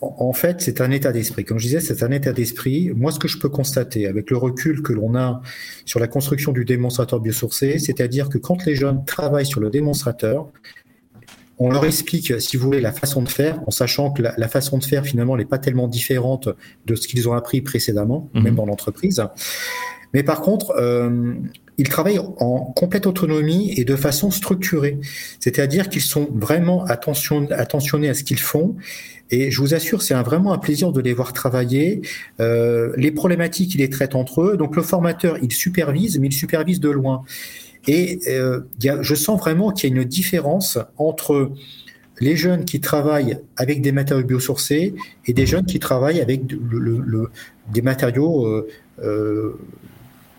en, 0.01 0.33
fait, 0.33 0.61
c'est 0.61 0.81
un 0.81 0.93
état 0.93 1.11
d'esprit. 1.11 1.45
Comme 1.45 1.59
je 1.59 1.65
disais, 1.65 1.81
c'est 1.81 2.05
un 2.05 2.13
état 2.13 2.33
d'esprit. 2.33 2.93
Moi, 2.95 3.11
ce 3.11 3.19
que 3.19 3.27
je 3.27 3.39
peux 3.39 3.49
constater 3.49 4.07
avec 4.07 4.31
le 4.31 4.37
recul 4.37 4.83
que 4.83 4.93
l'on 4.93 5.17
a 5.17 5.43
sur 5.85 5.99
la 5.99 6.07
construction 6.07 6.53
du 6.53 6.65
démonstrateur 6.65 7.19
biosourcé, 7.19 7.81
c'est-à-dire 7.81 8.29
que 8.29 8.39
quand 8.39 8.65
les 8.67 8.77
jeunes 8.77 9.05
travaillent 9.05 9.47
sur 9.47 9.59
le 9.59 9.69
démonstrateur, 9.69 10.47
on 11.59 11.73
leur 11.73 11.85
explique, 11.85 12.41
si 12.41 12.57
vous 12.57 12.67
voulez, 12.67 12.81
la 12.81 12.93
façon 12.93 13.21
de 13.21 13.29
faire, 13.29 13.61
en 13.67 13.73
sachant 13.73 14.13
que 14.13 14.23
la, 14.23 14.49
façon 14.49 14.79
de 14.79 14.85
faire, 14.85 15.05
finalement, 15.05 15.37
n'est 15.37 15.45
pas 15.45 15.59
tellement 15.59 15.89
différente 15.89 16.49
de 16.87 16.95
ce 16.95 17.09
qu'ils 17.09 17.29
ont 17.29 17.33
appris 17.33 17.63
précédemment, 17.63 18.31
mmh. 18.33 18.43
même 18.43 18.55
dans 18.55 18.65
l'entreprise. 18.65 19.21
Mais 20.13 20.23
par 20.23 20.41
contre, 20.41 20.73
euh, 20.77 21.35
ils 21.79 21.89
travaillent 21.89 22.19
en 22.19 22.61
complète 22.77 23.07
autonomie 23.07 23.73
et 23.77 23.85
de 23.85 23.97
façon 23.97 24.31
structurée. 24.31 24.99
C'est-à-dire 25.39 25.89
qu'ils 25.89 26.03
sont 26.03 26.29
vraiment 26.35 26.85
attentionnés 26.85 28.09
à 28.09 28.15
ce 28.15 28.25
qu'ils 28.25 28.39
font. 28.39 28.77
Et 29.31 29.51
je 29.51 29.61
vous 29.61 29.75
assure, 29.75 30.03
c'est 30.03 30.15
vraiment 30.15 30.53
un 30.53 30.59
plaisir 30.59 30.93
de 30.93 31.01
les 31.01 31.15
voir 31.15 31.33
travailler. 31.33 32.03
Euh, 32.41 32.93
les 32.97 33.13
problématiques, 33.13 33.75
ils 33.75 33.79
les 33.79 33.89
traitent 33.89 34.17
entre 34.17 34.43
eux. 34.43 34.57
Donc 34.57 34.77
le 34.77 34.83
formateur, 34.83 35.39
il 35.41 35.53
supervise, 35.53 36.19
mais 36.19 36.27
il 36.27 36.33
supervise 36.33 36.81
de 36.81 36.91
loin. 36.91 37.23
Et 37.87 38.21
euh, 38.29 38.61
je 38.79 39.15
sens 39.15 39.39
vraiment 39.39 39.71
qu'il 39.71 39.89
y 39.89 39.93
a 39.93 39.97
une 39.97 40.05
différence 40.07 40.79
entre 40.99 41.53
les 42.21 42.37
jeunes 42.37 42.67
qui 42.67 42.81
travaillent 42.81 43.39
avec 43.57 43.81
des 43.81 43.93
matériaux 43.93 44.27
biosourcés 44.27 44.95
et 45.25 45.33
des 45.33 45.47
jeunes 45.47 45.65
qui 45.65 45.79
travaillent 45.79 46.21
avec 46.21 46.43
des 47.73 47.81
matériaux 47.81 48.67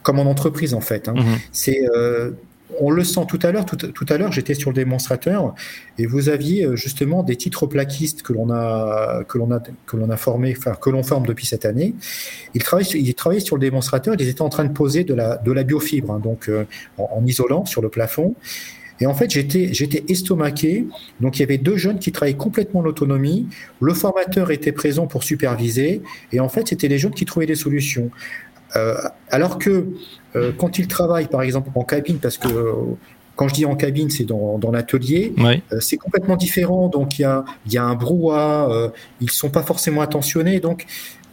comme 0.04 0.20
en 0.20 0.24
entreprise 0.24 0.74
en 0.74 0.82
fait. 0.82 1.08
Hein. 1.08 1.14
Mhm. 1.16 1.38
C'est 1.52 1.82
euh, 1.96 2.32
on 2.80 2.90
le 2.90 3.04
sent 3.04 3.22
tout 3.28 3.40
à 3.44 3.52
l'heure. 3.52 3.66
Tout, 3.66 4.06
à 4.10 4.18
l'heure, 4.18 4.32
j'étais 4.32 4.54
sur 4.54 4.70
le 4.70 4.76
démonstrateur 4.76 5.54
et 5.98 6.06
vous 6.06 6.30
aviez 6.30 6.66
euh, 6.66 6.76
justement 6.76 7.24
des 7.24 7.36
titres 7.36 7.68
plaquistes 7.68 8.22
que 8.22 8.34
l'on 8.34 8.50
a 8.50 9.24
que 9.28 9.38
l'on 9.38 9.52
a 9.52 9.62
que 9.86 9.98
l'on 9.98 10.10
a 10.10 10.18
formé, 10.18 10.54
enfin 10.58 10.76
que 10.80 10.90
l'on 10.90 11.04
forme 11.04 11.26
depuis 11.26 11.46
cette 11.46 11.66
année. 11.66 11.96
Ils 12.54 12.64
travaillaient, 12.64 13.00
ils 13.00 13.14
travaillaient 13.14 13.42
sur 13.42 13.56
le 13.56 13.62
démonstrateur. 13.62 14.16
Ils 14.18 14.28
étaient 14.28 14.42
en 14.42 14.50
train 14.50 14.66
de 14.66 14.74
poser 14.74 15.04
de 15.04 15.14
la 15.14 15.38
de 15.38 15.52
la 15.52 15.64
biofibre, 15.64 16.12
hein, 16.12 16.20
donc 16.20 16.50
euh, 16.50 16.66
en, 16.98 17.26
isolant 17.26 17.66
sur 17.66 17.82
le 17.82 17.90
plafond. 17.90 18.36
Et 19.00 19.08
en 19.08 19.16
fait, 19.16 19.32
j'étais, 19.32 19.74
j'étais 19.74 20.04
estomaqué. 20.10 20.86
Donc, 21.22 21.38
il 21.38 21.40
y 21.40 21.44
avait 21.44 21.58
deux 21.58 21.76
jeunes 21.76 21.98
qui 21.98 22.12
travaillaient 22.12 22.38
complètement 22.38 22.84
l'autonomie. 22.84 23.48
Le 23.82 23.96
formateur 23.96 24.52
était 24.52 24.72
présent 24.72 25.08
pour 25.08 25.24
superviser. 25.24 26.04
Et 26.32 26.40
en 26.40 26.50
fait, 26.50 26.68
c'était 26.68 26.88
les 26.88 27.00
jeunes 27.00 27.16
qui 27.16 27.26
trouvaient 27.26 27.48
des 27.48 27.56
solutions. 27.56 28.12
Euh, 28.76 28.96
alors 29.30 29.58
que 29.58 29.88
euh, 30.36 30.52
quand 30.58 30.80
ils 30.80 30.88
travaillent, 30.88 31.28
par 31.28 31.42
exemple, 31.42 31.70
en 31.76 31.84
cabine, 31.84 32.20
parce 32.20 32.38
que 32.38 32.48
quand 33.36 33.48
je 33.48 33.54
dis 33.54 33.66
en 33.66 33.76
cabine, 33.76 34.10
c'est 34.10 34.26
dans, 34.26 34.60
l'atelier. 34.72 35.34
Euh, 35.40 35.80
c'est 35.80 35.98
complètement 35.98 36.36
différent. 36.36 36.90
Donc 36.90 37.18
il 37.20 37.24
y 37.24 37.26
a, 37.26 37.44
y 37.70 37.78
a 37.78 37.84
un 37.84 37.96
brouhaha. 37.96 38.92
ils 39.20 39.32
sont 39.32 39.50
pas 39.50 39.64
forcément 39.64 40.02
attentionnés. 40.02 40.60
Donc 40.60 40.86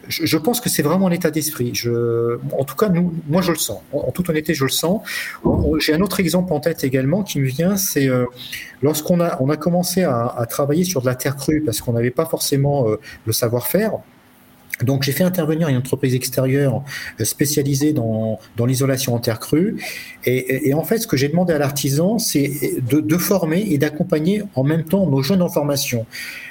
je, 0.07 0.37
pense 0.37 0.59
que 0.59 0.69
c'est 0.69 0.81
vraiment 0.81 1.07
l'état 1.07 1.29
d'esprit. 1.29 1.71
Je, 1.75 2.39
en 2.57 2.63
tout 2.63 2.75
cas, 2.75 2.89
nous, 2.89 3.13
moi, 3.27 3.41
je 3.41 3.51
le 3.51 3.57
sens. 3.57 3.81
En, 3.93 4.11
toute 4.11 4.27
honnêteté, 4.29 4.55
je 4.55 4.63
le 4.63 4.71
sens. 4.71 5.01
J'ai 5.79 5.93
un 5.93 6.01
autre 6.01 6.19
exemple 6.19 6.51
en 6.51 6.59
tête 6.59 6.83
également 6.83 7.21
qui 7.21 7.39
me 7.39 7.47
vient. 7.47 7.77
C'est 7.77 8.09
lorsqu'on 8.81 9.19
a, 9.19 9.37
on 9.39 9.49
a 9.49 9.57
commencé 9.57 10.03
à, 10.03 10.25
à, 10.25 10.45
travailler 10.47 10.83
sur 10.83 11.01
de 11.01 11.05
la 11.05 11.15
terre 11.15 11.35
crue 11.35 11.61
parce 11.61 11.79
qu'on 11.81 11.93
n'avait 11.93 12.11
pas 12.11 12.25
forcément 12.25 12.87
le 13.25 13.33
savoir-faire. 13.33 13.99
Donc 14.83 15.03
j'ai 15.03 15.11
fait 15.11 15.23
intervenir 15.23 15.67
une 15.67 15.77
entreprise 15.77 16.15
extérieure 16.15 16.83
euh, 17.19 17.25
spécialisée 17.25 17.93
dans, 17.93 18.39
dans 18.55 18.65
l'isolation 18.65 19.15
en 19.15 19.19
terre 19.19 19.39
crue. 19.39 19.77
Et, 20.25 20.73
en 20.73 20.83
fait, 20.83 20.99
ce 20.99 21.07
que 21.07 21.17
j'ai 21.17 21.29
demandé 21.29 21.53
à 21.53 21.57
l'artisan, 21.57 22.19
c'est 22.19 22.81
de, 22.81 23.17
former 23.17 23.65
et 23.69 23.77
d'accompagner 23.77 24.43
en 24.55 24.63
même 24.63 24.83
temps 24.83 25.05
nos 25.07 25.21
jeunes 25.21 25.41
en 25.41 25.49
formation. 25.49 26.05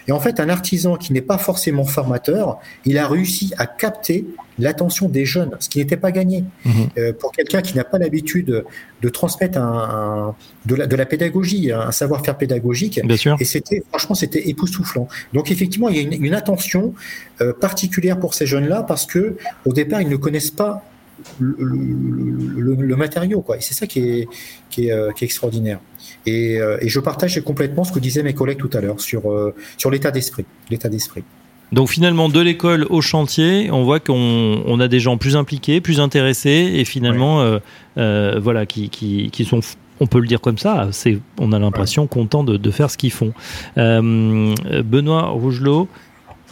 Et 0.07 0.13
en 0.13 0.21
fait, 0.21 0.41
un 0.41 0.49
artisan 0.49 0.97
qui 0.97 1.13
n'est 1.13 1.21
pas 1.21 1.39
forcément 1.39 1.85
formateur, 1.85 2.59
il 2.85 2.99
a 2.99 3.07
réussi 3.07 3.53
à 3.59 3.67
capter 3.67 4.27
l'attention 4.59 5.09
des 5.09 5.25
jeunes, 5.25 5.57
ce 5.61 5.69
qui 5.69 5.79
n'était 5.79 5.97
pas 5.97 6.11
gagné. 6.11 6.45
Mhm. 6.65 6.73
Euh, 6.99 7.13
pour 7.13 7.33
quelqu'un 7.33 7.63
qui 7.63 7.77
n'a 7.77 7.85
pas 7.85 7.99
l'habitude 7.99 8.65
de 9.03 9.09
transmettre 9.09 9.59
un, 9.59 10.35
de, 10.67 10.75
la, 10.75 10.87
de, 10.87 10.97
la, 10.97 11.07
pédagogie, 11.07 11.73
un 11.73 11.93
savoir-faire 11.93 12.37
pédagogique, 12.37 13.01
Bien 13.05 13.17
sûr. 13.17 13.37
et 13.41 13.45
c'était 13.45 13.83
franchement 13.89 14.15
c'était 14.15 14.49
époustouflant. 14.49 15.09
Donc 15.33 15.51
effectivement, 15.51 15.89
il 15.89 15.97
y 15.97 15.99
a 15.99 16.03
une, 16.03 16.25
une 16.25 16.35
attention 16.35 16.95
euh, 17.41 17.53
particulière 17.53 18.19
pour 18.19 18.35
ces 18.35 18.47
jeunes-là 18.47 18.83
parce 18.83 19.07
que 19.07 19.37
au 19.65 19.73
départ, 19.73 20.03
ils 20.03 20.09
ne 20.09 20.17
connaissent 20.17 20.51
pas 20.51 20.85
le, 21.41 21.57
le, 21.59 22.75
le, 22.75 22.97
matériau, 22.97 23.41
quoi. 23.43 23.57
Et 23.57 23.61
c'est 23.61 23.75
ça 23.75 23.87
qui 23.87 24.01
est, 24.01 24.29
qui 24.71 24.89
est, 24.89 24.93
euh, 24.93 25.13
qui 25.13 25.25
est 25.25 25.27
extraordinaire. 25.27 25.81
Et, 26.27 26.59
euh, 26.61 26.79
et, 26.81 26.89
je 26.89 27.01
partage 27.01 27.41
complètement 27.43 27.85
ce 27.85 27.93
que 27.93 27.99
disaient 27.99 28.23
mes 28.23 28.35
collègues 28.35 28.59
tout 28.59 28.71
à 28.73 28.81
l'heure 28.81 29.01
sur, 29.01 29.31
euh, 29.31 29.55
sur 29.77 29.91
l'état 29.91 30.11
d'esprit. 30.11 30.45
L'état 30.71 30.89
d'esprit. 30.89 31.25
Donc 31.73 31.91
finalement, 31.91 32.29
de 32.29 32.41
l'école 32.41 32.87
au 32.89 33.01
chantier, 33.01 33.71
on 33.71 33.85
voit 33.85 34.01
qu'on 34.01 34.63
on 34.65 34.81
a 34.81 34.89
des 34.89 35.01
gens 35.01 35.19
plus 35.19 35.37
impliqués, 35.37 35.81
plus 35.81 36.01
intéressés, 36.01 36.73
et 36.75 36.85
finalement, 36.85 37.43
euh, 37.43 37.59
euh, 37.99 38.41
voilà, 38.43 38.65
qui, 38.65 38.89
qui, 38.89 39.31
qui, 39.31 39.45
sont, 39.45 39.61
on 40.01 40.07
peut 40.07 40.21
le 40.21 40.27
dire 40.27 40.41
comme 40.41 40.57
ça, 40.57 40.89
c'est, 40.93 41.19
on 41.39 41.53
a 41.53 41.59
l'impression 41.59 42.07
contents 42.07 42.43
de, 42.43 42.57
de, 42.57 42.71
faire 42.71 42.91
ce 42.91 42.97
qu'ils 42.97 43.13
font. 43.13 43.35
Euh, 43.77 44.55
Benoît 44.83 45.27
Rougelot, 45.29 45.89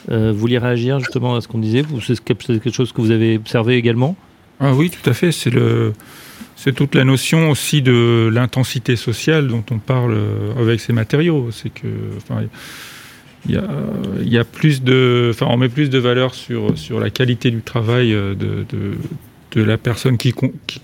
vous 0.09 0.35
vouliez 0.35 0.59
réagir 0.59 1.01
justement 1.01 1.35
à 1.35 1.41
ce 1.41 1.49
qu'on 1.49 1.59
disait? 1.59 1.83
C'est 2.07 2.23
quelque 2.23 2.71
chose 2.71 2.93
que 2.93 3.01
vous 3.01 3.11
avez 3.11 3.37
observé 3.37 3.77
également? 3.77 4.17
Ah 4.61 4.73
oui, 4.73 4.91
tout 4.91 5.11
à 5.11 5.14
fait. 5.14 5.33
C'est 5.33 5.51
le, 5.51 5.95
c'est 6.55 6.75
toute 6.75 6.95
la 6.95 7.05
notion 7.05 7.51
aussi 7.51 7.83
de 7.83 8.31
l'intensité 8.33 8.97
sociale 8.97 9.49
dont 9.49 9.64
on 9.71 9.79
parle 9.79 10.17
avec 10.61 10.79
ces 10.79 10.93
matériaux. 10.93 11.49
C'est 11.51 11.71
que, 11.71 11.89
enfin, 12.19 12.43
il 13.49 13.55
y 13.55 13.59
a, 13.59 13.64
y 14.22 14.38
a, 14.38 14.44
plus 14.44 14.82
de, 14.82 15.30
enfin, 15.32 15.47
on 15.49 15.57
met 15.57 15.68
plus 15.68 15.90
de 15.90 15.99
valeur 15.99 16.34
sur 16.34 16.76
sur 16.78 17.01
la 17.01 17.11
qualité 17.11 17.51
du 17.51 17.62
travail 17.62 18.12
euh, 18.12 18.34
de, 18.34 18.64
de 18.68 18.94
de 19.53 19.62
la 19.62 19.78
personne 19.78 20.18
qui, 20.18 20.34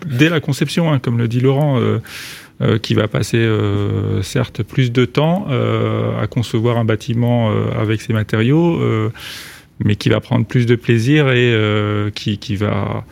dès 0.07 0.31
la 0.31 0.41
conception, 0.41 0.91
hein, 0.91 0.99
comme 0.99 1.19
le 1.19 1.29
dit 1.29 1.41
Laurent, 1.41 1.79
qui 2.81 2.95
va 2.95 3.07
passer 3.07 3.47
certes 4.23 4.63
plus 4.63 4.91
de 4.93 5.05
temps 5.05 5.47
à 6.19 6.27
concevoir 6.27 6.79
un 6.79 6.87
bâtiment 6.87 7.53
avec 7.79 8.01
ces 8.01 8.15
matériaux, 8.15 8.81
mais 9.85 9.97
qui 9.97 10.09
va 10.09 10.21
prendre 10.21 10.47
plus 10.47 10.65
de 10.65 10.75
plaisir 10.75 11.31
et 11.31 11.55
qui, 12.15 12.39
qui, 12.39 12.57
va 12.57 13.05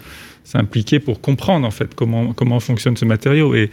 s'impliquer 0.44 0.98
pour 0.98 1.20
comprendre 1.20 1.66
en 1.66 1.70
fait 1.70 1.94
comment 1.94 2.32
comment 2.32 2.60
fonctionne 2.60 2.96
ce 2.96 3.04
matériau. 3.04 3.54
Et 3.54 3.70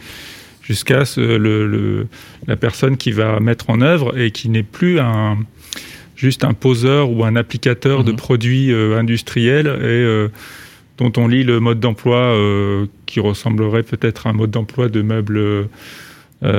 jusqu'à 0.67 1.03
le, 1.15 2.07
la 2.45 2.57
personne 2.57 2.97
qui 2.97 3.11
va 3.11 3.39
mettre 3.39 3.69
en 3.69 3.81
œuvre 3.81 4.19
et 4.19 4.31
qui 4.31 4.49
n'est 4.49 4.63
plus 4.63 4.99
un 4.99 5.37
juste 6.17 6.43
un 6.43 6.53
poseur 6.53 7.11
ou 7.11 7.23
un 7.23 7.35
applicateur 7.35 8.03
de 8.03 8.11
mhm. 8.11 8.17
produits 8.17 8.71
euh, 8.71 8.97
industriels 8.97 9.67
et 9.67 9.85
euh, 9.85 10.29
dont 10.97 11.13
on 11.15 11.27
lit 11.27 11.43
le 11.43 11.59
mode 11.59 11.79
d'emploi 11.79 12.17
euh, 12.17 12.87
qui 13.05 13.19
ressemblerait 13.19 13.83
peut-être 13.83 14.27
à 14.27 14.31
un 14.31 14.33
mode 14.33 14.51
d'emploi 14.51 14.89
de 14.89 15.01
meubles 15.01 15.69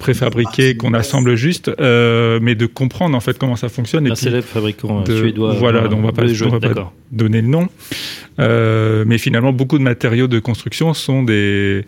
préfabriqués 0.00 0.76
qu'on 0.76 0.92
assemble 0.92 1.36
juste, 1.36 1.70
mais 1.78 2.54
de 2.56 2.66
comprendre 2.66 3.16
en 3.16 3.20
fait 3.20 3.38
comment 3.38 3.54
ça 3.54 3.68
fonctionne. 3.68 4.10
Un 4.10 4.16
célèbre 4.16 4.44
fabricant 4.44 5.04
suédois. 5.06 5.54
Voilà, 5.54 5.86
donc 5.86 6.00
on 6.00 6.06
va 6.06 6.12
pas, 6.12 6.24
va 6.24 6.60
pas 6.60 6.92
donner 7.12 7.40
le 7.40 7.46
nom. 7.46 7.68
mais 8.38 9.18
finalement, 9.18 9.52
beaucoup 9.52 9.78
de 9.78 9.84
matériaux 9.84 10.26
de 10.26 10.40
construction 10.40 10.94
sont 10.94 11.22
des 11.22 11.84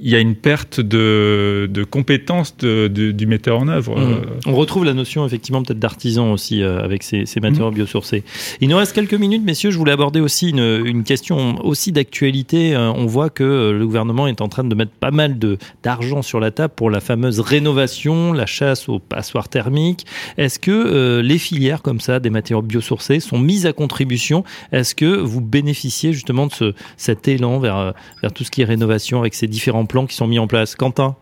il 0.00 0.08
y 0.08 0.14
a 0.14 0.20
une 0.20 0.34
perte 0.34 0.80
de, 0.80 1.68
de 1.70 1.84
compétences 1.84 2.56
du 2.56 3.26
metteur 3.26 3.58
en 3.58 3.68
œuvre. 3.68 3.98
Mmh. 3.98 4.20
On 4.46 4.54
retrouve 4.54 4.84
la 4.84 4.94
notion 4.94 5.26
effectivement 5.26 5.62
peut-être 5.62 5.78
d'artisan 5.78 6.32
aussi 6.32 6.62
euh, 6.62 6.82
avec 6.82 7.02
ces, 7.02 7.24
matériaux 7.40 7.70
mmh. 7.70 7.74
biosourcés. 7.74 8.22
Il 8.60 8.68
nous 8.68 8.76
reste 8.76 8.92
quelques 8.92 9.14
minutes, 9.14 9.42
messieurs. 9.44 9.70
Je 9.70 9.78
voulais 9.78 9.92
aborder 9.92 10.20
aussi 10.20 10.50
une, 10.50 11.02
question 11.04 11.64
aussi 11.64 11.92
d'actualité. 11.92 12.74
Euh, 12.74 12.92
on 12.92 13.06
voit 13.06 13.30
que 13.30 13.42
euh, 13.42 13.72
le 13.72 13.84
gouvernement 13.86 14.26
est 14.26 14.40
en 14.40 14.48
train 14.48 14.64
de 14.64 14.74
mettre 14.74 14.92
pas 14.92 15.10
mal 15.10 15.38
d'argent 15.82 16.22
sur 16.22 16.38
la 16.38 16.50
table 16.50 16.74
pour 16.76 16.90
la 16.90 17.00
fameuse 17.00 17.40
rénovation, 17.40 18.32
la 18.32 18.46
chasse 18.46 18.88
aux 18.88 18.98
passoires 19.00 19.48
thermiques. 19.48 20.06
Est-ce 20.36 20.58
que 20.58 21.20
les 21.20 21.38
filières 21.38 21.82
comme 21.82 22.00
ça, 22.00 22.20
des 22.20 22.30
matériaux 22.30 22.62
biosourcés, 22.62 23.20
sont 23.20 23.38
mises 23.38 23.66
à 23.66 23.72
contribution? 23.72 24.44
Est-ce 24.72 24.94
que 24.94 25.18
vous 25.18 25.40
bénéficiez 25.40 26.12
justement 26.12 26.46
de 26.46 26.52
ce, 26.52 26.74
cet 26.96 27.28
élan 27.28 27.58
vers, 27.58 27.94
vers 28.22 28.32
tout 28.32 28.44
ce 28.44 28.50
qui 28.50 28.62
est 28.62 28.64
rénovation 28.64 29.20
ces 29.38 29.46
différents 29.46 29.86
plans 29.86 30.06
qui 30.06 30.16
sont 30.16 30.26
mis 30.26 30.38
en 30.38 30.46
place 30.46 30.74
Quentin 30.74 31.16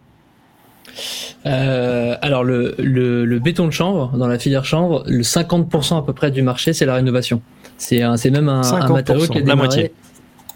euh, 1.45 2.17
alors 2.23 2.43
le, 2.43 2.75
le, 2.79 3.39
béton 3.39 3.67
de 3.67 3.71
chanvre 3.71 4.17
dans 4.17 4.27
la 4.27 4.39
filière 4.39 4.65
chanvre, 4.65 5.05
le 5.07 5.23
50% 5.23 5.99
à 5.99 6.03
peu 6.03 6.13
près 6.13 6.31
du 6.31 6.43
marché 6.43 6.73
c'est 6.73 6.87
la 6.87 6.95
rénovation. 6.95 7.43
C'est 7.77 8.03
c'est 8.17 8.31
même 8.31 8.49
un, 8.49 8.63
un 8.63 8.89
matériau 8.89 9.27
qui 9.27 9.39
est 9.39 9.43
la 9.43 9.57
moitié. 9.57 9.93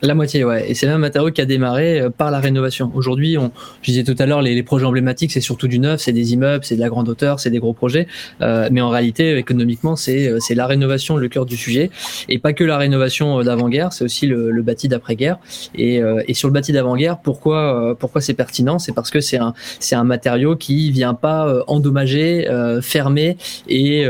La 0.03 0.15
moitié, 0.15 0.45
ouais. 0.45 0.71
Et 0.71 0.75
c'est 0.75 0.87
même 0.87 0.97
un 0.97 0.99
matériau 0.99 1.31
qui 1.31 1.43
a 1.43 1.45
démarré 1.45 2.01
euh, 2.01 2.11
par 2.11 2.31
la 2.31 2.41
rénovation. 2.41 2.91
Aujourd'hui, 2.95 3.37
on, 3.37 3.53
je 3.83 3.91
disais 3.91 4.03
tout 4.03 4.17
à 4.19 4.25
l'heure, 4.25 4.41
les, 4.41 4.55
les, 4.55 4.63
projets 4.63 4.87
emblématiques, 4.87 5.31
c'est 5.31 5.43
surtout 5.43 5.69
du 5.69 5.79
neuf, 5.79 6.01
c'est 6.01 6.13
des 6.13 6.33
immeubles, 6.33 6.65
c'est 6.65 6.77
de 6.77 6.81
la 6.81 6.89
grande 6.89 7.09
hauteur, 7.09 7.39
c'est 7.39 7.51
des 7.51 7.59
gros 7.59 7.75
projets. 7.75 8.07
Euh, 8.41 8.69
mais 8.73 8.81
en 8.81 8.89
réalité, 8.89 9.37
économiquement, 9.37 9.97
c'est 9.97 10.27
euh, 10.29 10.39
la 10.55 10.67
rénovation 10.67 11.19
le 11.19 11.29
cœur 11.29 11.45
du 11.45 11.57
sujet. 11.57 11.91
Et 12.31 12.39
pas 12.39 12.55
que 12.55 12.65
la 12.65 12.79
rénovation 12.79 13.41
euh, 13.41 13.45
d'avant-guerre, 13.45 13.93
c'est 13.93 14.05
aussi 14.05 14.27
le, 14.27 14.51
le 14.51 14.63
bâti 14.63 14.89
d'après-guerre. 14.89 15.39
Et, 15.75 16.01
et, 16.27 16.35
sur 16.35 16.49
le 16.49 16.55
bâti 16.55 16.73
d'avant-guerre, 16.73 17.19
pourquoi 17.19 17.97
pourquoi 17.99 18.21
c'est 18.21 18.35
pertinent? 18.35 18.79
C'est 18.79 18.93
parce 18.93 19.11
que 19.11 19.21
c'est 19.21 19.39
un 19.39 19.55
un 19.93 20.05
matériau 20.05 20.57
qui 20.57 20.91
vient 20.91 21.15
pas 21.15 21.63
endommager, 21.67 22.49
euh, 22.49 22.81
fermer 22.81 23.37
et, 23.69 24.07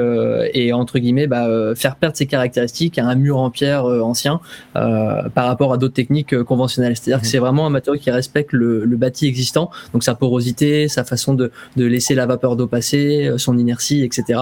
et 0.55 0.73
entre 0.73 0.99
guillemets 0.99 1.27
bah, 1.27 1.49
faire 1.75 1.97
perdre 1.97 2.17
ses 2.17 2.27
caractéristiques 2.27 2.99
à 2.99 3.07
un 3.07 3.15
mur 3.15 3.39
en 3.39 3.51
pierre 3.51 3.85
ancien 3.85 4.41
par 4.75 5.47
rapport 5.47 5.73
à 5.73 5.79
d'autres 5.81 5.95
techniques 5.95 6.33
euh, 6.33 6.45
conventionnelles. 6.45 6.97
C'est-à-dire 6.97 7.21
que 7.21 7.27
mhm. 7.27 7.31
c'est 7.31 7.39
vraiment 7.39 7.67
un 7.67 7.71
matériau 7.71 7.99
qui 7.99 8.11
respecte 8.11 8.53
le, 8.53 8.87
bâti 9.01 9.27
existant, 9.27 9.71
donc 9.93 10.05
sa 10.05 10.15
porosité, 10.15 10.87
sa 10.87 11.05
façon 11.05 11.35
de, 11.35 11.51
laisser 11.77 12.15
la 12.15 12.27
vapeur 12.27 12.55
d'eau 12.55 12.67
passer, 12.67 13.27
euh, 13.27 13.39
son 13.39 13.57
inertie, 13.57 14.05
etc. 14.05 14.41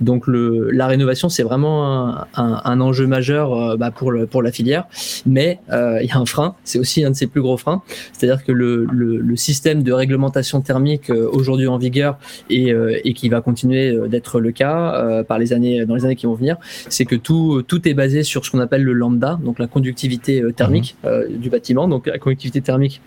Donc 0.00 0.26
le, 0.26 0.70
la 0.70 0.86
rénovation, 0.88 1.28
c'est 1.28 1.44
vraiment 1.44 2.16
un, 2.34 2.80
enjeu 2.80 3.06
majeur 3.06 3.54
euh, 3.54 3.76
bah, 3.76 3.90
pour, 3.92 4.10
le, 4.10 4.26
pour 4.26 4.42
la 4.42 4.50
filière. 4.50 4.84
Mais 5.26 5.60
il 5.70 6.08
y 6.08 6.12
a 6.12 6.18
un 6.18 6.26
frein, 6.26 6.56
c'est 6.64 6.78
aussi 6.78 7.04
un 7.04 7.10
de 7.10 7.16
ses 7.16 7.28
plus 7.28 7.40
gros 7.40 7.56
freins, 7.56 7.82
c'est-à-dire 8.12 8.44
que 8.44 8.52
le, 8.52 9.36
système 9.36 9.82
de 9.82 9.92
réglementation 9.92 10.60
thermique 10.60 11.10
aujourd'hui 11.10 11.66
en 11.66 11.78
vigueur 11.78 12.18
et, 12.50 12.74
et 13.04 13.14
qui 13.14 13.28
va 13.28 13.40
continuer 13.40 13.96
d'être 14.08 14.40
le 14.40 14.50
cas 14.50 15.22
par 15.24 15.38
les 15.38 15.52
années, 15.52 15.86
dans 15.86 15.94
les 15.94 16.04
années 16.04 16.16
qui 16.16 16.26
vont 16.26 16.34
venir, 16.34 16.56
c'est 16.88 17.04
que 17.04 17.16
tout, 17.16 17.62
tout 17.66 17.88
est 17.88 17.94
basé 17.94 18.22
sur 18.22 18.44
ce 18.44 18.50
qu'on 18.50 18.58
appelle 18.58 18.82
le 18.82 18.92
lambda, 18.92 19.38
donc 19.42 19.58
la 19.58 19.66
conductivité 19.66 20.42
thermique. 20.56 20.79
Euh, 21.04 21.26
du 21.28 21.50
bâtiment, 21.50 21.88
donc 21.88 22.06
la 22.06 22.18
conductivité 22.18 22.60
thermique 22.60 23.00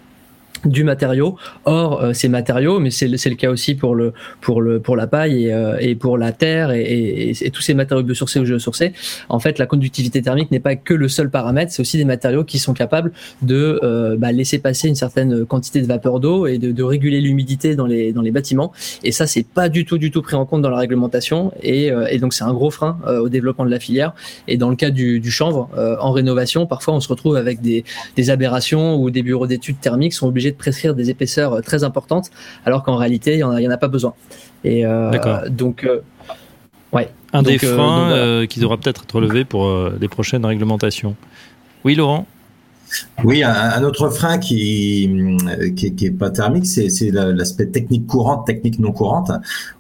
du 0.66 0.84
matériau. 0.84 1.38
Or, 1.66 2.02
euh, 2.02 2.14
ces 2.14 2.30
matériaux, 2.30 2.80
mais 2.80 2.92
c'est 2.92 3.08
le 3.08 3.36
cas 3.36 3.50
aussi 3.50 3.76
pour 3.76 3.96
le 3.96 4.14
pour 4.42 4.62
le 4.62 4.80
pour 4.80 4.96
la 4.96 5.08
paille 5.08 5.46
et, 5.46 5.54
euh, 5.54 5.78
et 5.80 5.96
pour 5.96 6.18
la 6.18 6.32
terre 6.32 6.72
et, 6.72 7.32
et, 7.32 7.52
tous 7.52 7.62
ces 7.62 7.74
matériaux 7.74 8.04
biosourcés 8.04 8.40
ou 8.40 8.46
géosourcés. 8.46 8.94
En 9.30 9.40
fait, 9.40 9.60
la 9.60 9.66
conductivité 9.66 10.22
thermique 10.22 10.52
n'est 10.52 10.60
pas 10.60 10.76
que 10.76 10.94
le 10.94 11.08
seul 11.08 11.30
paramètre, 11.30 11.72
c'est 11.72 11.82
aussi 11.82 11.98
des 11.98 12.06
matériaux 12.06 12.44
qui 12.44 12.60
sont 12.60 12.74
capables 12.74 13.12
de 13.42 13.80
euh, 13.84 14.16
bah, 14.18 14.32
laisser 14.32 14.60
passer 14.60 14.88
une 14.88 14.96
certaine 14.96 15.46
quantité 15.46 15.82
de 15.82 15.88
vapeur 15.88 16.20
d'eau 16.20 16.48
et 16.48 16.58
de, 16.58 16.72
de 16.72 16.84
réguler 16.84 17.22
l'humidité 17.22 17.76
dans 17.76 17.86
les 17.86 18.14
dans 18.14 18.22
les 18.22 18.32
bâtiments. 18.32 18.72
Et 19.04 19.12
ça, 19.12 19.28
c'est 19.28 19.46
pas 19.46 19.70
du 19.70 19.86
tout 19.86 19.98
du 19.98 20.12
tout 20.12 20.22
pris 20.22 20.36
en 20.36 20.46
compte 20.46 20.62
dans 20.62 20.70
la 20.70 20.78
réglementation 20.78 21.52
et, 21.62 21.92
et 22.10 22.20
donc 22.20 22.34
c'est 22.34 22.44
un 22.44 22.54
gros 22.54 22.72
frein 22.72 22.98
au 23.08 23.30
développement 23.30 23.66
de 23.66 23.72
la 23.72 23.80
filière. 23.80 24.14
Et 24.48 24.58
dans 24.58 24.70
le 24.70 24.76
cas 24.76 24.90
du, 24.90 25.20
du 25.20 25.32
chanvre, 25.32 25.70
en 26.00 26.12
rénovation, 26.12 26.66
parfois 26.66 26.94
on 26.94 27.00
se 27.00 27.08
retrouve 27.08 27.36
avec 27.36 27.62
des 27.62 27.84
des 28.16 28.30
aberrations 28.30 28.96
où 28.96 29.10
des 29.10 29.24
bureaux 29.24 29.48
d'études 29.48 29.80
thermiques 29.80 30.14
sont 30.14 30.28
obligés 30.28 30.53
de 30.54 30.58
prescrire 30.58 30.96
des 30.96 31.10
épaisseurs 31.10 31.54
euh, 31.54 31.62
très 31.62 31.84
importantes, 31.84 32.32
alors 32.66 32.84
qu'en 32.84 32.96
réalité, 32.96 33.34
il 33.34 33.38
n'y 33.38 33.44
en, 33.44 33.52
en, 33.54 33.70
a 33.70 33.78
pas 33.78 33.88
besoin. 33.90 34.14
Et 34.64 34.86
euh, 34.86 35.12
donc, 35.50 35.84
euh, 35.84 36.02
ouais. 36.94 37.10
Un 37.34 37.44
des 37.44 37.58
freins 37.58 38.46
qui 38.48 38.60
devra 38.60 38.78
peut-être 38.78 39.04
être 39.04 39.16
relevé 39.16 39.44
pour 39.44 39.68
les 40.00 40.08
prochaines 40.08 40.46
réglementations. 40.46 41.16
Oui, 41.84 41.96
Laurent? 41.96 42.28
Oui, 43.24 43.44
un, 43.44 43.84
autre 43.84 44.10
frein 44.10 44.38
qui, 44.38 45.38
qui, 45.76 45.96
qui 45.96 46.06
est 46.06 46.12
pas 46.12 46.30
thermique, 46.30 46.66
c'est 46.66 47.12
l'aspect 47.12 47.68
technique 47.68 48.08
courante, 48.08 48.46
technique 48.46 48.80
non 48.80 48.92
courante, 48.92 49.32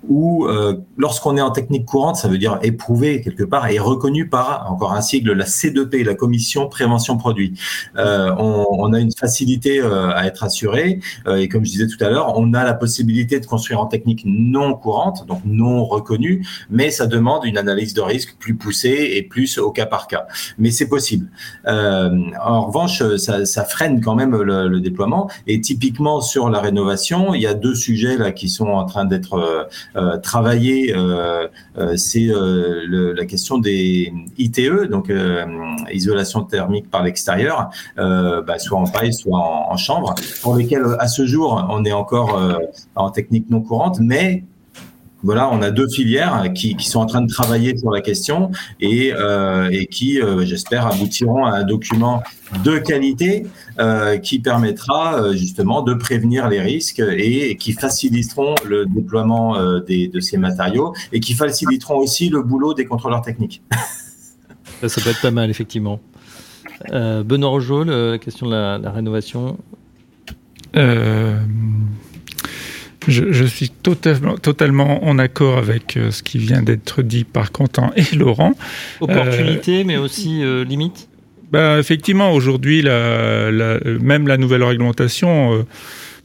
où 0.08 0.46
euh, 0.46 0.78
lorsqu'on 0.98 1.38
est 1.38 1.42
en 1.42 1.52
technique 1.52 1.86
courante, 1.86 2.18
ça 2.18 2.28
veut 2.28 2.38
dire 2.38 2.60
éprouvé 2.62 3.22
quelque 3.22 3.44
part 3.44 3.68
et 3.68 3.80
reconnu 3.80 4.28
par 4.28 4.72
encore 4.72 4.94
un 4.94 5.02
sigle, 5.02 5.32
la 5.34 5.46
C2P, 5.46 6.04
la 6.04 6.16
Commission 6.16 6.68
Prévention 6.68 7.18
Produit. 7.18 7.60
Euh, 7.98 8.34
on, 8.38 8.94
a 8.94 9.00
une 9.00 9.12
facilité 9.12 9.80
euh, 9.80 10.12
à 10.14 10.26
être 10.26 10.44
assuré 10.44 11.00
euh, 11.28 11.38
et 11.38 11.48
comme 11.48 11.66
je 11.66 11.72
disais 11.72 11.88
tout 11.88 12.04
à 12.04 12.10
l'heure, 12.10 12.38
on 12.38 12.54
a 12.54 12.64
la 12.64 12.74
possibilité 12.74 13.40
de 13.40 13.46
construire 13.46 13.80
en 13.80 13.86
technique 13.86 14.24
non 14.26 14.74
courante, 14.76 15.26
donc 15.28 15.42
non 15.46 15.86
reconnue, 15.86 16.46
mais 16.70 16.92
ça 16.92 17.08
demande 17.08 17.46
une 17.46 17.58
analyse 17.58 17.94
de 17.94 18.02
risque 18.02 18.36
plus 18.40 18.56
poussée 18.56 19.12
et 19.14 19.24
plus 19.24 19.58
au 19.58 19.72
cas 19.72 19.86
par 19.86 20.08
cas. 20.08 20.28
Mais 20.58 20.72
c'est 20.72 20.88
possible. 20.88 21.28
en 21.66 22.66
revanche, 22.66 23.03
ça, 23.18 23.66
freine 23.66 24.02
quand 24.02 24.16
même 24.16 24.36
le, 24.36 24.80
déploiement. 24.80 25.30
Et 25.48 25.62
typiquement 25.62 26.22
sur 26.22 26.50
la 26.50 26.60
rénovation, 26.60 27.34
il 27.34 27.42
y 27.42 27.48
a 27.48 27.54
deux 27.54 27.76
sujets 27.76 28.18
là 28.18 28.32
qui 28.32 28.50
sont 28.50 28.68
en 28.68 28.86
train 28.86 29.06
d'être 29.06 29.34
euh, 29.34 29.64
euh, 29.96 30.18
travaillés. 30.18 30.94
Euh, 30.96 31.48
c'est 31.96 32.28
la 32.28 33.26
question 33.26 33.58
des 33.58 34.14
ITE, 34.38 34.90
donc 34.90 35.12
isolation 35.92 36.44
thermique 36.44 36.90
par 36.90 37.04
l'extérieur, 37.04 37.70
bah, 37.98 38.60
soit 38.60 38.80
en 38.80 38.86
paille, 38.86 39.14
soit 39.14 39.38
en, 39.38 39.72
en, 39.72 39.78
chambre, 39.78 40.16
pour 40.42 40.56
lesquels 40.56 40.86
à 41.00 41.08
ce 41.08 41.26
jour 41.26 41.66
on 41.70 41.84
est 41.86 41.94
encore 41.94 42.40
en 42.96 43.10
technique 43.10 43.50
non 43.50 43.62
courante, 43.62 44.00
mais 44.00 44.44
voilà, 45.24 45.50
on 45.50 45.62
a 45.62 45.72
deux 45.72 45.88
filières 45.88 46.52
qui, 46.54 46.76
sont 46.80 47.00
en 47.00 47.06
train 47.06 47.22
de 47.22 47.32
travailler 47.32 47.78
sur 47.78 47.90
la 47.92 48.02
question 48.02 48.52
et, 48.82 49.14
euh, 49.14 49.70
qui, 49.90 50.22
euh, 50.22 50.46
j'espère, 50.46 50.86
aboutiront 50.88 51.46
à 51.46 51.60
un 51.60 51.64
document 51.64 52.22
de 52.64 52.78
qualité 52.78 53.46
euh, 53.80 54.18
qui 54.18 54.40
permettra 54.40 55.34
justement 55.34 55.82
de 55.82 55.94
prévenir 55.94 56.50
les 56.50 56.60
risques 56.60 57.02
et, 57.18 57.56
qui 57.56 57.72
faciliteront 57.72 58.56
le 58.66 58.86
déploiement 58.86 59.58
de 59.58 60.20
ces 60.20 60.38
matériaux 60.38 60.94
et 61.14 61.20
qui 61.20 61.34
faciliteront 61.34 61.98
aussi 61.98 62.30
le 62.30 62.42
boulot 62.42 62.74
des 62.74 62.86
contrôleurs 62.86 63.22
techniques. 63.22 63.62
Ça, 64.86 65.02
peut 65.02 65.12
être 65.12 65.22
pas 65.22 65.32
mal, 65.32 65.50
effectivement. 65.50 66.02
Benoît 66.92 67.50
Rojo, 67.50 67.86
la 67.86 68.18
question 68.18 68.48
de 68.48 68.52
la, 68.52 68.78
la 68.78 68.92
rénovation. 68.92 69.58
Je, 73.08 73.46
suis 73.46 73.70
totalement, 73.70 74.38
totalement 74.38 75.06
en 75.06 75.20
accord 75.20 75.58
avec 75.58 75.98
euh, 75.98 76.12
ce 76.12 76.24
qui 76.24 76.38
vient 76.38 76.62
d'être 76.62 77.02
dit 77.02 77.24
par 77.24 77.52
Quentin 77.52 77.92
et 77.96 78.16
Laurent. 78.16 78.54
Opportunité, 79.02 79.82
euh, 79.82 79.84
mais 79.86 79.98
aussi 79.98 80.44
euh, 80.44 80.64
limite? 80.64 81.10
Bah, 81.52 81.80
Effectivement, 81.80 82.32
aujourd'hui, 82.32 82.82
la, 82.82 83.52
même 84.02 84.28
la 84.28 84.38
nouvelle 84.38 84.64
réglementation 84.64 85.66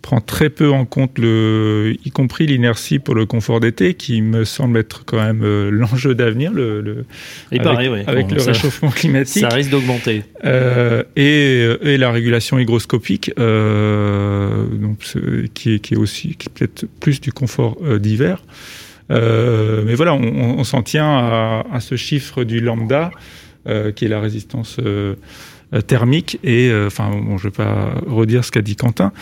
prend 0.03 0.21
très 0.21 0.49
peu 0.49 0.71
en 0.71 0.85
compte 0.85 1.19
le, 1.19 1.95
y 2.05 2.11
compris 2.11 2.47
l'inertie 2.47 2.99
pour 2.99 3.15
le 3.15 3.27
confort 3.27 3.61
d'été, 3.61 3.95
qui 3.95 4.23
me 4.23 4.45
semble 4.45 4.79
être 4.79 5.05
quand 5.05 5.19
même 5.23 5.43
euh, 5.43 5.71
l'enjeu 5.71 6.15
d'avenir, 6.15 6.53
le, 6.53 7.05
avec, 7.51 7.63
pareil, 7.63 7.91
avec 8.07 8.31
le 8.31 8.39
ça- 8.39 8.53
réchauffement 8.53 8.91
climatique. 8.95 9.43
Ça 9.43 9.49
risque 9.49 9.71
d'augmenter. 9.71 10.23
Euh, 10.45 11.03
et, 11.17 11.67
et 11.83 11.99
la 11.99 12.11
régulation 12.11 12.59
hygroscopique, 12.59 13.33
euh, 13.39 14.65
donc, 14.67 14.99
qui, 15.55 15.75
est, 15.75 15.79
qui 15.81 15.95
est 15.95 15.99
aussi 15.99 16.37
qui 16.37 16.49
peut-être 16.49 16.87
plus 17.01 17.21
du 17.21 17.33
confort 17.33 17.77
euh, 17.85 17.99
d'hiver. 17.99 18.43
Euh, 19.11 19.83
mais 19.87 19.95
voilà, 19.95 20.15
on, 20.15 20.23
on- 20.23 20.59
on 20.59 20.65
s'en 20.65 20.83
tient 20.83 21.09
à, 21.09 21.65
à 21.73 21.81
ce 21.81 21.97
chiffre 21.97 22.45
du 22.45 22.61
lambda, 22.61 23.11
euh, 23.67 23.91
qui 23.93 24.05
est 24.05 24.09
la 24.09 24.21
résistance 24.21 24.77
euh, 24.81 24.85
euh, 24.87 25.15
thermique. 25.87 26.39
Et 26.43 26.71
euh, 26.71 26.87
enfin, 26.87 27.11
bon, 27.11 27.39
je 27.39 27.47
ne 27.47 27.51
vais 27.51 27.57
pas 27.57 27.95
redire 28.07 28.45
ce 28.45 28.51
qu'a 28.51 28.63
dit 28.63 28.77
Quentin, 28.77 29.13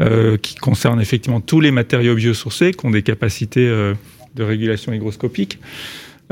euh, 0.00 0.36
qui 0.36 0.56
concerne 0.56 1.00
effectivement 1.00 1.40
tous 1.40 1.60
les 1.60 1.70
matériaux 1.70 2.14
biosourcés 2.14 2.72
qui 2.72 2.86
ont 2.86 2.90
des 2.90 3.02
capacités 3.02 3.66
euh, 3.68 3.94
de 4.34 4.42
régulation 4.42 4.92
hygroscopique. 4.92 5.58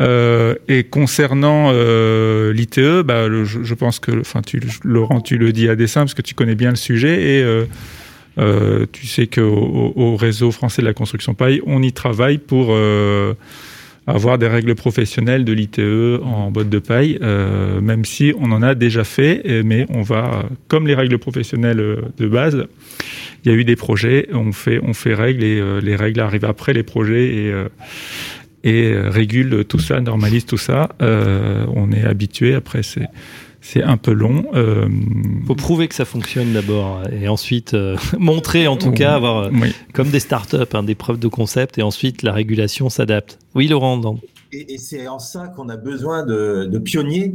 Euh, 0.01 0.55
et 0.69 0.85
concernant 0.85 1.71
euh, 1.73 2.53
l'ITE, 2.53 3.03
bah, 3.05 3.27
je, 3.45 3.75
pense 3.75 3.99
que, 3.99 4.21
enfin, 4.21 4.41
Laurent, 4.85 5.21
tu 5.21 5.37
le 5.37 5.53
dis 5.53 5.69
à 5.69 5.77
dessein 5.77 6.01
parce 6.01 6.15
que 6.15 6.23
tu 6.23 6.35
connais 6.35 6.55
bien 6.55 6.71
le 6.71 6.77
sujet 6.77 7.39
et 7.39 7.43
euh, 7.43 7.67
euh, 8.39 8.87
tu 8.91 9.07
sais 9.07 9.27
qu'au 9.27 9.43
au, 9.43 9.93
au 9.95 10.17
réseau 10.17 10.51
français 10.51 10.81
de 10.81 10.87
la 10.87 10.95
construction 10.95 11.35
paille, 11.35 11.61
on 11.67 11.83
y 11.83 11.93
travaille 11.93 12.39
pour 12.39 12.69
euh, 12.71 13.35
avoir 14.07 14.37
des 14.39 14.49
règles 14.49 14.75
professionnelles 14.75 15.45
de 15.45 15.53
l'ITE 15.53 15.81
en 16.25 16.51
botte 16.51 16.69
de 16.69 16.79
paille, 16.81 17.19
euh, 17.23 17.81
même 17.81 18.05
si 18.05 18.33
on 18.39 18.51
en 18.51 18.63
a 18.63 18.75
déjà 18.75 19.05
fait, 19.05 19.41
et- 19.45 19.63
mais 19.63 19.87
on 19.91 20.03
va, 20.03 20.45
comme 20.69 20.87
les 20.89 20.95
règles 20.95 21.19
professionnelles 21.19 21.81
euh, 21.81 21.97
de 22.19 22.27
base, 22.27 22.67
il 23.45 23.53
y 23.53 23.55
a 23.55 23.57
eu 23.59 23.65
des 23.65 23.77
projets, 23.77 24.29
on 24.33 24.53
fait, 24.53 24.81
on 24.83 24.93
fait 24.95 25.15
règles 25.15 25.45
et 25.45 25.61
euh, 25.61 25.81
les 25.81 25.95
règles 25.97 26.21
arrivent 26.21 26.45
après 26.45 26.73
les 26.73 26.83
projets 26.83 27.27
et 27.35 27.53
euh, 27.53 27.69
et 28.65 28.93
euh, 28.93 29.11
régule 29.11 29.65
tout 29.65 29.81
ça, 29.81 30.01
normalise 30.01 30.47
tout 30.47 30.57
ça. 30.57 30.91
Euh, 31.03 31.67
on 31.75 31.91
est 31.91 32.05
habitué. 32.05 32.55
Après, 32.55 32.85
c'est 32.85 33.09
c'est 33.63 33.83
un 33.83 33.97
peu 33.97 34.13
long. 34.13 34.45
Euh, 34.55 34.89
faut 35.47 35.55
prouver 35.55 35.89
que 35.89 35.95
ça 35.95 36.05
fonctionne 36.05 36.53
d'abord 36.53 37.03
et 37.11 37.29
ensuite 37.29 37.75
euh, 37.75 37.97
montrer 38.19 38.67
en 38.67 38.77
tout 38.77 38.91
cas 38.91 39.15
avoir 39.15 39.45
euh, 39.45 39.51
oui. 39.53 39.73
comme 39.95 40.11
des 40.11 40.21
startups 40.21 40.57
hein, 40.75 40.83
des 40.83 40.97
preuves 40.97 41.19
de 41.19 41.29
concept 41.29 41.79
et 41.79 41.83
ensuite 41.83 42.23
la 42.23 42.33
régulation 42.33 42.91
s'adapte. 42.91 43.39
Oui 43.55 43.69
Laurent. 43.69 44.19
Et, 44.53 44.75
et 44.75 44.79
c'est 44.79 45.07
en 45.07 45.21
ça 45.21 45.47
qu'on 45.49 45.69
a 45.69 45.77
besoin 45.77 46.27
de, 46.27 46.69
de 46.71 46.79
pionniers 46.79 47.35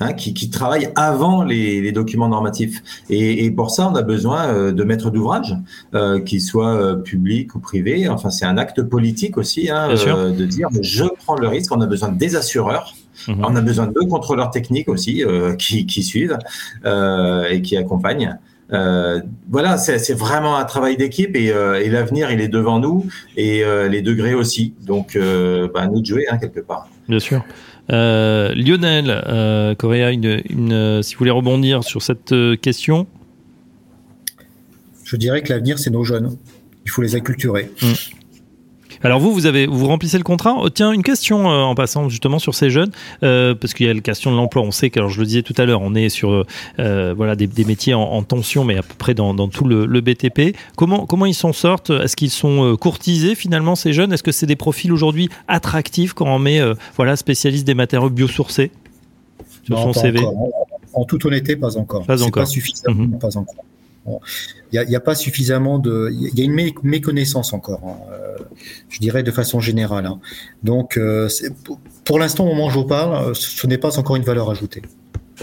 hein, 0.00 0.12
qui, 0.12 0.34
qui 0.34 0.50
travaillent 0.50 0.90
avant 0.94 1.42
les, 1.42 1.80
les 1.80 1.92
documents 1.92 2.28
normatifs. 2.28 2.82
Et, 3.10 3.44
et 3.44 3.50
pour 3.50 3.70
ça, 3.70 3.88
on 3.90 3.94
a 3.94 4.02
besoin 4.02 4.46
euh, 4.46 4.72
de 4.72 4.84
maîtres 4.84 5.10
d'ouvrage, 5.10 5.56
euh, 5.94 6.20
qu'ils 6.20 6.42
soient 6.42 6.76
euh, 6.76 6.96
publics 6.96 7.54
ou 7.54 7.58
privés. 7.60 8.08
Enfin, 8.08 8.30
c'est 8.30 8.44
un 8.46 8.58
acte 8.58 8.82
politique 8.82 9.38
aussi, 9.38 9.70
hein, 9.70 9.88
euh, 9.90 10.30
de 10.30 10.44
dire 10.44 10.68
je 10.80 11.04
prends 11.24 11.36
le 11.36 11.48
risque. 11.48 11.72
On 11.74 11.80
a 11.80 11.86
besoin 11.86 12.10
des 12.10 12.36
assureurs. 12.36 12.94
Mhm. 13.26 13.44
On 13.44 13.56
a 13.56 13.60
besoin 13.60 13.86
de 13.88 14.00
contrôleurs 14.08 14.50
techniques 14.50 14.88
aussi 14.88 15.24
euh, 15.24 15.54
qui, 15.56 15.86
qui 15.86 16.02
suivent 16.02 16.38
euh, 16.84 17.44
et 17.50 17.62
qui 17.62 17.76
accompagnent. 17.76 18.38
Euh, 18.70 19.20
voilà, 19.50 19.78
c'est 19.78 20.12
vraiment 20.12 20.56
un 20.56 20.64
travail 20.64 20.98
d'équipe 20.98 21.34
et, 21.34 21.50
euh, 21.50 21.82
et 21.82 21.88
l'avenir 21.88 22.30
il 22.30 22.40
est 22.42 22.48
devant 22.48 22.78
nous 22.80 23.06
et 23.36 23.64
euh, 23.64 23.88
les 23.88 24.02
degrés 24.02 24.34
aussi. 24.34 24.74
Donc, 24.86 25.16
euh, 25.16 25.68
bah, 25.72 25.80
à 25.80 25.86
nous 25.86 26.00
de 26.00 26.06
jouer 26.06 26.26
hein, 26.30 26.36
quelque 26.36 26.60
part. 26.60 26.86
Bien 27.08 27.18
sûr. 27.18 27.42
Euh, 27.90 28.54
Lionel 28.54 29.22
euh, 29.26 29.74
Correa, 29.74 30.10
une, 30.10 30.42
une, 30.48 30.72
euh, 30.72 31.02
si 31.02 31.14
vous 31.14 31.20
voulez 31.20 31.30
rebondir 31.30 31.84
sur 31.84 32.02
cette 32.02 32.34
question. 32.60 33.06
Je 35.04 35.16
dirais 35.16 35.42
que 35.42 35.52
l'avenir, 35.52 35.78
c'est 35.78 35.90
nos 35.90 36.04
jeunes. 36.04 36.36
Il 36.84 36.90
faut 36.90 37.02
les 37.02 37.14
acculturer. 37.14 37.70
Alors 39.04 39.20
vous, 39.20 39.32
vous 39.32 39.46
avez, 39.46 39.66
vous 39.66 39.86
remplissez 39.86 40.18
le 40.18 40.24
contrat. 40.24 40.56
Oh, 40.58 40.70
tiens, 40.70 40.92
une 40.92 41.02
question 41.02 41.50
euh, 41.50 41.62
en 41.62 41.74
passant 41.74 42.08
justement 42.08 42.38
sur 42.38 42.54
ces 42.54 42.70
jeunes, 42.70 42.90
euh, 43.22 43.54
parce 43.54 43.74
qu'il 43.74 43.86
y 43.86 43.90
a 43.90 43.94
la 43.94 44.00
question 44.00 44.30
de 44.30 44.36
l'emploi. 44.36 44.62
On 44.62 44.70
sait 44.70 44.90
que, 44.90 44.98
alors 44.98 45.10
je 45.10 45.20
le 45.20 45.26
disais 45.26 45.42
tout 45.42 45.54
à 45.56 45.64
l'heure, 45.64 45.82
on 45.82 45.94
est 45.94 46.08
sur 46.08 46.44
euh, 46.78 47.14
voilà 47.16 47.36
des, 47.36 47.46
des 47.46 47.64
métiers 47.64 47.94
en, 47.94 48.02
en 48.02 48.22
tension, 48.22 48.64
mais 48.64 48.76
à 48.76 48.82
peu 48.82 48.94
près 48.98 49.14
dans, 49.14 49.34
dans 49.34 49.48
tout 49.48 49.64
le, 49.64 49.86
le 49.86 50.00
BTP. 50.00 50.56
Comment 50.76 51.06
comment 51.06 51.26
ils 51.26 51.34
s'en 51.34 51.52
sortent? 51.52 51.90
Est-ce 51.90 52.16
qu'ils 52.16 52.30
sont 52.30 52.76
courtisés 52.80 53.34
finalement 53.34 53.76
ces 53.76 53.92
jeunes? 53.92 54.12
Est-ce 54.12 54.22
que 54.22 54.32
c'est 54.32 54.46
des 54.46 54.56
profils 54.56 54.92
aujourd'hui 54.92 55.28
attractifs 55.46 56.12
quand 56.12 56.26
on 56.26 56.38
met 56.38 56.60
voilà 56.96 57.16
spécialiste 57.16 57.66
des 57.66 57.74
matériaux 57.74 58.10
biosourcés? 58.10 58.70
Sur 59.64 59.76
Non, 59.76 59.92
son 59.92 60.00
CV 60.00 60.20
encore. 60.20 60.66
En, 60.94 61.04
toute 61.04 61.24
honnêteté, 61.26 61.56
pas 61.56 61.76
encore. 61.76 62.04
Pas 62.06 62.22
encore. 62.22 62.44
Pas 62.44 63.18
pas 63.20 63.36
encore. 63.36 63.64
Il 64.72 64.84
n'y 64.86 64.96
a, 64.96 65.00
pas 65.00 65.14
suffisamment 65.14 65.78
de. 65.78 66.10
Il 66.12 66.38
y 66.38 66.42
a 66.42 66.44
une 66.44 66.54
mé- 66.54 66.74
méconnaissance 66.82 67.52
encore, 67.52 67.80
hein, 67.86 67.98
euh, 68.12 68.36
je 68.88 68.98
dirais 68.98 69.22
de 69.22 69.30
façon 69.30 69.60
générale. 69.60 70.06
hein. 70.06 70.20
Donc, 70.62 70.96
euh, 70.98 71.28
pour 72.04 72.18
l'instant, 72.18 72.44
au 72.44 72.48
moment 72.48 72.66
où 72.66 72.70
je 72.70 72.78
vous 72.78 72.84
parle, 72.86 73.30
euh, 73.30 73.34
ce 73.34 73.66
n'est 73.66 73.78
pas 73.78 73.98
encore 73.98 74.16
une 74.16 74.24
valeur 74.24 74.50
ajoutée. 74.50 74.82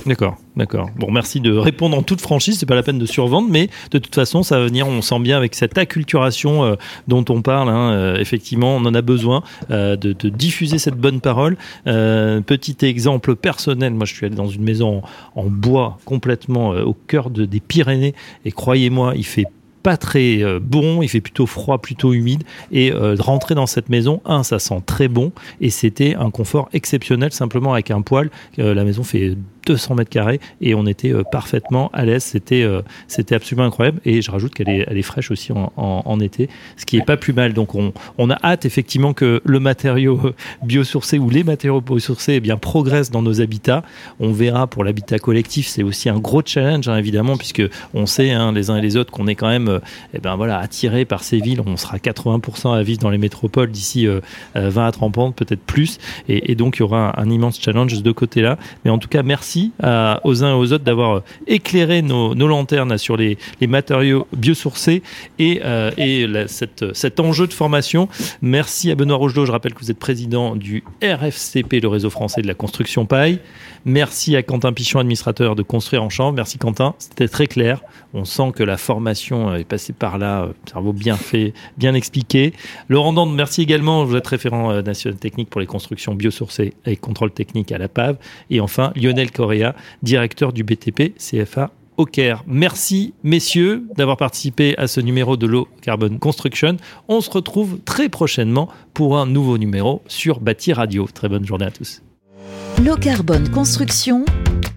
D'accord, 0.06 0.38
d'accord. 0.56 0.90
Bon, 0.98 1.12
merci 1.12 1.40
de 1.40 1.52
répondre 1.52 1.98
en 1.98 2.04
toute 2.04 2.22
franchise. 2.22 2.60
C'est 2.60 2.66
pas 2.66 2.76
la 2.76 2.84
peine 2.84 3.00
de 3.00 3.06
survendre, 3.06 3.48
mais 3.50 3.70
de 3.92 3.98
toute 3.98 4.14
façon, 4.14 4.44
ça 4.44 4.60
va 4.60 4.66
venir. 4.66 4.88
On 4.88 5.02
sent 5.02 5.20
bien 5.20 5.38
avec 5.38 5.56
cette 5.56 5.78
acculturation 5.78 6.64
euh, 6.64 6.76
dont 7.08 7.26
on 7.30 7.42
parle. 7.42 7.70
hein, 7.70 7.92
euh, 7.92 8.18
effectivement, 8.18 8.76
on 8.76 8.86
en 8.86 8.94
a 8.94 9.02
besoin 9.02 9.44
euh, 9.72 9.96
de, 9.96 10.14
diffuser 10.30 10.80
cette 10.80 10.96
bonne 10.96 11.22
parole. 11.22 11.58
Petit 11.86 12.78
exemple 12.82 13.36
personnel. 13.36 13.94
Moi, 13.94 14.06
je 14.06 14.14
suis 14.14 14.26
allé 14.26 14.36
dans 14.36 14.48
une 14.48 14.64
maison 14.64 15.02
en, 15.36 15.46
bois 15.46 15.98
complètement 16.06 16.70
au 16.70 16.94
cœur 16.94 17.30
de, 17.30 17.46
des 17.46 17.60
Pyrénées, 17.60 18.14
et 18.44 18.52
croyez-moi, 18.52 19.14
il 19.16 19.26
fait 19.26 19.46
pas 19.86 19.98
très 19.98 20.42
bon, 20.60 21.04
il 21.04 21.08
fait 21.08 21.22
plutôt 21.22 21.46
froid, 21.46 21.78
plutôt 21.78 22.14
humide. 22.14 22.44
Et 22.72 22.92
euh, 22.92 23.16
rentrer 23.20 23.54
dans 23.54 23.68
cette 23.68 23.90
maison, 23.90 24.20
un, 24.26 24.42
ça 24.42 24.58
sent 24.58 24.82
très 24.88 25.08
bon, 25.08 25.32
et 25.62 25.70
c'était 25.70 26.16
un 26.16 26.32
confort 26.32 26.70
exceptionnel 26.74 27.32
simplement 27.32 27.74
avec 27.74 27.92
un 27.92 28.02
poêle. 28.02 28.32
La 28.58 28.84
maison 28.84 29.04
fait 29.04 29.38
200 29.66 29.96
mètres 29.96 30.10
carrés 30.10 30.40
et 30.62 30.76
on 30.76 30.86
était 30.86 31.14
euh, 31.14 31.24
parfaitement 31.24 31.90
à 31.94 32.06
l'aise. 32.06 32.24
C'était 32.24 32.64
euh, 32.64 32.82
c'était 33.08 33.36
absolument 33.36 33.68
incroyable. 33.68 34.00
Et 34.06 34.22
je 34.22 34.32
rajoute 34.32 34.54
qu'elle 34.54 34.70
est, 34.70 35.02
fraîche 35.02 35.30
aussi 35.30 35.52
en, 35.54 36.20
été, 36.20 36.50
ce 36.78 36.86
qui 36.86 36.98
est 36.98 37.06
pas 37.06 37.18
plus 37.18 37.34
mal. 37.34 37.54
Donc 37.54 37.76
on, 37.76 38.30
a 38.30 38.38
hâte 38.44 38.66
effectivement 38.66 39.14
que 39.14 39.42
le 39.44 39.60
matériau 39.60 40.20
euh, 40.24 40.34
biosourcé 40.64 41.20
ou 41.20 41.30
les 41.30 41.44
matériaux 41.44 41.82
biosourcés 41.82 42.36
eh 42.36 42.40
bien 42.40 42.58
progressent 42.58 43.12
dans 43.12 43.22
nos 43.22 43.42
habitats. 43.42 43.84
On 44.20 44.32
verra 44.32 44.68
pour 44.68 44.84
l'habitat 44.84 45.20
collectif, 45.20 45.68
c'est 45.68 45.84
aussi 45.84 46.10
un 46.10 46.18
gros 46.18 46.42
challenge 46.44 46.88
hein, 46.88 46.98
évidemment 46.98 47.38
puisque 47.38 47.64
on 47.94 48.06
sait 48.06 48.32
hein, 48.32 48.52
les 48.52 48.70
uns 48.70 48.78
et 48.78 48.82
les 48.82 48.98
autres 48.98 49.12
qu'on 49.12 49.28
est 49.28 49.36
quand 49.36 49.50
même 49.50 49.80
eh 50.14 50.20
ben 50.20 50.36
voilà 50.36 50.60
attirés 50.60 51.06
par 51.06 51.24
ces 51.24 51.40
villes. 51.40 51.62
On 51.66 51.78
sera 51.78 51.98
80% 51.98 52.74
à 52.74 52.84
vivre 52.84 53.00
dans 53.00 53.10
les 53.10 53.18
métropoles 53.18 53.72
d'ici 53.72 54.08
euh, 54.08 54.22
euh, 54.56 54.70
20 54.70 54.86
à 54.88 54.92
30 54.92 55.18
ans, 55.18 55.32
peut-être 55.32 55.62
plus. 55.62 56.00
Et, 56.28 56.56
donc 56.56 56.78
il 56.78 56.80
y 56.82 56.84
aura 56.84 57.20
un, 57.20 57.30
immense 57.30 57.60
challenge 57.60 58.02
de 58.02 58.10
ce 58.10 58.14
côté-là. 58.14 58.58
Mais 58.84 58.92
en 58.92 58.98
tout 58.98 59.08
cas, 59.08 59.24
merci 59.24 59.55
à, 59.82 60.20
aux 60.24 60.44
uns 60.44 60.52
et 60.52 60.54
aux 60.54 60.74
autres 60.74 60.84
d'avoir 60.84 61.22
éclairé 61.48 62.02
nos, 62.02 62.34
lanternes 62.34 62.98
sur 62.98 63.18
les, 63.18 63.38
matériaux 63.68 64.28
biosourcés 64.36 65.02
et, 65.40 65.62
euh, 65.64 66.46
cette, 66.48 66.94
cet 66.96 67.20
enjeu 67.20 67.48
de 67.48 67.54
formation. 67.54 68.08
Merci 68.42 68.92
à 68.92 68.96
Benoît 68.96 69.18
Rochedeau. 69.18 69.46
Je 69.46 69.52
rappelle 69.52 69.74
que 69.74 69.80
vous 69.80 69.92
êtes 69.92 70.00
président 70.00 70.56
du 70.56 70.84
RFCP, 71.02 71.82
le 71.82 71.88
réseau 71.88 72.10
français 72.10 72.42
de 72.42 72.48
la 72.48 72.54
construction 72.54 73.06
paille. 73.06 73.40
Merci 73.88 74.36
à 74.36 74.42
Quentin 74.42 74.74
Pichon, 74.74 74.98
administrateur 74.98 75.56
de 75.56 75.62
Construire 75.62 76.02
en 76.02 76.10
Chambre. 76.10 76.34
Merci 76.34 76.58
Quentin, 76.58 76.96
c'était 76.98 77.28
très 77.28 77.46
clair. 77.46 77.82
On 78.16 78.26
sent 78.26 78.52
que 78.56 78.64
la 78.64 78.78
formation 78.78 79.54
est 79.56 79.64
passée 79.64 79.94
par 79.94 80.18
là, 80.18 80.44
euh, 80.44 80.54
cerveau 80.68 80.92
bien 80.92 81.18
fait, 81.18 81.54
bien 81.78 81.94
expliqué. 81.94 82.54
Laurent 82.90 83.14
Dande, 83.14 83.36
merci 83.36 83.62
également. 83.62 84.04
Vous 84.04 84.16
êtes 84.16 84.26
référent 84.26 84.72
euh, 84.72 84.82
national 84.82 85.20
technique 85.20 85.52
pour 85.52 85.62
les 85.62 85.68
constructions 85.68 86.16
biosourcées 86.16 86.74
et 86.88 86.96
contrôle 86.96 87.30
technique 87.30 87.72
à 87.72 87.78
la 87.78 87.88
PAV. 87.88 88.18
Et 88.50 88.60
enfin, 88.60 88.92
Lionel 88.96 89.32
Directeur 90.04 90.54
du 90.54 90.64
BTP 90.64 91.14
CFA 91.18 91.72
au 91.98 92.06
Caire. 92.06 92.44
Merci, 92.48 93.14
messieurs, 93.24 93.84
d'avoir 93.96 94.18
participé 94.18 94.78
à 94.78 94.88
ce 94.88 95.00
numéro 95.00 95.38
de 95.38 95.48
Low 95.48 95.68
Carbon 95.82 96.18
Construction. 96.18 96.78
On 97.08 97.22
se 97.22 97.30
retrouve 97.30 97.80
très 97.86 98.10
prochainement 98.10 98.70
pour 98.94 99.18
un 99.18 99.26
nouveau 99.26 99.58
numéro 99.58 100.02
sur 100.08 100.40
Bâti 100.40 100.74
Radio. 100.74 101.08
Très 101.14 101.30
bonne 101.30 101.46
journée 101.46 101.66
à 101.66 101.72
tous. 101.72 102.02
Low 102.84 102.96
Carbone 102.98 103.50
Construction, 103.50 104.26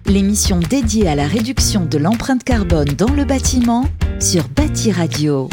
l'émission 0.05 0.59
dédiée 0.59 1.07
à 1.07 1.15
la 1.15 1.27
réduction 1.27 1.85
de 1.85 1.97
l'empreinte 1.97 2.43
carbone 2.43 2.87
dans 2.97 3.13
le 3.13 3.25
bâtiment 3.25 3.85
sur 4.19 4.47
Bâti 4.49 4.91
Radio. 4.91 5.49